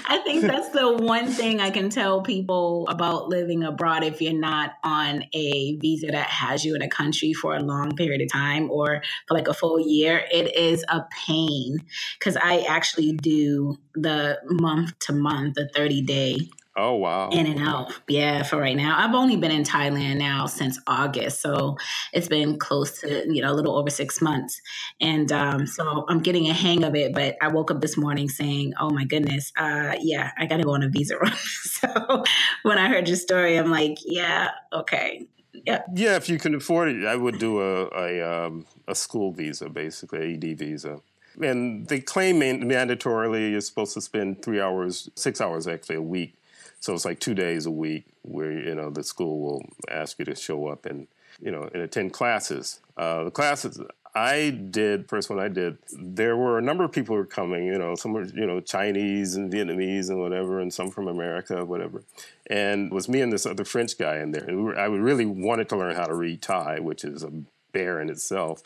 I 0.05 0.19
think 0.23 0.41
that's 0.41 0.69
the 0.69 0.95
one 0.95 1.27
thing 1.27 1.59
I 1.59 1.71
can 1.71 1.89
tell 1.89 2.21
people 2.21 2.87
about 2.87 3.29
living 3.29 3.63
abroad 3.63 4.03
if 4.03 4.21
you're 4.21 4.33
not 4.33 4.73
on 4.83 5.23
a 5.33 5.77
visa 5.77 6.07
that 6.07 6.29
has 6.29 6.63
you 6.63 6.75
in 6.75 6.83
a 6.83 6.89
country 6.89 7.33
for 7.33 7.55
a 7.55 7.61
long 7.61 7.95
period 7.95 8.21
of 8.21 8.31
time 8.31 8.69
or 8.69 9.01
for 9.27 9.33
like 9.33 9.47
a 9.47 9.53
full 9.53 9.79
year. 9.79 10.23
It 10.31 10.55
is 10.55 10.85
a 10.87 11.03
pain 11.25 11.79
because 12.19 12.37
I 12.37 12.59
actually 12.69 13.13
do 13.13 13.79
the 13.95 14.39
month 14.45 14.99
to 14.99 15.13
month, 15.13 15.55
the 15.55 15.69
30 15.73 16.03
day 16.03 16.37
Oh 16.77 16.95
wow. 16.95 17.29
In 17.31 17.47
and 17.47 17.59
out. 17.59 17.93
Yeah, 18.07 18.43
for 18.43 18.57
right 18.57 18.77
now. 18.77 18.95
I've 18.97 19.13
only 19.13 19.35
been 19.35 19.51
in 19.51 19.63
Thailand 19.63 20.17
now 20.17 20.45
since 20.45 20.79
August. 20.87 21.41
So 21.41 21.77
it's 22.13 22.29
been 22.29 22.57
close 22.59 23.01
to, 23.01 23.25
you 23.29 23.41
know, 23.41 23.51
a 23.51 23.55
little 23.55 23.77
over 23.77 23.89
six 23.89 24.21
months. 24.21 24.61
And 25.01 25.31
um, 25.33 25.67
so 25.67 26.05
I'm 26.07 26.19
getting 26.19 26.49
a 26.49 26.53
hang 26.53 26.85
of 26.85 26.95
it. 26.95 27.13
But 27.13 27.35
I 27.41 27.49
woke 27.49 27.71
up 27.71 27.81
this 27.81 27.97
morning 27.97 28.29
saying, 28.29 28.73
Oh 28.79 28.89
my 28.89 29.03
goodness, 29.03 29.51
uh, 29.57 29.95
yeah, 29.99 30.31
I 30.37 30.45
gotta 30.45 30.63
go 30.63 30.73
on 30.73 30.83
a 30.83 30.87
visa 30.87 31.17
run. 31.17 31.35
so 31.63 32.23
when 32.63 32.77
I 32.77 32.87
heard 32.87 33.07
your 33.07 33.17
story, 33.17 33.57
I'm 33.57 33.69
like, 33.69 33.97
Yeah, 34.05 34.51
okay. 34.71 35.27
Yeah. 35.65 35.81
Yeah, 35.93 36.15
if 36.15 36.29
you 36.29 36.39
can 36.39 36.55
afford 36.55 36.87
it, 36.87 37.05
I 37.05 37.17
would 37.17 37.37
do 37.37 37.59
a 37.59 37.89
a, 37.89 38.45
um, 38.45 38.65
a 38.87 38.95
school 38.95 39.33
visa, 39.33 39.67
basically, 39.69 40.35
ED 40.35 40.57
visa. 40.57 41.01
And 41.41 41.87
they 41.87 41.99
claim 41.99 42.39
mandatorily 42.39 43.51
you're 43.51 43.61
supposed 43.61 43.93
to 43.95 44.01
spend 44.01 44.41
three 44.41 44.59
hours, 44.61 45.09
six 45.15 45.39
hours 45.41 45.67
actually 45.67 45.95
a 45.95 46.01
week 46.01 46.35
so 46.81 46.93
it's 46.93 47.05
like 47.05 47.19
two 47.19 47.33
days 47.33 47.65
a 47.65 47.71
week 47.71 48.05
where 48.23 48.51
you 48.51 48.75
know 48.75 48.89
the 48.89 49.03
school 49.03 49.39
will 49.39 49.65
ask 49.89 50.19
you 50.19 50.25
to 50.25 50.35
show 50.35 50.67
up 50.67 50.85
and 50.85 51.07
you 51.41 51.51
know 51.51 51.69
and 51.73 51.81
attend 51.81 52.11
classes. 52.11 52.81
Uh, 52.97 53.23
the 53.23 53.31
classes 53.31 53.79
I 54.13 54.49
did 54.49 55.07
first 55.07 55.29
one 55.29 55.39
I 55.39 55.47
did. 55.47 55.77
There 55.93 56.35
were 56.35 56.57
a 56.57 56.61
number 56.61 56.83
of 56.83 56.91
people 56.91 57.15
who 57.15 57.21
were 57.21 57.25
coming. 57.25 57.65
You 57.65 57.77
know, 57.77 57.95
some 57.95 58.11
were 58.11 58.25
you 58.25 58.45
know 58.45 58.59
Chinese 58.59 59.35
and 59.35 59.51
Vietnamese 59.51 60.09
and 60.09 60.19
whatever, 60.19 60.59
and 60.59 60.73
some 60.73 60.91
from 60.91 61.07
America, 61.07 61.63
whatever. 61.63 62.03
And 62.47 62.87
it 62.87 62.93
was 62.93 63.07
me 63.07 63.21
and 63.21 63.31
this 63.31 63.45
other 63.45 63.63
French 63.63 63.97
guy 63.97 64.17
in 64.17 64.31
there. 64.31 64.43
And 64.43 64.57
we 64.57 64.63
were, 64.63 64.77
I 64.77 64.85
really 64.85 65.25
wanted 65.25 65.69
to 65.69 65.77
learn 65.77 65.95
how 65.95 66.05
to 66.05 66.13
read 66.13 66.41
Thai, 66.41 66.79
which 66.79 67.05
is 67.05 67.23
a 67.23 67.31
bear 67.71 68.01
in 68.01 68.09
itself. 68.09 68.61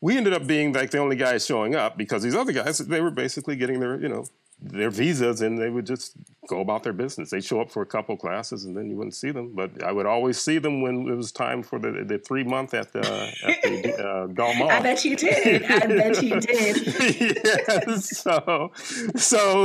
We 0.00 0.16
ended 0.16 0.32
up 0.32 0.46
being 0.46 0.72
like 0.72 0.90
the 0.90 0.98
only 0.98 1.16
guys 1.16 1.44
showing 1.44 1.74
up 1.74 1.96
because 1.96 2.22
these 2.22 2.36
other 2.36 2.52
guys 2.52 2.78
they 2.78 3.00
were 3.00 3.10
basically 3.10 3.56
getting 3.56 3.80
their 3.80 4.00
you 4.00 4.08
know 4.08 4.26
their 4.62 4.90
visas 4.90 5.40
and 5.40 5.58
they 5.58 5.70
would 5.70 5.86
just 5.86 6.14
go 6.46 6.60
about 6.60 6.82
their 6.82 6.92
business. 6.92 7.30
They'd 7.30 7.44
show 7.44 7.60
up 7.60 7.70
for 7.70 7.82
a 7.82 7.86
couple 7.86 8.16
classes 8.16 8.64
and 8.64 8.76
then 8.76 8.90
you 8.90 8.96
wouldn't 8.96 9.14
see 9.14 9.30
them. 9.30 9.52
But 9.54 9.82
I 9.82 9.92
would 9.92 10.06
always 10.06 10.40
see 10.40 10.58
them 10.58 10.82
when 10.82 11.08
it 11.08 11.14
was 11.14 11.32
time 11.32 11.62
for 11.62 11.78
the, 11.78 12.04
the 12.04 12.18
three 12.18 12.44
month 12.44 12.74
at 12.74 12.92
the, 12.92 13.00
at 13.00 13.62
the 13.62 13.94
uh, 13.98 14.26
Galma. 14.28 14.68
I 14.68 14.80
bet 14.80 15.04
you 15.04 15.16
did. 15.16 15.64
I 15.64 15.86
bet 15.86 16.22
you 16.22 16.40
did. 16.40 17.38
yeah. 17.44 17.96
So, 17.96 18.72
so, 19.16 19.64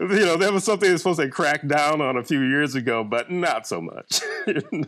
you 0.00 0.26
know, 0.26 0.36
that 0.36 0.52
was 0.52 0.64
something 0.64 0.88
that's 0.88 1.02
supposed 1.02 1.20
to 1.20 1.28
crack 1.28 1.66
down 1.66 2.00
on 2.00 2.16
a 2.16 2.22
few 2.22 2.42
years 2.42 2.74
ago, 2.74 3.02
but 3.02 3.30
not 3.30 3.66
so 3.66 3.80
much. 3.80 4.20
no, 4.46 4.84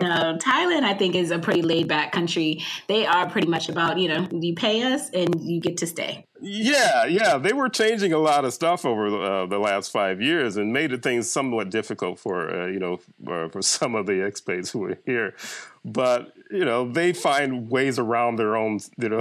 Thailand, 0.00 0.82
I 0.82 0.94
think, 0.94 1.14
is 1.14 1.30
a 1.30 1.38
pretty 1.38 1.62
laid 1.62 1.88
back 1.88 2.12
country. 2.12 2.62
They 2.88 3.06
are 3.06 3.28
pretty 3.30 3.48
much 3.48 3.68
about, 3.68 3.98
you 3.98 4.08
know, 4.08 4.28
you 4.30 4.54
pay 4.54 4.82
us 4.82 5.08
and 5.10 5.40
you 5.40 5.60
get 5.60 5.78
to 5.78 5.86
stay. 5.86 6.26
Yeah, 6.44 7.04
yeah, 7.04 7.38
they 7.38 7.52
were 7.52 7.68
changing 7.68 8.12
a 8.12 8.18
lot 8.18 8.44
of 8.44 8.52
stuff 8.52 8.84
over 8.84 9.06
uh, 9.06 9.46
the 9.46 9.60
last 9.60 9.92
five 9.92 10.20
years 10.20 10.56
and 10.56 10.72
made 10.72 11.00
things 11.00 11.30
somewhat 11.30 11.70
difficult 11.70 12.18
for 12.18 12.50
uh, 12.50 12.66
you 12.66 12.80
know 12.80 12.98
for, 13.24 13.62
some 13.62 13.94
of 13.94 14.06
the 14.06 14.14
expats 14.14 14.72
who 14.72 14.80
were 14.80 14.98
here. 15.06 15.36
But 15.84 16.32
you 16.50 16.64
know 16.64 16.90
they 16.90 17.12
find 17.12 17.70
ways 17.70 18.00
around 18.00 18.36
their 18.36 18.56
own 18.56 18.80
you 18.98 19.10
know 19.10 19.20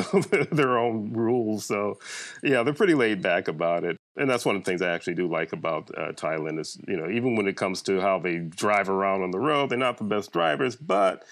their 0.51 0.79
own 0.79 1.13
rules. 1.13 1.63
So 1.67 1.99
yeah, 2.41 2.63
they're 2.63 2.73
pretty 2.73 2.95
laid 2.95 3.21
back 3.21 3.47
about 3.47 3.83
it, 3.83 3.97
and 4.17 4.27
that's 4.27 4.43
one 4.43 4.55
of 4.55 4.63
the 4.63 4.71
things 4.71 4.81
I 4.81 4.89
actually 4.89 5.13
do 5.13 5.27
like 5.27 5.53
about 5.53 5.91
uh, 5.95 6.13
Thailand 6.13 6.59
is 6.59 6.79
you 6.87 6.97
know 6.97 7.07
even 7.07 7.35
when 7.35 7.47
it 7.47 7.55
comes 7.55 7.83
to 7.83 8.01
how 8.01 8.17
they 8.17 8.37
drive 8.37 8.89
around 8.89 9.21
on 9.21 9.29
the 9.29 9.39
road, 9.39 9.69
they're 9.69 9.77
not 9.77 9.99
the 9.99 10.05
best 10.05 10.31
drivers, 10.33 10.75
but 10.75 11.23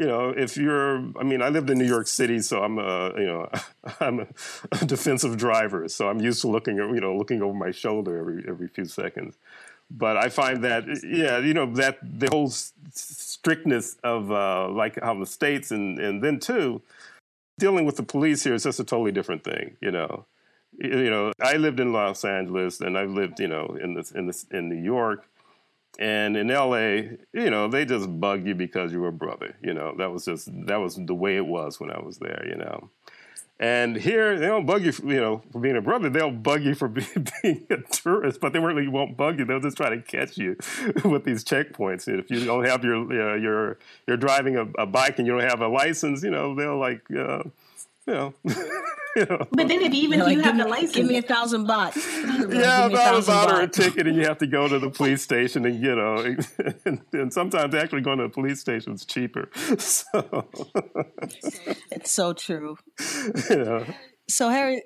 you 0.00 0.06
know, 0.06 0.30
if 0.30 0.56
you're, 0.56 0.96
I 1.20 1.24
mean, 1.24 1.42
I 1.42 1.50
lived 1.50 1.68
in 1.68 1.76
New 1.76 1.84
York 1.84 2.06
City, 2.06 2.40
so 2.40 2.62
I'm 2.62 2.78
a, 2.78 3.12
you 3.18 3.26
know, 3.26 3.50
I'm 4.00 4.20
a 4.20 4.84
defensive 4.86 5.36
driver, 5.36 5.88
so 5.88 6.08
I'm 6.08 6.22
used 6.22 6.40
to 6.40 6.48
looking, 6.48 6.76
you 6.76 7.00
know, 7.02 7.14
looking 7.14 7.42
over 7.42 7.52
my 7.52 7.70
shoulder 7.70 8.16
every 8.16 8.42
every 8.48 8.68
few 8.68 8.86
seconds. 8.86 9.36
But 9.90 10.16
I 10.16 10.30
find 10.30 10.64
that, 10.64 10.84
yeah, 11.04 11.36
you 11.38 11.52
know, 11.52 11.66
that 11.74 11.98
the 12.02 12.28
whole 12.30 12.48
strictness 12.48 13.98
of 14.02 14.32
uh, 14.32 14.70
like 14.70 14.98
how 15.02 15.18
the 15.20 15.26
states 15.26 15.70
and 15.70 15.98
and 15.98 16.24
then 16.24 16.40
too, 16.40 16.80
dealing 17.58 17.84
with 17.84 17.96
the 17.96 18.02
police 18.02 18.42
here 18.42 18.54
is 18.54 18.62
just 18.62 18.80
a 18.80 18.84
totally 18.84 19.12
different 19.12 19.44
thing, 19.44 19.76
you 19.82 19.90
know. 19.90 20.24
You 20.78 21.10
know, 21.10 21.32
I 21.42 21.56
lived 21.56 21.78
in 21.78 21.92
Los 21.92 22.24
Angeles 22.24 22.80
and 22.80 22.96
I've 22.96 23.10
lived, 23.10 23.38
you 23.38 23.48
know, 23.48 23.76
in 23.78 23.92
this 23.92 24.12
in 24.12 24.26
this 24.26 24.46
in 24.50 24.70
New 24.70 24.82
York 24.82 25.26
and 25.98 26.36
in 26.36 26.48
LA, 26.48 27.16
you 27.32 27.50
know, 27.50 27.68
they 27.68 27.84
just 27.84 28.20
bug 28.20 28.46
you 28.46 28.54
because 28.54 28.92
you're 28.92 29.08
a 29.08 29.12
brother. 29.12 29.56
You 29.62 29.74
know, 29.74 29.94
that 29.98 30.10
was 30.10 30.24
just 30.24 30.48
that 30.66 30.76
was 30.76 30.96
the 30.96 31.14
way 31.14 31.36
it 31.36 31.46
was 31.46 31.80
when 31.80 31.90
I 31.90 32.00
was 32.00 32.18
there. 32.18 32.44
You 32.48 32.56
know, 32.56 32.90
and 33.60 33.94
here 33.94 34.38
they 34.38 34.46
don't 34.46 34.64
bug 34.64 34.82
you, 34.82 34.90
for, 34.92 35.06
you 35.06 35.20
know, 35.20 35.42
for 35.52 35.60
being 35.60 35.76
a 35.76 35.82
brother. 35.82 36.08
They'll 36.08 36.30
bug 36.30 36.62
you 36.62 36.74
for 36.74 36.88
being, 36.88 37.28
being 37.42 37.66
a 37.68 37.76
tourist, 37.76 38.40
but 38.40 38.54
they 38.54 38.58
really 38.58 38.88
won't 38.88 39.18
bug 39.18 39.38
you. 39.38 39.44
They'll 39.44 39.60
just 39.60 39.76
try 39.76 39.90
to 39.90 40.00
catch 40.00 40.38
you 40.38 40.56
with 41.04 41.24
these 41.24 41.44
checkpoints. 41.44 42.06
And 42.06 42.18
if 42.18 42.30
you 42.30 42.44
don't 42.44 42.64
have 42.64 42.82
your 42.82 42.96
uh, 42.96 43.36
your 43.36 43.78
you're 44.06 44.16
driving 44.16 44.56
a, 44.56 44.66
a, 44.78 44.86
bike 44.86 45.18
and 45.18 45.26
you 45.26 45.34
don't 45.34 45.48
have 45.48 45.60
a 45.60 45.68
license, 45.68 46.22
you 46.22 46.30
know, 46.30 46.54
they'll 46.54 46.78
like. 46.78 47.02
Uh, 47.10 47.42
you 48.10 48.16
know. 48.16 48.34
you 49.16 49.26
know. 49.26 49.46
But 49.50 49.68
then 49.68 49.82
if 49.82 49.92
even 49.92 50.20
if 50.20 50.26
like, 50.26 50.36
you 50.36 50.42
have 50.42 50.56
the 50.56 50.66
license, 50.66 50.92
give 50.92 51.06
me 51.06 51.18
a 51.18 51.22
thousand 51.22 51.66
bucks. 51.66 51.96
yeah, 52.48 52.86
about 52.86 53.14
a 53.14 53.18
baht 53.18 53.52
or 53.52 53.60
a 53.62 53.68
ticket, 53.68 54.06
and 54.06 54.16
you 54.16 54.24
have 54.24 54.38
to 54.38 54.46
go 54.46 54.68
to 54.68 54.78
the 54.78 54.90
police 54.90 55.22
station, 55.22 55.64
and 55.64 55.82
you 55.82 55.94
know, 55.94 56.16
and, 56.84 57.00
and 57.12 57.32
sometimes 57.32 57.74
actually 57.74 58.02
going 58.02 58.18
to 58.18 58.24
the 58.24 58.30
police 58.30 58.60
station 58.60 58.92
is 58.94 59.04
cheaper. 59.04 59.48
So 59.78 60.48
it's 61.90 62.10
so 62.12 62.32
true. 62.32 62.76
Yeah. 63.50 63.84
So 64.28 64.48
Harry, 64.48 64.82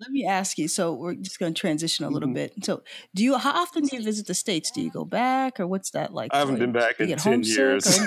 let 0.00 0.10
me 0.10 0.24
ask 0.24 0.58
you. 0.58 0.68
So 0.68 0.92
we're 0.92 1.14
just 1.14 1.38
going 1.38 1.54
to 1.54 1.60
transition 1.60 2.04
a 2.04 2.10
little 2.10 2.28
mm-hmm. 2.28 2.34
bit. 2.34 2.64
So, 2.64 2.82
do 3.14 3.24
you? 3.24 3.38
How 3.38 3.62
often 3.62 3.84
do 3.84 3.96
you 3.96 4.02
visit 4.02 4.26
the 4.26 4.34
states? 4.34 4.70
Do 4.70 4.80
you 4.80 4.90
go 4.90 5.04
back, 5.04 5.58
or 5.58 5.66
what's 5.66 5.90
that 5.90 6.12
like? 6.12 6.34
I 6.34 6.38
haven't 6.38 6.58
been 6.58 6.72
back 6.72 7.00
in 7.00 7.16
ten 7.16 7.42
years. 7.42 8.00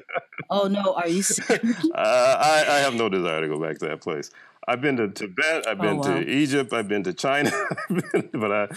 oh 0.50 0.68
no, 0.68 0.94
are 0.94 1.08
you? 1.08 1.22
uh, 1.50 1.56
I, 1.94 2.64
I, 2.68 2.78
have 2.78 2.94
no 2.94 3.08
desire 3.08 3.40
to 3.42 3.48
go 3.48 3.60
back 3.60 3.78
to 3.78 3.86
that 3.86 4.00
place. 4.00 4.30
I've 4.66 4.80
been 4.80 4.96
to 4.96 5.08
Tibet. 5.08 5.66
I've 5.66 5.78
been 5.78 5.96
oh, 5.96 6.08
wow. 6.08 6.14
to 6.14 6.28
Egypt. 6.28 6.72
I've 6.72 6.88
been 6.88 7.02
to 7.04 7.14
China. 7.14 7.50
but 8.32 8.52
I, 8.52 8.68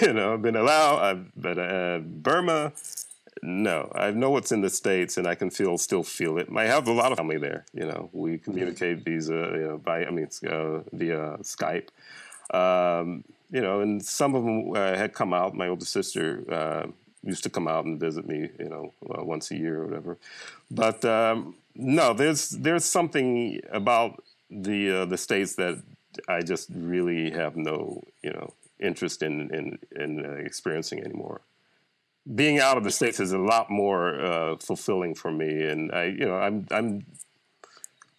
you 0.00 0.14
know, 0.14 0.34
I've 0.34 0.42
been 0.42 0.54
to 0.54 0.62
Laos. 0.62 1.00
I've 1.00 1.34
been 1.34 1.56
to 1.56 1.62
uh, 1.62 1.98
Burma. 1.98 2.72
No, 3.46 3.92
I 3.94 4.10
know 4.10 4.30
what's 4.30 4.52
in 4.52 4.62
the 4.62 4.70
states, 4.70 5.18
and 5.18 5.26
I 5.26 5.34
can 5.34 5.50
feel 5.50 5.76
still 5.76 6.02
feel 6.02 6.38
it. 6.38 6.48
I 6.56 6.64
have 6.64 6.88
a 6.88 6.92
lot 6.92 7.12
of 7.12 7.18
family 7.18 7.36
there. 7.36 7.66
You 7.74 7.84
know, 7.84 8.08
we 8.14 8.38
communicate 8.38 9.04
via 9.04 9.18
you 9.20 9.66
know 9.68 9.76
by 9.76 10.06
I 10.06 10.10
mean 10.10 10.28
uh, 10.48 10.78
via 10.94 11.36
Skype. 11.42 11.88
Um, 12.54 13.22
you 13.50 13.60
know, 13.60 13.80
and 13.80 14.02
some 14.02 14.34
of 14.34 14.44
them 14.44 14.72
uh, 14.74 14.96
had 14.96 15.12
come 15.12 15.34
out. 15.34 15.54
My 15.54 15.68
older 15.68 15.84
sister 15.84 16.42
uh, 16.50 16.86
used 17.22 17.42
to 17.42 17.50
come 17.50 17.68
out 17.68 17.84
and 17.84 18.00
visit 18.00 18.26
me. 18.26 18.48
You 18.58 18.70
know, 18.70 18.94
uh, 19.10 19.22
once 19.22 19.50
a 19.50 19.56
year 19.58 19.82
or 19.82 19.84
whatever. 19.88 20.16
But 20.70 21.04
um, 21.04 21.54
no, 21.74 22.14
there's 22.14 22.48
there's 22.48 22.86
something 22.86 23.60
about 23.70 24.24
the 24.50 25.02
uh, 25.02 25.04
the 25.04 25.18
states 25.18 25.56
that 25.56 25.82
I 26.28 26.40
just 26.40 26.70
really 26.74 27.30
have 27.32 27.56
no 27.56 28.04
you 28.22 28.30
know 28.30 28.54
interest 28.80 29.22
in 29.22 29.54
in, 29.54 29.78
in 30.02 30.24
uh, 30.24 30.30
experiencing 30.46 31.00
anymore. 31.04 31.42
Being 32.32 32.58
out 32.58 32.78
of 32.78 32.84
the 32.84 32.90
states 32.90 33.20
is 33.20 33.32
a 33.32 33.38
lot 33.38 33.70
more 33.70 34.18
uh, 34.20 34.56
fulfilling 34.56 35.14
for 35.14 35.30
me, 35.30 35.62
and 35.64 35.92
I 35.92 36.04
you 36.04 36.26
know 36.26 36.36
I'm 36.36 36.66
I'm 36.70 37.06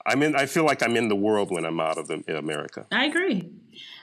I'm 0.06 0.22
in. 0.22 0.36
I 0.36 0.46
feel 0.46 0.66
like 0.66 0.84
I'm 0.84 0.96
in 0.96 1.08
the 1.08 1.16
world 1.16 1.50
when 1.50 1.66
I'm 1.66 1.80
out 1.80 1.98
of 1.98 2.08
the, 2.08 2.38
America. 2.38 2.86
I 2.92 3.06
agree. 3.06 3.52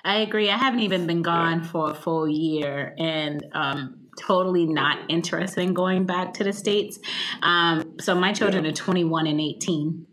I 0.05 0.17
agree. 0.19 0.51
I 0.51 0.57
haven't 0.57 0.81
even 0.81 1.07
been 1.07 1.23
gone 1.23 1.61
yeah. 1.61 1.69
for 1.69 1.91
a 1.93 1.95
full 1.95 2.27
year, 2.27 2.97
and 2.99 3.47
um, 3.53 4.03
totally 4.19 4.67
not 4.67 4.99
interested 5.09 5.63
in 5.63 5.75
going 5.75 6.05
back 6.05 6.35
to 6.35 6.45
the 6.45 6.53
states. 6.53 6.99
Um, 7.43 7.95
so 8.01 8.15
my 8.15 8.33
children 8.33 8.65
yeah. 8.65 8.71
are 8.71 8.75
21 8.75 9.27
and 9.27 9.41
18. 9.41 10.07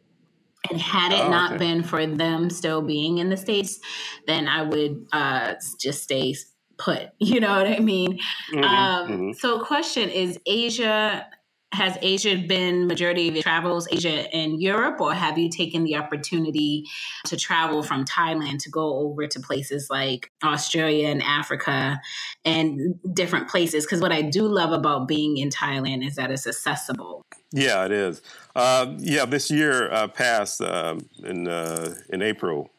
And 0.69 0.79
had 0.79 1.13
it 1.13 1.21
oh, 1.21 1.29
not 1.29 1.53
okay. 1.53 1.59
been 1.59 1.83
for 1.83 2.05
them 2.05 2.49
still 2.49 2.81
being 2.81 3.19
in 3.19 3.29
the 3.29 3.37
States, 3.37 3.79
then 4.27 4.45
I 4.45 4.63
would 4.63 5.07
uh, 5.13 5.53
just 5.79 6.03
stay 6.03 6.35
put. 6.79 7.09
You 7.19 7.39
know 7.39 7.55
what 7.55 7.67
I 7.67 7.79
mean? 7.79 8.17
Mm-hmm, 8.51 8.63
um, 8.63 9.07
mm-hmm. 9.07 9.31
So, 9.33 9.59
question 9.59 10.09
is 10.09 10.39
Asia 10.47 11.27
has 11.71 11.97
Asia 12.01 12.35
been 12.35 12.87
majority 12.87 13.27
of 13.27 13.35
your 13.35 13.43
travels 13.43 13.87
Asia 13.91 14.33
and 14.35 14.59
Europe, 14.59 14.99
or 14.99 15.13
have 15.13 15.37
you 15.37 15.49
taken 15.49 15.83
the 15.83 15.95
opportunity 15.95 16.85
to 17.25 17.37
travel 17.37 17.83
from 17.83 18.05
Thailand 18.05 18.63
to 18.63 18.71
go 18.71 18.95
over 18.99 19.27
to 19.27 19.39
places 19.39 19.87
like 19.89 20.31
Australia 20.43 21.09
and 21.09 21.21
Africa 21.21 22.01
and 22.43 22.99
different 23.13 23.49
places? 23.49 23.85
Because 23.85 24.01
what 24.01 24.11
I 24.11 24.23
do 24.23 24.47
love 24.47 24.71
about 24.71 25.07
being 25.07 25.37
in 25.37 25.49
Thailand 25.49 26.05
is 26.05 26.15
that 26.15 26.31
it's 26.31 26.47
accessible. 26.47 27.23
Yeah, 27.51 27.85
it 27.85 27.91
is. 27.91 28.21
Uh, 28.55 28.95
yeah, 28.97 29.25
this 29.25 29.51
year 29.51 29.91
uh, 29.91 30.07
past 30.07 30.61
uh, 30.61 30.97
in 31.23 31.47
uh, 31.47 31.93
in 32.09 32.23
April, 32.23 32.71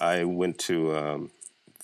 I 0.00 0.24
went 0.24 0.58
to 0.60 0.96
um, 0.96 1.30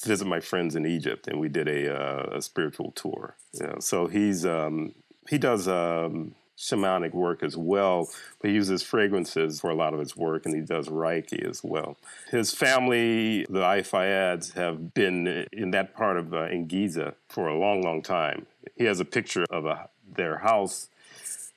visit 0.05 0.27
my 0.27 0.41
friends 0.41 0.77
in 0.77 0.87
Egypt, 0.87 1.29
and 1.29 1.41
we 1.41 1.49
did 1.49 1.69
a, 1.69 1.95
uh, 1.95 2.37
a 2.39 2.43
spiritual 2.43 2.93
tour. 2.93 3.37
Yeah, 3.53 3.77
so 3.79 4.07
he's 4.07 4.45
um, 4.45 4.95
he 5.29 5.39
does 5.39 5.69
um, 5.69 6.35
shamanic 6.57 7.13
work 7.13 7.43
as 7.43 7.57
well, 7.57 8.09
but 8.41 8.51
he 8.51 8.55
uses 8.55 8.83
fragrances 8.83 9.61
for 9.61 9.71
a 9.71 9.75
lot 9.75 9.95
of 9.95 10.01
his 10.01 10.17
work, 10.17 10.47
and 10.47 10.55
he 10.55 10.61
does 10.61 10.89
Reiki 10.89 11.49
as 11.49 11.63
well. 11.65 11.97
His 12.31 12.55
family, 12.55 13.45
the 13.49 13.61
Ayfayads, 13.61 14.55
have 14.55 14.95
been 14.95 15.47
in 15.53 15.73
that 15.73 15.95
part 15.95 16.17
of 16.17 16.33
uh, 16.33 16.45
in 16.45 16.67
Giza 16.67 17.15
for 17.29 17.49
a 17.49 17.59
long, 17.59 17.83
long 17.83 18.03
time. 18.03 18.47
He 18.77 18.85
has 18.85 19.01
a 19.01 19.05
picture 19.05 19.45
of 19.51 19.67
a, 19.67 19.89
their 20.15 20.39
house 20.39 20.89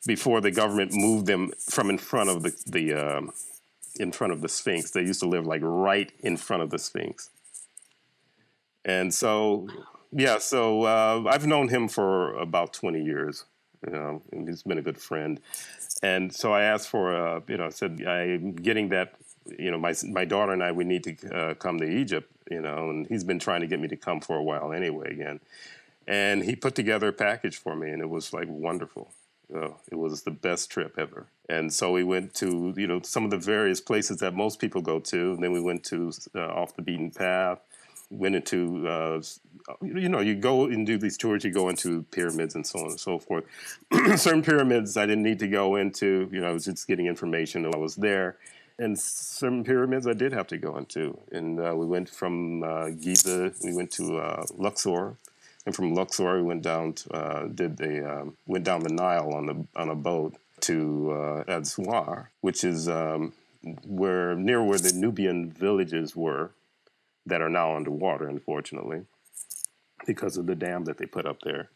before 0.06 0.42
the 0.42 0.52
government 0.52 0.92
moved 0.94 1.26
them 1.26 1.52
from 1.60 1.90
in 1.90 1.98
front 1.98 2.30
of 2.30 2.44
the, 2.44 2.56
the 2.68 2.94
um, 2.94 3.32
in 4.00 4.12
front 4.12 4.34
of 4.34 4.42
the 4.42 4.50
Sphinx. 4.50 4.92
They 4.92 5.02
used 5.02 5.22
to 5.22 5.30
live 5.30 5.46
like 5.46 5.62
right 5.64 6.12
in 6.20 6.38
front 6.38 6.64
of 6.64 6.70
the 6.70 6.80
Sphinx. 6.80 7.30
And 8.86 9.14
so, 9.14 9.68
yeah, 10.12 10.38
so 10.38 10.84
uh, 10.84 11.24
I've 11.28 11.46
known 11.46 11.68
him 11.68 11.88
for 11.88 12.34
about 12.36 12.74
20 12.74 13.04
years. 13.04 13.46
You 13.86 13.94
know, 13.94 14.22
and 14.32 14.48
he's 14.48 14.64
been 14.64 14.80
a 14.80 14.82
good 14.82 14.98
friend. 14.98 15.40
And 16.02 16.34
so 16.34 16.54
I 16.54 16.64
asked 16.64 16.90
for, 16.90 17.16
uh, 17.16 17.42
you 17.48 17.58
know, 17.58 17.66
I 17.66 17.70
said, 17.70 18.02
I'm 18.02 18.54
getting 18.54 18.90
that, 18.90 19.14
you 19.60 19.70
know, 19.70 19.78
my, 19.78 19.94
my 20.06 20.26
daughter 20.26 20.54
and 20.54 20.64
I, 20.64 20.72
we 20.72 20.86
need 20.86 21.04
to 21.04 21.36
uh, 21.36 21.54
come 21.54 21.78
to 21.80 21.86
Egypt, 21.86 22.32
you 22.50 22.62
know, 22.62 22.90
and 22.90 23.06
he's 23.06 23.24
been 23.24 23.38
trying 23.38 23.62
to 23.62 23.68
get 23.68 23.80
me 23.80 23.88
to 23.90 23.96
come 23.96 24.22
for 24.22 24.38
a 24.38 24.44
while 24.44 24.74
anyway 24.74 25.12
again. 25.12 25.40
And 26.08 26.44
he 26.44 26.56
put 26.56 26.74
together 26.74 27.10
a 27.10 27.14
package 27.14 27.58
for 27.58 27.76
me, 27.76 27.90
and 27.92 28.02
it 28.02 28.10
was 28.10 28.34
like 28.34 28.48
wonderful 28.48 29.12
Oh, 29.54 29.76
it 29.92 29.96
was 29.96 30.24
the 30.24 30.32
best 30.32 30.72
trip 30.72 30.98
ever. 30.98 31.28
And 31.48 31.72
so 31.72 31.92
we 31.92 32.04
went 32.04 32.34
to, 32.36 32.74
you 32.76 32.88
know, 32.88 33.02
some 33.04 33.26
of 33.26 33.32
the 33.32 33.38
various 33.38 33.80
places 33.80 34.18
that 34.18 34.34
most 34.34 34.60
people 34.60 34.82
go 34.82 35.00
to. 35.00 35.34
And 35.34 35.44
then 35.44 35.52
we 35.52 35.62
went 35.62 35.84
to 35.86 36.12
uh, 36.34 36.48
off 36.48 36.76
the 36.76 36.82
beaten 36.82 37.12
path, 37.12 37.60
went 38.16 38.36
into, 38.36 38.88
uh, 38.88 39.22
you 39.82 40.10
know, 40.10 40.20
you 40.20 40.36
go 40.36 40.66
and 40.66 40.86
do 40.86 40.98
these 40.98 41.18
tours, 41.18 41.44
you 41.44 41.52
go 41.52 41.70
into 41.70 42.04
pyramids 42.12 42.56
and 42.56 42.66
so 42.66 42.80
on 42.80 42.86
and 42.92 43.00
so 43.00 43.20
forth. 43.20 43.46
Certain 44.16 44.44
pyramids 44.44 44.98
I 44.98 45.06
didn't 45.06 45.24
need 45.24 45.40
to 45.40 45.48
go 45.48 45.76
into, 45.76 46.30
you 46.32 46.42
know, 46.42 46.50
I 46.50 46.52
was 46.52 46.66
just 46.66 46.88
getting 46.88 47.08
information 47.08 47.64
while 47.64 47.76
I 47.76 47.78
was 47.80 47.96
there. 47.96 48.38
And 48.78 49.00
certain 49.00 49.64
pyramids 49.64 50.06
I 50.06 50.12
did 50.12 50.34
have 50.34 50.48
to 50.48 50.58
go 50.58 50.76
into. 50.76 51.18
And 51.32 51.62
uh, 51.62 51.74
we 51.78 51.86
went 51.86 52.10
from 52.10 52.62
uh, 52.62 52.90
Giza, 52.90 53.54
we 53.64 53.74
went 53.74 53.90
to 53.92 54.18
uh, 54.18 54.46
Luxor, 54.58 55.16
and 55.66 55.76
from 55.76 55.94
Luxor, 55.94 56.36
we 56.36 56.44
went 56.44 56.62
down 56.62 56.94
to, 56.94 57.14
uh, 57.14 57.48
did 57.48 57.78
the 57.78 58.20
um, 58.20 58.38
went 58.46 58.66
down 58.66 58.82
the 58.82 58.94
Nile 58.94 59.34
on 59.34 59.46
the 59.46 59.66
on 59.76 59.90
a 59.90 59.96
boat 59.96 60.36
to 60.62 61.12
uh, 61.12 61.44
Aswan, 61.48 62.28
which 62.42 62.64
is 62.64 62.88
um, 62.88 63.34
where 63.86 64.36
near 64.36 64.62
where 64.64 64.78
the 64.78 64.94
Nubian 64.94 65.50
villages 65.50 66.16
were 66.16 66.52
that 67.26 67.42
are 67.42 67.50
now 67.50 67.76
underwater, 67.76 68.28
unfortunately, 68.28 69.02
because 70.06 70.38
of 70.38 70.46
the 70.46 70.56
dam 70.56 70.86
that 70.86 70.98
they 70.98 71.06
put 71.06 71.26
up 71.26 71.42
there. 71.42 71.70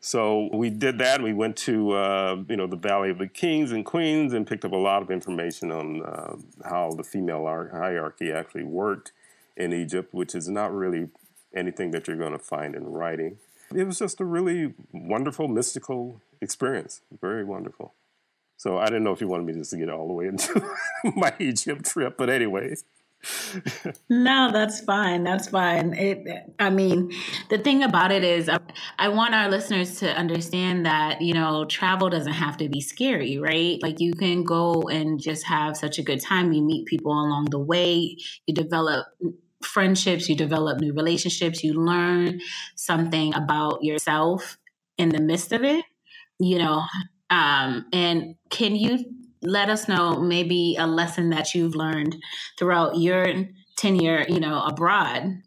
So 0.00 0.50
we 0.52 0.70
did 0.70 0.98
that. 0.98 1.22
We 1.22 1.32
went 1.32 1.56
to 1.58 1.92
uh, 1.92 2.36
you 2.48 2.56
know 2.56 2.66
the 2.66 2.76
Valley 2.76 3.10
of 3.10 3.18
the 3.18 3.26
Kings 3.26 3.72
and 3.72 3.84
Queens 3.84 4.32
and 4.32 4.46
picked 4.46 4.64
up 4.64 4.72
a 4.72 4.76
lot 4.76 5.02
of 5.02 5.10
information 5.10 5.72
on 5.72 6.02
uh, 6.02 6.36
how 6.68 6.92
the 6.92 7.02
female 7.02 7.44
hierarchy 7.44 8.30
actually 8.30 8.64
worked 8.64 9.12
in 9.56 9.72
Egypt, 9.72 10.12
which 10.12 10.34
is 10.34 10.48
not 10.48 10.72
really 10.72 11.08
anything 11.54 11.90
that 11.90 12.06
you're 12.06 12.16
going 12.16 12.32
to 12.32 12.38
find 12.38 12.74
in 12.74 12.84
writing. 12.84 13.38
It 13.74 13.84
was 13.84 13.98
just 13.98 14.20
a 14.20 14.24
really 14.24 14.74
wonderful, 14.92 15.48
mystical 15.48 16.20
experience. 16.40 17.00
Very 17.20 17.44
wonderful. 17.44 17.94
So 18.56 18.78
I 18.78 18.86
didn't 18.86 19.04
know 19.04 19.12
if 19.12 19.20
you 19.20 19.28
wanted 19.28 19.46
me 19.46 19.54
just 19.54 19.70
to 19.70 19.76
get 19.76 19.90
all 19.90 20.06
the 20.06 20.14
way 20.14 20.26
into 20.28 20.62
my 21.16 21.34
Egypt 21.38 21.84
trip, 21.84 22.16
but 22.16 22.30
anyway. 22.30 22.76
No, 24.08 24.50
that's 24.52 24.80
fine. 24.80 25.24
That's 25.24 25.48
fine. 25.48 25.94
It, 25.94 26.26
I 26.58 26.70
mean, 26.70 27.10
the 27.50 27.58
thing 27.58 27.82
about 27.82 28.12
it 28.12 28.24
is, 28.24 28.48
I, 28.48 28.58
I 28.98 29.08
want 29.08 29.34
our 29.34 29.48
listeners 29.48 29.98
to 30.00 30.10
understand 30.10 30.86
that, 30.86 31.20
you 31.20 31.34
know, 31.34 31.64
travel 31.64 32.08
doesn't 32.10 32.32
have 32.32 32.56
to 32.58 32.68
be 32.68 32.80
scary, 32.80 33.38
right? 33.38 33.78
Like 33.82 34.00
you 34.00 34.12
can 34.14 34.44
go 34.44 34.82
and 34.82 35.20
just 35.20 35.44
have 35.46 35.76
such 35.76 35.98
a 35.98 36.02
good 36.02 36.20
time. 36.20 36.52
You 36.52 36.62
meet 36.62 36.86
people 36.86 37.12
along 37.12 37.46
the 37.50 37.58
way, 37.58 38.16
you 38.46 38.54
develop 38.54 39.06
friendships, 39.62 40.28
you 40.28 40.36
develop 40.36 40.80
new 40.80 40.92
relationships, 40.92 41.64
you 41.64 41.74
learn 41.74 42.40
something 42.74 43.34
about 43.34 43.82
yourself 43.82 44.58
in 44.98 45.10
the 45.10 45.20
midst 45.20 45.52
of 45.52 45.64
it, 45.64 45.84
you 46.38 46.58
know. 46.58 46.82
Um, 47.30 47.86
and 47.92 48.36
can 48.50 48.76
you 48.76 49.04
let 49.46 49.68
us 49.68 49.88
know 49.88 50.20
maybe 50.20 50.76
a 50.78 50.86
lesson 50.86 51.30
that 51.30 51.54
you've 51.54 51.74
learned 51.74 52.16
throughout 52.58 52.98
your 52.98 53.26
tenure, 53.76 54.24
you 54.28 54.40
know, 54.40 54.62
abroad? 54.62 55.42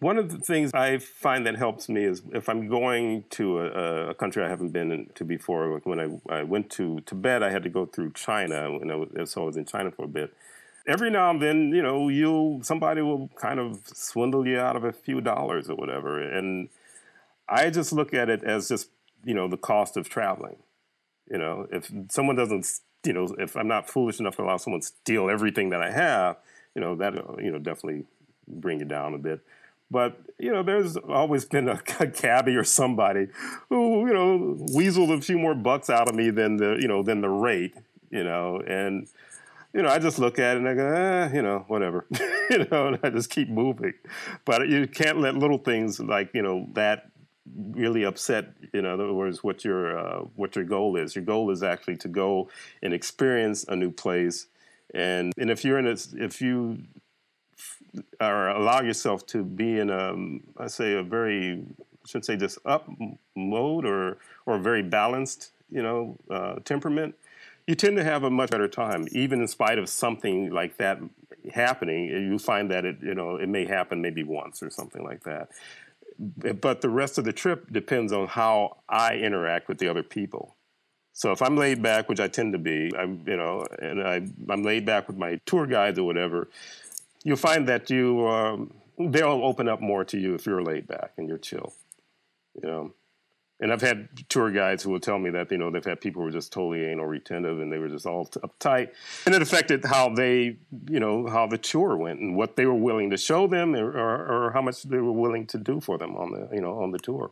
One 0.00 0.18
of 0.18 0.30
the 0.30 0.38
things 0.38 0.72
I 0.74 0.98
find 0.98 1.46
that 1.46 1.56
helps 1.56 1.88
me 1.88 2.04
is 2.04 2.22
if 2.32 2.48
I'm 2.48 2.68
going 2.68 3.24
to 3.30 3.60
a, 3.60 4.10
a 4.10 4.14
country 4.14 4.44
I 4.44 4.48
haven't 4.48 4.70
been 4.70 5.10
to 5.14 5.24
before. 5.24 5.80
When 5.84 5.98
I, 6.00 6.34
I, 6.40 6.42
went 6.42 6.68
to 6.72 7.00
Tibet, 7.06 7.42
I 7.42 7.50
had 7.50 7.62
to 7.62 7.70
go 7.70 7.86
through 7.86 8.12
China, 8.12 8.78
when 8.78 8.90
I 8.90 8.96
was, 8.96 9.30
so 9.30 9.42
I 9.42 9.46
was 9.46 9.56
in 9.56 9.64
China 9.64 9.90
for 9.90 10.04
a 10.04 10.08
bit 10.08 10.34
every 10.86 11.10
now 11.10 11.30
and 11.30 11.42
then, 11.42 11.70
you 11.70 11.82
know, 11.82 12.08
you'll 12.08 12.62
somebody 12.62 13.02
will 13.02 13.28
kind 13.36 13.58
of 13.58 13.80
swindle 13.86 14.46
you 14.46 14.58
out 14.58 14.76
of 14.76 14.84
a 14.84 14.92
few 14.92 15.20
dollars 15.20 15.68
or 15.68 15.74
whatever. 15.74 16.20
And 16.20 16.68
I 17.48 17.70
just 17.70 17.92
look 17.92 18.14
at 18.14 18.28
it 18.28 18.44
as 18.44 18.68
just, 18.68 18.90
you 19.24 19.34
know, 19.34 19.48
the 19.48 19.56
cost 19.56 19.96
of 19.96 20.08
traveling. 20.08 20.56
You 21.30 21.38
know, 21.38 21.66
if 21.72 21.90
someone 22.08 22.36
doesn't, 22.36 22.80
you 23.06 23.12
know, 23.12 23.34
if 23.38 23.56
I'm 23.56 23.68
not 23.68 23.88
foolish 23.88 24.20
enough 24.20 24.36
to 24.36 24.42
allow 24.42 24.56
someone 24.56 24.80
to 24.80 24.86
steal 24.86 25.30
everything 25.30 25.70
that 25.70 25.82
I 25.82 25.90
have, 25.90 26.36
you 26.74 26.80
know, 26.80 26.94
that 26.96 27.14
you 27.38 27.50
know 27.50 27.58
definitely 27.58 28.04
bring 28.48 28.80
you 28.80 28.84
down 28.84 29.14
a 29.14 29.18
bit. 29.18 29.40
But 29.90 30.20
you 30.38 30.52
know, 30.52 30.62
there's 30.62 30.96
always 30.96 31.44
been 31.44 31.68
a, 31.68 31.80
a 32.00 32.06
cabbie 32.08 32.56
or 32.56 32.64
somebody 32.64 33.28
who 33.68 34.06
you 34.06 34.12
know 34.12 34.56
weaseled 34.74 35.16
a 35.16 35.20
few 35.20 35.38
more 35.38 35.54
bucks 35.54 35.88
out 35.88 36.08
of 36.08 36.14
me 36.14 36.30
than 36.30 36.56
the 36.56 36.76
you 36.80 36.88
know 36.88 37.02
than 37.02 37.20
the 37.20 37.30
rate. 37.30 37.74
You 38.10 38.24
know, 38.24 38.62
and 38.66 39.08
you 39.76 39.82
know, 39.82 39.90
I 39.90 39.98
just 39.98 40.18
look 40.18 40.38
at 40.38 40.56
it 40.56 40.60
and 40.60 40.68
I 40.68 40.74
go, 40.74 40.86
eh, 40.86 41.30
you 41.34 41.42
know, 41.42 41.64
whatever, 41.68 42.06
you 42.50 42.66
know, 42.70 42.86
and 42.86 42.98
I 43.02 43.10
just 43.10 43.28
keep 43.28 43.50
moving. 43.50 43.92
But 44.46 44.68
you 44.68 44.86
can't 44.86 45.20
let 45.20 45.36
little 45.36 45.58
things 45.58 46.00
like, 46.00 46.30
you 46.32 46.40
know, 46.40 46.66
that 46.72 47.10
really 47.54 48.04
upset. 48.04 48.52
In 48.72 48.86
other 48.86 49.12
words, 49.12 49.42
what 49.44 49.64
your 49.64 49.98
uh, 49.98 50.20
what 50.36 50.56
your 50.56 50.64
goal 50.64 50.96
is. 50.96 51.14
Your 51.14 51.24
goal 51.24 51.50
is 51.50 51.62
actually 51.62 51.96
to 51.98 52.08
go 52.08 52.48
and 52.82 52.92
experience 52.92 53.64
a 53.68 53.76
new 53.76 53.90
place, 53.90 54.46
and 54.94 55.32
and 55.38 55.50
if 55.50 55.64
you're 55.64 55.78
in 55.78 55.86
a 55.86 55.96
if 56.14 56.40
you 56.40 56.78
or 58.20 58.48
allow 58.48 58.82
yourself 58.82 59.26
to 59.26 59.42
be 59.42 59.78
in 59.78 59.90
a 59.90 60.62
I 60.62 60.66
say 60.66 60.94
a 60.94 61.02
very 61.02 61.64
I 62.04 62.08
should 62.08 62.24
say 62.24 62.36
just 62.36 62.58
up 62.64 62.88
mode 63.34 63.84
or 63.84 64.18
or 64.44 64.58
very 64.58 64.82
balanced, 64.82 65.52
you 65.70 65.82
know, 65.82 66.16
uh, 66.30 66.56
temperament 66.64 67.14
you 67.66 67.74
tend 67.74 67.96
to 67.96 68.04
have 68.04 68.22
a 68.22 68.30
much 68.30 68.50
better 68.50 68.68
time, 68.68 69.06
even 69.10 69.40
in 69.40 69.48
spite 69.48 69.78
of 69.78 69.88
something 69.88 70.50
like 70.50 70.76
that 70.76 71.00
happening. 71.52 72.06
You 72.06 72.38
find 72.38 72.70
that 72.70 72.84
it, 72.84 72.98
you 73.02 73.14
know, 73.14 73.36
it 73.36 73.48
may 73.48 73.64
happen 73.64 74.00
maybe 74.00 74.22
once 74.22 74.62
or 74.62 74.70
something 74.70 75.02
like 75.02 75.24
that. 75.24 75.50
But 76.18 76.80
the 76.80 76.88
rest 76.88 77.18
of 77.18 77.24
the 77.24 77.32
trip 77.32 77.72
depends 77.72 78.12
on 78.12 78.26
how 78.26 78.78
I 78.88 79.16
interact 79.16 79.68
with 79.68 79.78
the 79.78 79.88
other 79.88 80.02
people. 80.02 80.56
So 81.12 81.32
if 81.32 81.40
I'm 81.40 81.56
laid 81.56 81.82
back, 81.82 82.08
which 82.08 82.20
I 82.20 82.28
tend 82.28 82.52
to 82.52 82.58
be, 82.58 82.90
I'm, 82.96 83.22
you 83.26 83.36
know, 83.36 83.64
and 83.80 84.02
I, 84.02 84.16
I'm 84.50 84.62
laid 84.62 84.84
back 84.84 85.08
with 85.08 85.16
my 85.16 85.40
tour 85.46 85.66
guides 85.66 85.98
or 85.98 86.04
whatever, 86.04 86.48
you'll 87.24 87.36
find 87.36 87.66
that 87.68 87.88
you, 87.88 88.26
um, 88.28 88.74
they'll 88.98 89.42
open 89.44 89.68
up 89.68 89.80
more 89.80 90.04
to 90.04 90.18
you 90.18 90.34
if 90.34 90.44
you're 90.44 90.62
laid 90.62 90.86
back 90.86 91.12
and 91.16 91.28
you're 91.28 91.38
chill, 91.38 91.72
you 92.62 92.68
know. 92.68 92.92
And 93.58 93.72
I've 93.72 93.80
had 93.80 94.08
tour 94.28 94.50
guides 94.50 94.82
who 94.82 94.90
will 94.90 95.00
tell 95.00 95.18
me 95.18 95.30
that 95.30 95.50
you 95.50 95.56
know 95.56 95.70
they've 95.70 95.84
had 95.84 96.00
people 96.00 96.20
who 96.20 96.26
were 96.26 96.32
just 96.32 96.52
totally 96.52 96.84
anal 96.84 97.06
retentive 97.06 97.58
and 97.60 97.72
they 97.72 97.78
were 97.78 97.88
just 97.88 98.04
all 98.04 98.26
uptight, 98.26 98.90
and 99.24 99.34
it 99.34 99.40
affected 99.40 99.84
how 99.84 100.10
they 100.10 100.58
you 100.90 101.00
know 101.00 101.26
how 101.26 101.46
the 101.46 101.56
tour 101.56 101.96
went 101.96 102.20
and 102.20 102.36
what 102.36 102.56
they 102.56 102.66
were 102.66 102.74
willing 102.74 103.08
to 103.10 103.16
show 103.16 103.46
them 103.46 103.74
or, 103.74 103.90
or, 103.90 104.46
or 104.46 104.50
how 104.52 104.60
much 104.60 104.82
they 104.82 104.98
were 104.98 105.12
willing 105.12 105.46
to 105.46 105.58
do 105.58 105.80
for 105.80 105.96
them 105.96 106.16
on 106.16 106.32
the 106.32 106.54
you 106.54 106.60
know 106.60 106.82
on 106.82 106.90
the 106.90 106.98
tour. 106.98 107.30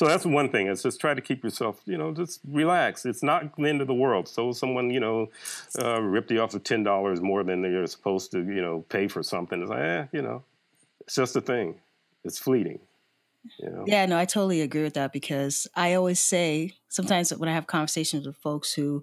So 0.00 0.06
that's 0.06 0.24
one 0.24 0.48
thing. 0.48 0.68
Is 0.68 0.82
just 0.82 0.98
try 0.98 1.12
to 1.12 1.20
keep 1.20 1.44
yourself, 1.44 1.82
you 1.84 1.98
know, 1.98 2.10
just 2.10 2.40
relax. 2.48 3.04
It's 3.04 3.22
not 3.22 3.54
the 3.56 3.68
end 3.68 3.82
of 3.82 3.86
the 3.86 3.92
world. 3.92 4.28
So 4.28 4.50
someone, 4.52 4.88
you 4.88 4.98
know, 4.98 5.28
uh, 5.78 6.00
ripped 6.00 6.30
you 6.30 6.40
off 6.40 6.54
of 6.54 6.64
ten 6.64 6.82
dollars 6.82 7.20
more 7.20 7.44
than 7.44 7.62
you're 7.64 7.86
supposed 7.86 8.30
to, 8.32 8.38
you 8.38 8.62
know, 8.62 8.84
pay 8.88 9.08
for 9.08 9.22
something. 9.22 9.60
It's 9.60 9.68
like, 9.68 9.80
eh, 9.80 10.06
you 10.12 10.22
know, 10.22 10.42
it's 11.02 11.16
just 11.16 11.36
a 11.36 11.42
thing. 11.42 11.74
It's 12.24 12.38
fleeting. 12.38 12.78
Know? 13.62 13.84
Yeah, 13.86 14.06
no, 14.06 14.18
I 14.18 14.24
totally 14.24 14.60
agree 14.60 14.82
with 14.82 14.94
that 14.94 15.12
because 15.12 15.66
I 15.74 15.94
always 15.94 16.20
say 16.20 16.72
sometimes 16.88 17.30
when 17.30 17.48
I 17.48 17.54
have 17.54 17.66
conversations 17.66 18.26
with 18.26 18.36
folks 18.36 18.72
who, 18.72 19.02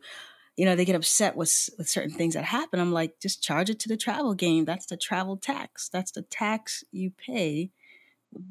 you 0.55 0.65
know, 0.65 0.75
they 0.75 0.85
get 0.85 0.95
upset 0.95 1.35
with 1.35 1.69
with 1.77 1.89
certain 1.89 2.11
things 2.11 2.33
that 2.35 2.43
happen. 2.43 2.79
I'm 2.79 2.91
like, 2.91 3.19
just 3.19 3.43
charge 3.43 3.69
it 3.69 3.79
to 3.81 3.89
the 3.89 3.97
travel 3.97 4.33
game. 4.33 4.65
That's 4.65 4.85
the 4.87 4.97
travel 4.97 5.37
tax. 5.37 5.89
That's 5.89 6.11
the 6.11 6.23
tax 6.23 6.83
you 6.91 7.11
pay 7.11 7.71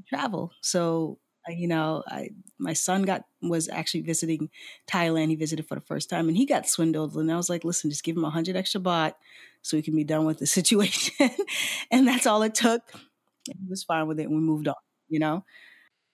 travel. 0.09 0.53
So 0.61 1.19
you 1.49 1.69
know, 1.69 2.03
I 2.09 2.31
my 2.59 2.73
son 2.73 3.03
got 3.03 3.25
was 3.41 3.69
actually 3.69 4.01
visiting 4.01 4.51
Thailand. 4.89 5.29
He 5.29 5.37
visited 5.37 5.67
for 5.67 5.77
the 5.77 5.81
first 5.81 6.11
time, 6.11 6.29
and 6.29 6.37
he 6.37 6.45
got 6.47 6.69
swindled. 6.69 7.15
And 7.17 7.31
I 7.31 7.37
was 7.37 7.49
like, 7.49 7.65
"Listen, 7.65 7.91
just 7.91 8.03
give 8.05 8.17
him 8.17 8.25
a 8.25 8.31
hundred 8.31 8.57
extra 8.57 8.81
baht, 8.81 9.15
so 9.63 9.77
we 9.77 9.83
can 9.83 9.95
be 9.95 10.05
done 10.05 10.25
with 10.25 10.39
the 10.39 10.47
situation." 10.59 11.31
and 11.91 12.07
that's 12.07 12.27
all 12.27 12.43
it 12.43 12.55
took. 12.55 12.83
He 13.45 13.69
was 13.69 13.85
fine 13.85 14.09
with 14.09 14.19
it, 14.19 14.25
and 14.25 14.35
we 14.35 14.41
moved 14.41 14.69
on. 14.69 14.75
You 15.09 15.21
know, 15.21 15.45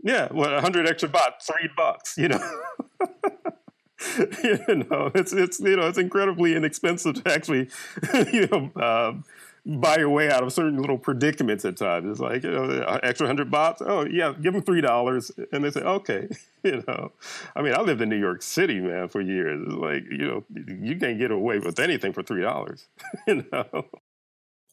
yeah, 0.02 0.28
well, 0.30 0.60
hundred 0.60 0.88
extra 0.88 1.08
baht, 1.08 1.42
three 1.42 1.68
bucks. 1.76 2.16
You 2.16 2.28
know. 2.28 2.62
you 4.42 4.84
know, 4.90 5.10
it's 5.14 5.32
it's 5.32 5.60
you 5.60 5.76
know 5.76 5.86
it's 5.88 5.98
incredibly 5.98 6.56
inexpensive 6.56 7.22
to 7.22 7.32
actually, 7.32 7.68
you 8.32 8.46
know, 8.48 8.70
uh, 8.80 9.12
buy 9.64 9.98
your 9.98 10.10
way 10.10 10.30
out 10.30 10.42
of 10.42 10.52
certain 10.52 10.80
little 10.80 10.98
predicaments 10.98 11.64
at 11.64 11.76
times. 11.76 12.10
It's 12.10 12.20
like 12.20 12.42
you 12.42 12.50
know, 12.50 12.98
extra 13.02 13.26
hundred 13.26 13.50
baht. 13.50 13.76
Oh 13.80 14.04
yeah, 14.04 14.32
give 14.40 14.54
them 14.54 14.62
three 14.62 14.80
dollars, 14.80 15.30
and 15.52 15.64
they 15.64 15.70
say 15.70 15.80
okay. 15.80 16.28
You 16.64 16.84
know, 16.86 17.10
I 17.56 17.62
mean, 17.62 17.74
I 17.74 17.80
lived 17.80 18.02
in 18.02 18.08
New 18.08 18.20
York 18.20 18.40
City, 18.40 18.78
man, 18.78 19.08
for 19.08 19.20
years. 19.20 19.60
It's 19.66 19.74
like 19.74 20.04
you 20.08 20.18
know, 20.28 20.44
you 20.80 20.96
can't 20.96 21.18
get 21.18 21.32
away 21.32 21.58
with 21.58 21.80
anything 21.80 22.12
for 22.12 22.22
three 22.22 22.42
dollars. 22.42 22.86
you 23.26 23.44
know. 23.50 23.86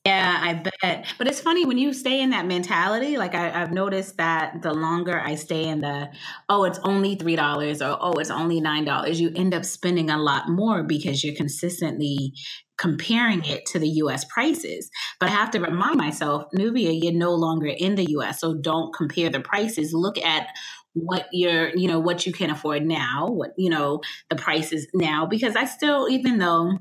Yeah, 0.10 0.40
I 0.42 0.54
bet. 0.56 1.06
But 1.20 1.28
it's 1.28 1.40
funny 1.40 1.68
when 1.68 1.78
you 1.78 1.94
stay 1.94 2.20
in 2.20 2.32
that 2.32 2.48
mentality. 2.48 3.16
Like 3.18 3.36
I, 3.36 3.50
have 3.50 3.72
noticed 3.72 4.18
that 4.18 4.64
the 4.64 4.74
longer 4.74 5.22
I 5.24 5.36
stay 5.36 5.66
in 5.66 5.82
the, 5.82 6.10
oh, 6.50 6.64
it's 6.64 6.80
only 6.80 7.14
three 7.14 7.36
dollars 7.36 7.80
or 7.80 7.96
oh, 8.02 8.14
it's 8.14 8.32
only 8.32 8.60
nine 8.60 8.86
dollars, 8.86 9.22
you 9.22 9.32
end 9.36 9.54
up 9.54 9.64
spending 9.66 10.10
a 10.10 10.18
lot 10.18 10.50
more 10.50 10.82
because 10.82 11.24
you're 11.24 11.36
consistently 11.36 12.34
comparing 12.76 13.44
it 13.46 13.68
to 13.68 13.78
the 13.78 13.88
US 14.04 14.26
prices. 14.26 14.90
But 15.20 15.30
I 15.30 15.34
have 15.34 15.52
to 15.52 15.60
remind 15.60 15.98
myself, 15.98 16.46
Nubia, 16.54 16.92
you're 16.92 17.14
no 17.14 17.36
longer 17.36 17.68
in 17.68 17.94
the 17.94 18.10
US. 18.18 18.40
So 18.40 18.56
don't 18.56 18.92
compare 18.96 19.30
the 19.30 19.42
prices. 19.42 19.94
Look 19.94 20.18
at 20.18 20.48
what 20.94 21.28
you're, 21.32 21.70
you 21.78 21.88
know, 21.88 22.00
what 22.00 22.26
you 22.26 22.34
can 22.34 22.50
afford 22.50 22.84
now, 22.84 23.28
what, 23.28 23.52
you 23.58 23.70
know, 23.70 24.02
the 24.32 24.36
prices 24.36 24.88
now. 24.96 25.28
Because 25.28 25.56
I 25.56 25.66
still, 25.66 26.10
even 26.10 26.40
though 26.40 26.80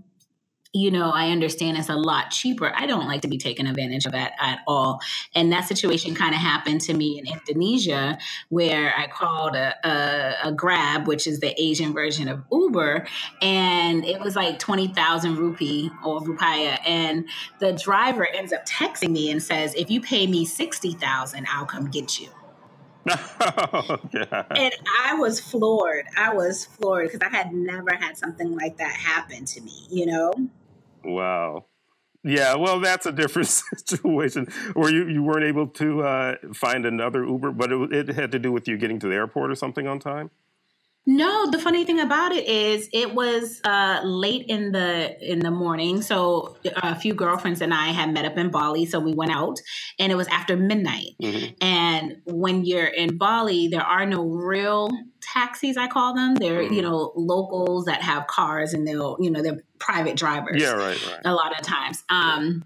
you 0.74 0.90
know, 0.90 1.10
I 1.10 1.30
understand 1.30 1.78
it's 1.78 1.88
a 1.88 1.96
lot 1.96 2.30
cheaper. 2.30 2.70
I 2.74 2.86
don't 2.86 3.06
like 3.06 3.22
to 3.22 3.28
be 3.28 3.38
taken 3.38 3.66
advantage 3.66 4.04
of 4.04 4.12
that 4.12 4.32
at 4.38 4.60
all. 4.66 5.00
And 5.34 5.50
that 5.50 5.64
situation 5.64 6.14
kind 6.14 6.34
of 6.34 6.40
happened 6.40 6.82
to 6.82 6.94
me 6.94 7.18
in 7.18 7.26
Indonesia, 7.26 8.18
where 8.50 8.92
I 8.94 9.06
called 9.06 9.56
a, 9.56 9.74
a, 9.82 10.48
a, 10.48 10.52
Grab, 10.52 11.06
which 11.06 11.26
is 11.26 11.40
the 11.40 11.58
Asian 11.60 11.94
version 11.94 12.28
of 12.28 12.44
Uber, 12.52 13.06
and 13.40 14.04
it 14.04 14.20
was 14.20 14.36
like 14.36 14.58
20,000 14.58 15.36
rupee 15.36 15.90
or 16.04 16.20
rupiah. 16.20 16.78
And 16.86 17.26
the 17.60 17.72
driver 17.72 18.26
ends 18.26 18.52
up 18.52 18.66
texting 18.66 19.10
me 19.10 19.30
and 19.30 19.42
says, 19.42 19.74
if 19.74 19.90
you 19.90 20.02
pay 20.02 20.26
me 20.26 20.44
60,000, 20.44 21.46
I'll 21.50 21.64
come 21.64 21.90
get 21.90 22.20
you. 22.20 22.28
oh, 23.08 23.98
and 24.50 24.74
I 25.02 25.14
was 25.14 25.40
floored. 25.40 26.04
I 26.16 26.34
was 26.34 26.66
floored 26.66 27.10
because 27.10 27.26
I 27.26 27.34
had 27.34 27.54
never 27.54 27.94
had 27.94 28.18
something 28.18 28.54
like 28.54 28.76
that 28.78 28.92
happen 28.92 29.46
to 29.46 29.60
me, 29.62 29.86
you 29.88 30.04
know? 30.04 30.32
Wow. 31.08 31.64
Yeah, 32.22 32.56
well, 32.56 32.80
that's 32.80 33.06
a 33.06 33.12
different 33.12 33.48
situation 33.86 34.46
where 34.74 34.92
you, 34.92 35.08
you 35.08 35.22
weren't 35.22 35.44
able 35.44 35.66
to 35.68 36.02
uh, 36.02 36.34
find 36.52 36.84
another 36.84 37.24
Uber, 37.24 37.52
but 37.52 37.72
it, 37.72 37.92
it 37.92 38.08
had 38.08 38.32
to 38.32 38.38
do 38.38 38.52
with 38.52 38.68
you 38.68 38.76
getting 38.76 38.98
to 39.00 39.08
the 39.08 39.14
airport 39.14 39.50
or 39.50 39.54
something 39.54 39.86
on 39.86 39.98
time? 39.98 40.30
No, 41.10 41.50
the 41.50 41.58
funny 41.58 41.86
thing 41.86 42.00
about 42.00 42.32
it 42.32 42.46
is 42.46 42.90
it 42.92 43.14
was 43.14 43.62
uh, 43.64 44.02
late 44.04 44.44
in 44.46 44.72
the 44.72 45.16
in 45.22 45.38
the 45.38 45.50
morning. 45.50 46.02
So 46.02 46.58
a 46.76 46.94
few 46.94 47.14
girlfriends 47.14 47.62
and 47.62 47.72
I 47.72 47.92
had 47.92 48.12
met 48.12 48.26
up 48.26 48.36
in 48.36 48.50
Bali, 48.50 48.84
so 48.84 49.00
we 49.00 49.14
went 49.14 49.32
out, 49.32 49.58
and 49.98 50.12
it 50.12 50.16
was 50.16 50.28
after 50.28 50.54
midnight. 50.54 51.12
Mm-hmm. 51.22 51.54
And 51.62 52.16
when 52.26 52.66
you're 52.66 52.84
in 52.84 53.16
Bali, 53.16 53.68
there 53.68 53.80
are 53.80 54.04
no 54.04 54.22
real 54.22 54.90
taxis. 55.22 55.78
I 55.78 55.86
call 55.86 56.12
them. 56.12 56.34
They're 56.34 56.64
mm-hmm. 56.64 56.74
you 56.74 56.82
know 56.82 57.14
locals 57.16 57.86
that 57.86 58.02
have 58.02 58.26
cars, 58.26 58.74
and 58.74 58.86
they'll 58.86 59.16
you 59.18 59.30
know 59.30 59.40
they're 59.40 59.62
private 59.78 60.14
drivers. 60.14 60.60
Yeah, 60.60 60.72
right, 60.72 61.10
right. 61.10 61.20
A 61.24 61.32
lot 61.32 61.58
of 61.58 61.64
times. 61.64 62.04
Um, 62.10 62.64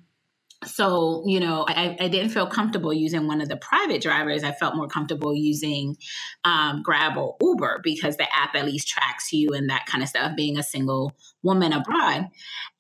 so 0.65 1.23
you 1.27 1.41
know 1.41 1.65
I, 1.69 1.97
I, 2.01 2.09
didn't 2.09 2.31
feel 2.31 2.47
comfortable 2.47 2.93
using 2.93 3.27
one 3.27 3.41
of 3.41 3.49
the 3.49 3.57
private 3.57 4.03
drivers. 4.03 4.45
I 4.45 4.53
felt 4.53 4.77
more 4.77 4.89
comfortable 4.89 5.35
using 5.35 5.97
um, 6.45 6.83
grab 6.83 7.17
or 7.17 7.37
uber 7.41 7.81
because 7.83 8.17
the 8.17 8.27
app 8.35 8.55
at 8.55 8.67
least 8.67 8.89
tracks 8.89 9.33
you 9.33 9.51
and 9.51 9.71
that 9.71 9.87
kind 9.87 10.03
of 10.03 10.09
stuff 10.09 10.37
being 10.37 10.59
a 10.59 10.63
single 10.63 11.17
woman 11.43 11.73
abroad. 11.73 12.29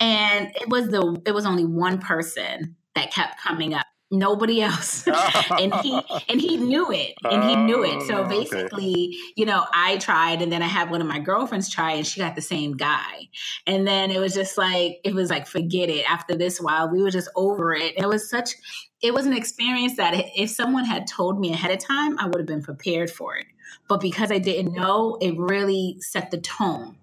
And 0.00 0.52
it 0.54 0.68
was 0.68 0.88
the 0.88 1.20
it 1.26 1.32
was 1.32 1.46
only 1.46 1.64
one 1.64 1.98
person 1.98 2.76
that 2.94 3.12
kept 3.12 3.40
coming 3.40 3.74
up 3.74 3.86
nobody 4.12 4.62
else. 4.62 5.08
And 5.50 5.74
he 5.76 6.00
and 6.28 6.40
he 6.40 6.56
knew 6.56 6.90
it 6.90 7.14
and 7.24 7.44
he 7.44 7.56
knew 7.56 7.84
it. 7.84 7.96
Oh, 7.96 8.06
so 8.06 8.24
oh, 8.24 8.28
basically 8.28 8.92
okay. 8.92 9.32
you 9.36 9.44
know 9.44 9.64
i 9.72 9.96
tried 9.98 10.40
and 10.42 10.50
then 10.50 10.62
i 10.62 10.66
had 10.66 10.90
one 10.90 11.00
of 11.00 11.06
my 11.06 11.18
girlfriends 11.18 11.68
try 11.68 11.92
and 11.92 12.06
she 12.06 12.20
got 12.20 12.34
the 12.34 12.42
same 12.42 12.76
guy. 12.76 13.28
And 13.66 13.86
then 13.86 14.10
it 14.10 14.18
was 14.18 14.34
just 14.34 14.56
like 14.58 14.98
it 15.04 15.14
was 15.14 15.30
like 15.30 15.46
forget 15.46 15.88
it. 15.88 16.10
After 16.10 16.34
this 16.34 16.60
while 16.60 16.90
we 16.90 17.02
were 17.02 17.10
just 17.10 17.28
over 17.36 17.74
it. 17.74 17.94
It 17.96 18.06
was 18.06 18.28
such 18.28 18.54
it 19.02 19.12
was 19.12 19.26
an 19.26 19.32
experience 19.32 19.96
that 19.96 20.14
if 20.36 20.50
someone 20.50 20.84
had 20.84 21.06
told 21.06 21.40
me 21.40 21.52
ahead 21.52 21.70
of 21.70 21.78
time 21.78 22.18
i 22.18 22.26
would 22.26 22.38
have 22.38 22.46
been 22.46 22.62
prepared 22.62 23.10
for 23.10 23.36
it. 23.36 23.46
But 23.88 24.00
because 24.00 24.30
i 24.30 24.38
didn't 24.38 24.74
know 24.74 25.18
it 25.20 25.36
really 25.38 25.96
set 26.00 26.30
the 26.30 26.38
tone 26.38 26.96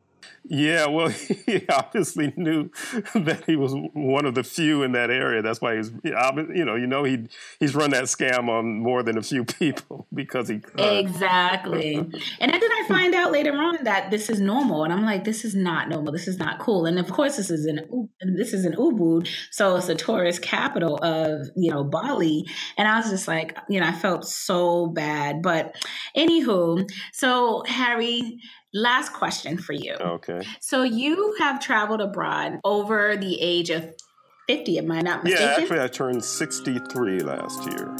yeah, 0.50 0.88
well, 0.88 1.10
he 1.45 1.64
obviously 1.70 2.34
knew 2.36 2.72
that 3.14 3.43
he 3.45 3.56
was 3.56 3.74
one 3.93 4.26
of 4.26 4.34
the 4.34 4.43
few 4.43 4.82
in 4.82 4.93
that 4.93 5.12
area. 5.12 5.43
That's 5.43 5.62
why 5.62 5.76
he's, 5.78 5.91
you 6.04 6.66
know, 6.66 6.76
you 6.76 6.88
know, 6.88 7.04
he 7.04 7.28
he's 7.60 7.76
run 7.76 7.91
that 7.91 8.06
scam 8.06 8.50
on 8.50 8.80
more 8.80 9.04
than 9.04 9.18
a 9.18 9.22
few 9.22 9.45
people 9.60 10.08
because 10.12 10.50
he 10.50 10.60
could. 10.60 10.80
exactly. 10.80 11.95
and 11.95 12.12
then 12.52 12.62
I 12.64 12.86
find 12.88 13.14
out 13.14 13.32
later 13.32 13.54
on 13.54 13.84
that 13.84 14.10
this 14.10 14.30
is 14.30 14.41
normal, 14.41 14.84
and 14.84 14.91
I'm 14.91 15.06
like, 15.06 15.24
this 15.24 15.45
is 15.45 15.54
not 15.54 15.88
normal. 15.88 16.12
This 16.12 16.28
is 16.28 16.39
not 16.39 16.60
cool. 16.60 16.88
And 16.88 16.97
of 16.97 17.12
course, 17.12 17.38
this 17.38 17.52
is 17.52 17.66
an 17.66 18.10
this 18.36 18.54
is 18.54 18.66
an 18.66 18.74
Ubud, 18.74 19.30
so 19.52 19.76
it's 19.76 19.88
a 19.88 19.95
tourist 19.95 20.41
capital 20.41 20.97
of 21.04 21.47
you 21.56 21.72
know 21.72 21.84
Bali. 21.84 22.47
And 22.76 22.88
I 22.88 22.97
was 22.97 23.12
just 23.12 23.28
like, 23.28 23.56
you 23.70 23.80
know, 23.80 23.88
I 23.88 23.91
felt 23.91 24.26
so 24.26 24.88
bad. 24.88 25.43
But 25.43 25.76
anywho, 26.18 26.89
so 27.14 27.64
Harry 27.68 28.39
Last 28.74 29.13
question 29.13 29.57
for 29.57 29.74
you. 29.74 29.95
Okay. 29.99 30.41
So 30.61 30.84
you 30.84 31.36
have 31.39 31.59
traveled 31.59 32.01
abroad 32.01 32.59
over 32.63 33.17
the 33.17 33.41
age 33.41 33.72
of 33.72 33.95
50, 34.47 34.78
am 34.78 34.91
I 34.91 35.01
not 35.01 35.24
mistaken? 35.24 35.47
Yeah, 35.47 35.57
actually, 35.59 35.82
I 35.82 35.88
turned 35.88 36.24
63 36.24 37.20
last 37.22 37.65
year. 37.65 37.95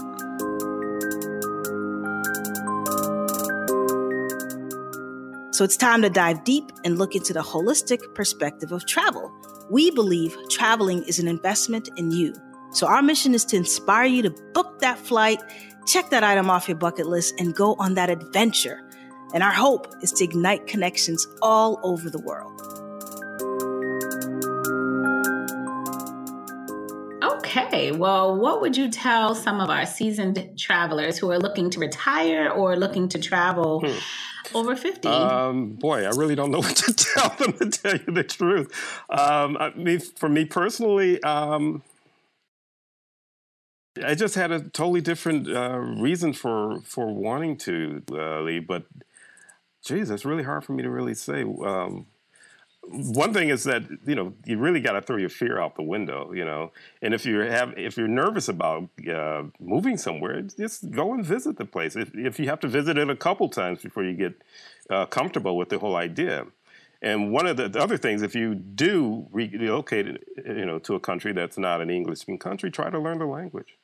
So 5.51 5.63
it's 5.63 5.76
time 5.76 6.03
to 6.03 6.09
dive 6.09 6.43
deep 6.43 6.72
and 6.86 6.99
look 6.99 7.15
into 7.15 7.34
the 7.34 7.41
holistic 7.41 8.13
perspective 8.13 8.72
of 8.72 8.86
travel. 8.86 9.32
We 9.72 9.89
believe 9.89 10.38
traveling 10.49 11.03
is 11.03 11.17
an 11.17 11.28
investment 11.28 11.89
in 11.97 12.11
you. 12.11 12.36
So 12.74 12.86
our 12.86 13.01
mission 13.01 13.34
is 13.34 13.43
to 13.45 13.57
inspire 13.57 14.05
you 14.05 14.22
to 14.22 14.30
book 14.53 14.80
that 14.80 14.99
flight, 14.99 15.41
check 15.88 16.11
that 16.11 16.24
item 16.24 16.51
off 16.51 16.67
your 16.67 16.78
bucket 16.78 17.07
list, 17.07 17.39
and 17.39 17.55
go 17.55 17.76
on 17.80 17.95
that 17.95 18.11
adventure 18.11 18.88
and 19.34 19.43
our 19.43 19.51
hope 19.51 19.88
is 20.01 20.11
to 20.13 20.23
ignite 20.23 20.67
connections 20.67 21.27
all 21.41 21.80
over 21.84 22.09
the 22.09 22.19
world. 22.19 22.59
Okay, 27.21 27.91
well, 27.91 28.36
what 28.36 28.61
would 28.61 28.77
you 28.77 28.89
tell 28.89 29.34
some 29.36 29.59
of 29.59 29.69
our 29.69 29.86
seasoned 29.86 30.57
travelers 30.57 31.17
who 31.17 31.32
are 31.32 31.39
looking 31.39 31.69
to 31.71 31.80
retire 31.80 32.49
or 32.49 32.75
looking 32.75 33.09
to 33.09 33.19
travel 33.19 33.82
hmm. 33.82 34.55
over 34.55 34.75
50? 34.75 35.07
Um, 35.07 35.71
boy, 35.73 36.05
I 36.05 36.09
really 36.09 36.36
don't 36.36 36.51
know 36.51 36.59
what 36.61 36.75
to 36.75 36.93
tell 36.93 37.30
them 37.30 37.53
to 37.53 37.69
tell 37.69 37.97
you 37.97 38.13
the 38.13 38.23
truth. 38.23 38.71
Um, 39.09 39.57
I 39.57 39.71
mean, 39.75 39.99
for 39.99 40.30
me 40.30 40.45
personally, 40.45 41.21
um, 41.23 41.84
I 44.03 44.15
just 44.15 44.36
had 44.36 44.51
a 44.51 44.61
totally 44.61 45.01
different 45.01 45.49
uh, 45.49 45.77
reason 45.77 46.34
for 46.34 46.82
for 46.82 47.13
wanting 47.13 47.57
to 47.57 48.03
uh, 48.11 48.41
leave, 48.41 48.67
but 48.67 48.86
geez, 49.84 50.09
it's 50.09 50.25
really 50.25 50.43
hard 50.43 50.63
for 50.63 50.73
me 50.73 50.84
to 50.84 50.89
really 50.89 51.13
say. 51.13 51.43
Um, 51.43 52.07
one 52.91 53.34
thing 53.34 53.49
is 53.49 53.63
that 53.65 53.84
you 54.05 54.15
know 54.15 54.34
you 54.45 54.57
really 54.57 54.82
got 54.82 54.93
to 54.93 55.01
throw 55.01 55.17
your 55.17 55.30
fear 55.30 55.59
out 55.59 55.75
the 55.75 55.84
window, 55.84 56.32
you 56.34 56.45
know. 56.45 56.71
And 57.01 57.13
if 57.13 57.25
you 57.25 57.39
have 57.39 57.77
if 57.77 57.97
you're 57.97 58.07
nervous 58.07 58.47
about 58.47 58.89
uh, 59.07 59.43
moving 59.59 59.97
somewhere, 59.97 60.41
just 60.41 60.89
go 60.89 61.13
and 61.13 61.23
visit 61.23 61.57
the 61.57 61.65
place. 61.65 61.95
If, 61.95 62.15
if 62.15 62.39
you 62.39 62.47
have 62.49 62.59
to 62.61 62.67
visit 62.67 62.97
it 62.97 63.09
a 63.09 63.15
couple 63.15 63.49
times 63.49 63.84
before 63.84 64.03
you 64.03 64.13
get 64.13 64.41
uh, 64.89 65.05
comfortable 65.05 65.55
with 65.57 65.69
the 65.69 65.80
whole 65.80 65.95
idea. 65.95 66.45
And 67.01 67.32
one 67.32 67.47
of 67.47 67.55
the, 67.55 67.69
the 67.69 67.80
other 67.80 67.95
things, 67.95 68.21
if 68.21 68.36
you 68.36 68.55
do 68.55 69.25
relocate, 69.32 70.17
you 70.45 70.65
know, 70.65 70.80
to 70.80 70.95
a 70.95 70.99
country 70.99 71.32
that's 71.32 71.57
not 71.57 71.80
an 71.80 71.89
English-speaking 71.89 72.39
country, 72.39 72.69
try 72.69 72.89
to 72.89 72.99
learn 72.99 73.19
the 73.19 73.25
language. 73.25 73.77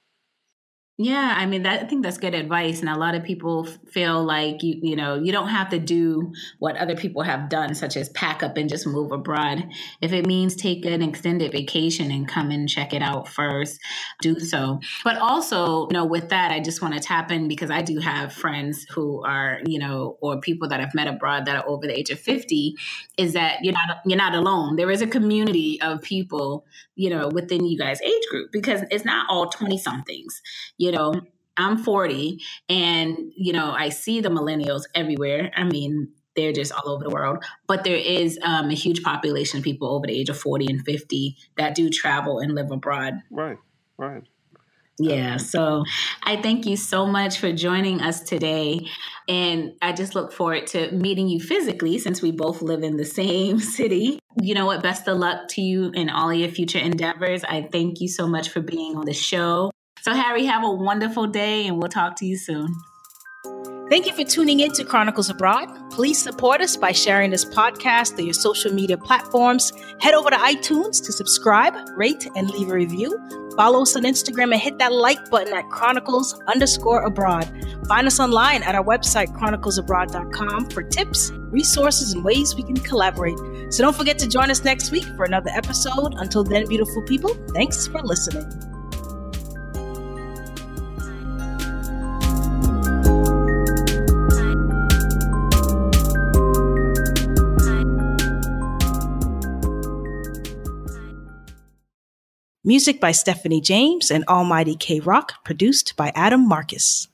Yeah, 0.98 1.34
I 1.36 1.46
mean 1.46 1.64
that 1.64 1.84
I 1.84 1.88
think 1.88 2.04
that's 2.04 2.18
good 2.18 2.34
advice 2.34 2.80
and 2.80 2.88
a 2.88 2.98
lot 2.98 3.16
of 3.16 3.24
people 3.26 3.66
feel 3.66 4.24
like 4.24 4.64
you 4.64 4.80
you 4.82 4.96
know, 4.96 5.16
you 5.16 5.34
don't 5.34 5.50
have 5.50 5.68
to 5.72 5.80
do 5.80 6.32
what 6.60 6.78
other 6.78 6.96
people 6.96 7.22
have 7.22 7.50
done 7.50 7.76
such 7.76 7.98
as 7.98 8.08
pack 8.10 8.42
up 8.42 8.56
and 8.56 8.70
just 8.70 8.88
move 8.88 9.12
abroad. 9.12 9.68
If 10.00 10.14
it 10.14 10.26
means 10.26 10.56
take 10.56 10.86
an 10.86 11.02
extended 11.02 11.52
vacation 11.52 12.12
and 12.12 12.26
come 12.26 12.50
and 12.50 12.70
check 12.70 12.94
it 12.94 13.02
out 13.02 13.28
first, 13.28 13.82
do 14.22 14.40
so. 14.40 14.80
But 15.04 15.18
also, 15.18 15.90
you 15.90 15.94
know, 15.94 16.06
with 16.06 16.30
that 16.30 16.52
I 16.52 16.62
just 16.62 16.82
want 16.82 16.94
to 16.94 17.02
tap 17.02 17.30
in 17.30 17.50
because 17.50 17.70
I 17.70 17.82
do 17.82 18.00
have 18.00 18.32
friends 18.32 18.86
who 18.90 19.22
are, 19.26 19.60
you 19.66 19.80
know, 19.80 20.18
or 20.22 20.40
people 20.40 20.70
that 20.70 20.80
I've 20.80 20.96
met 20.96 21.08
abroad 21.08 21.46
that 21.48 21.58
are 21.58 21.68
over 21.68 21.88
the 21.88 22.00
age 22.00 22.10
of 22.10 22.22
50 22.22 22.74
is 23.18 23.34
that 23.34 23.66
you're 23.66 23.74
not 23.74 23.98
you're 24.06 24.18
not 24.18 24.34
alone. 24.34 24.78
There 24.78 24.90
is 24.90 25.02
a 25.02 25.08
community 25.08 25.78
of 25.82 26.02
people, 26.02 26.66
you 26.96 27.10
know, 27.10 27.28
within 27.28 27.66
you 27.66 27.78
guys 27.78 28.02
age 28.02 28.24
group 28.32 28.54
because 28.54 28.84
it's 28.92 29.04
not 29.04 29.26
all 29.30 29.50
20 29.50 29.78
somethings 29.78 30.42
you 30.86 30.92
know, 30.92 31.14
I'm 31.58 31.78
40 31.78 32.40
and, 32.70 33.18
you 33.36 33.54
know, 33.54 33.72
I 33.72 33.90
see 33.90 34.22
the 34.22 34.30
millennials 34.30 34.84
everywhere. 34.94 35.52
I 35.56 35.64
mean, 35.64 36.10
they're 36.36 36.54
just 36.54 36.72
all 36.72 36.90
over 36.90 37.04
the 37.04 37.10
world. 37.10 37.44
But 37.66 37.84
there 37.84 37.96
is 37.96 38.38
um, 38.44 38.70
a 38.70 38.76
huge 38.76 39.02
population 39.02 39.58
of 39.58 39.64
people 39.64 39.88
over 39.88 40.06
the 40.06 40.14
age 40.14 40.30
of 40.30 40.38
40 40.38 40.68
and 40.70 40.86
50 40.86 41.38
that 41.58 41.74
do 41.74 41.90
travel 41.90 42.40
and 42.40 42.54
live 42.54 42.72
abroad. 42.72 43.16
Right, 43.32 43.58
right. 43.98 44.24
Yeah, 44.98 45.38
so 45.38 45.84
I 46.24 46.42
thank 46.42 46.66
you 46.66 46.78
so 46.78 47.06
much 47.06 47.40
for 47.40 47.52
joining 47.52 48.00
us 48.00 48.22
today. 48.22 48.88
And 49.28 49.74
I 49.82 49.92
just 49.92 50.16
look 50.16 50.32
forward 50.32 50.68
to 50.68 50.90
meeting 50.92 51.28
you 51.28 51.42
physically 51.42 51.98
since 51.98 52.22
we 52.22 52.32
both 52.32 52.62
live 52.62 52.84
in 52.84 52.96
the 52.96 53.06
same 53.06 53.60
city. 53.78 54.20
You 54.42 54.54
know 54.54 54.66
what? 54.66 54.84
Best 54.84 55.08
of 55.08 55.18
luck 55.18 55.48
to 55.50 55.62
you 55.62 55.92
in 55.94 56.10
all 56.10 56.34
your 56.34 56.50
future 56.50 56.80
endeavors. 56.80 57.44
I 57.44 57.68
thank 57.72 58.00
you 58.00 58.08
so 58.08 58.28
much 58.28 58.50
for 58.50 58.62
being 58.62 58.96
on 58.96 59.06
the 59.06 59.14
show. 59.14 59.72
So, 60.06 60.14
Harry, 60.14 60.46
have 60.46 60.64
a 60.64 60.70
wonderful 60.70 61.26
day 61.26 61.66
and 61.66 61.80
we'll 61.80 61.90
talk 61.90 62.16
to 62.18 62.28
you 62.28 62.38
soon. 62.38 62.76
Thank 63.90 64.06
you 64.06 64.14
for 64.14 64.24
tuning 64.24 64.60
in 64.60 64.72
to 64.74 64.84
Chronicles 64.84 65.32
Abroad. 65.32 65.68
Please 65.90 66.22
support 66.22 66.62
us 66.62 66.78
by 66.78 66.92
sharing 66.92 67.32
this 67.32 67.44
podcast 67.44 68.16
through 68.16 68.26
your 68.26 68.36
social 68.36 68.72
media 68.72 69.00
platforms. 69.00 69.74
Head 70.00 70.14
over 70.14 70.30
to 70.30 70.36
iTunes 70.36 71.04
to 71.04 71.12
subscribe, 71.12 71.74
rate, 71.96 72.28
and 72.36 72.52
leave 72.52 72.70
a 72.70 72.76
review. 72.76 73.18
Follow 73.58 73.82
us 73.82 73.96
on 73.96 74.04
Instagram 74.04 74.54
and 74.54 74.62
hit 74.62 74.78
that 74.78 74.94
like 74.94 75.32
button 75.32 75.56
at 75.56 75.68
Chronicles 75.70 76.40
underscore 76.46 77.02
abroad. 77.02 77.50
Find 77.88 78.06
us 78.06 78.20
online 78.20 78.62
at 78.62 78.76
our 78.76 78.84
website, 78.84 79.36
chroniclesabroad.com, 79.36 80.70
for 80.70 80.84
tips, 80.84 81.32
resources, 81.50 82.14
and 82.14 82.24
ways 82.24 82.56
we 82.56 82.62
can 82.62 82.76
collaborate. 82.76 83.40
So 83.74 83.82
don't 83.82 83.96
forget 83.96 84.20
to 84.20 84.30
join 84.30 84.52
us 84.52 84.64
next 84.64 84.92
week 84.92 85.06
for 85.16 85.24
another 85.24 85.50
episode. 85.56 86.14
Until 86.18 86.44
then, 86.44 86.68
beautiful 86.68 87.02
people, 87.08 87.34
thanks 87.56 87.88
for 87.88 88.04
listening. 88.04 88.75
Music 102.68 103.00
by 103.00 103.12
Stephanie 103.12 103.62
James 103.62 104.10
and 104.10 104.24
Almighty 104.28 104.76
K 104.76 105.00
Rock, 105.00 105.44
produced 105.44 105.96
by 105.96 106.12
Adam 106.16 106.48
Marcus. 106.48 107.04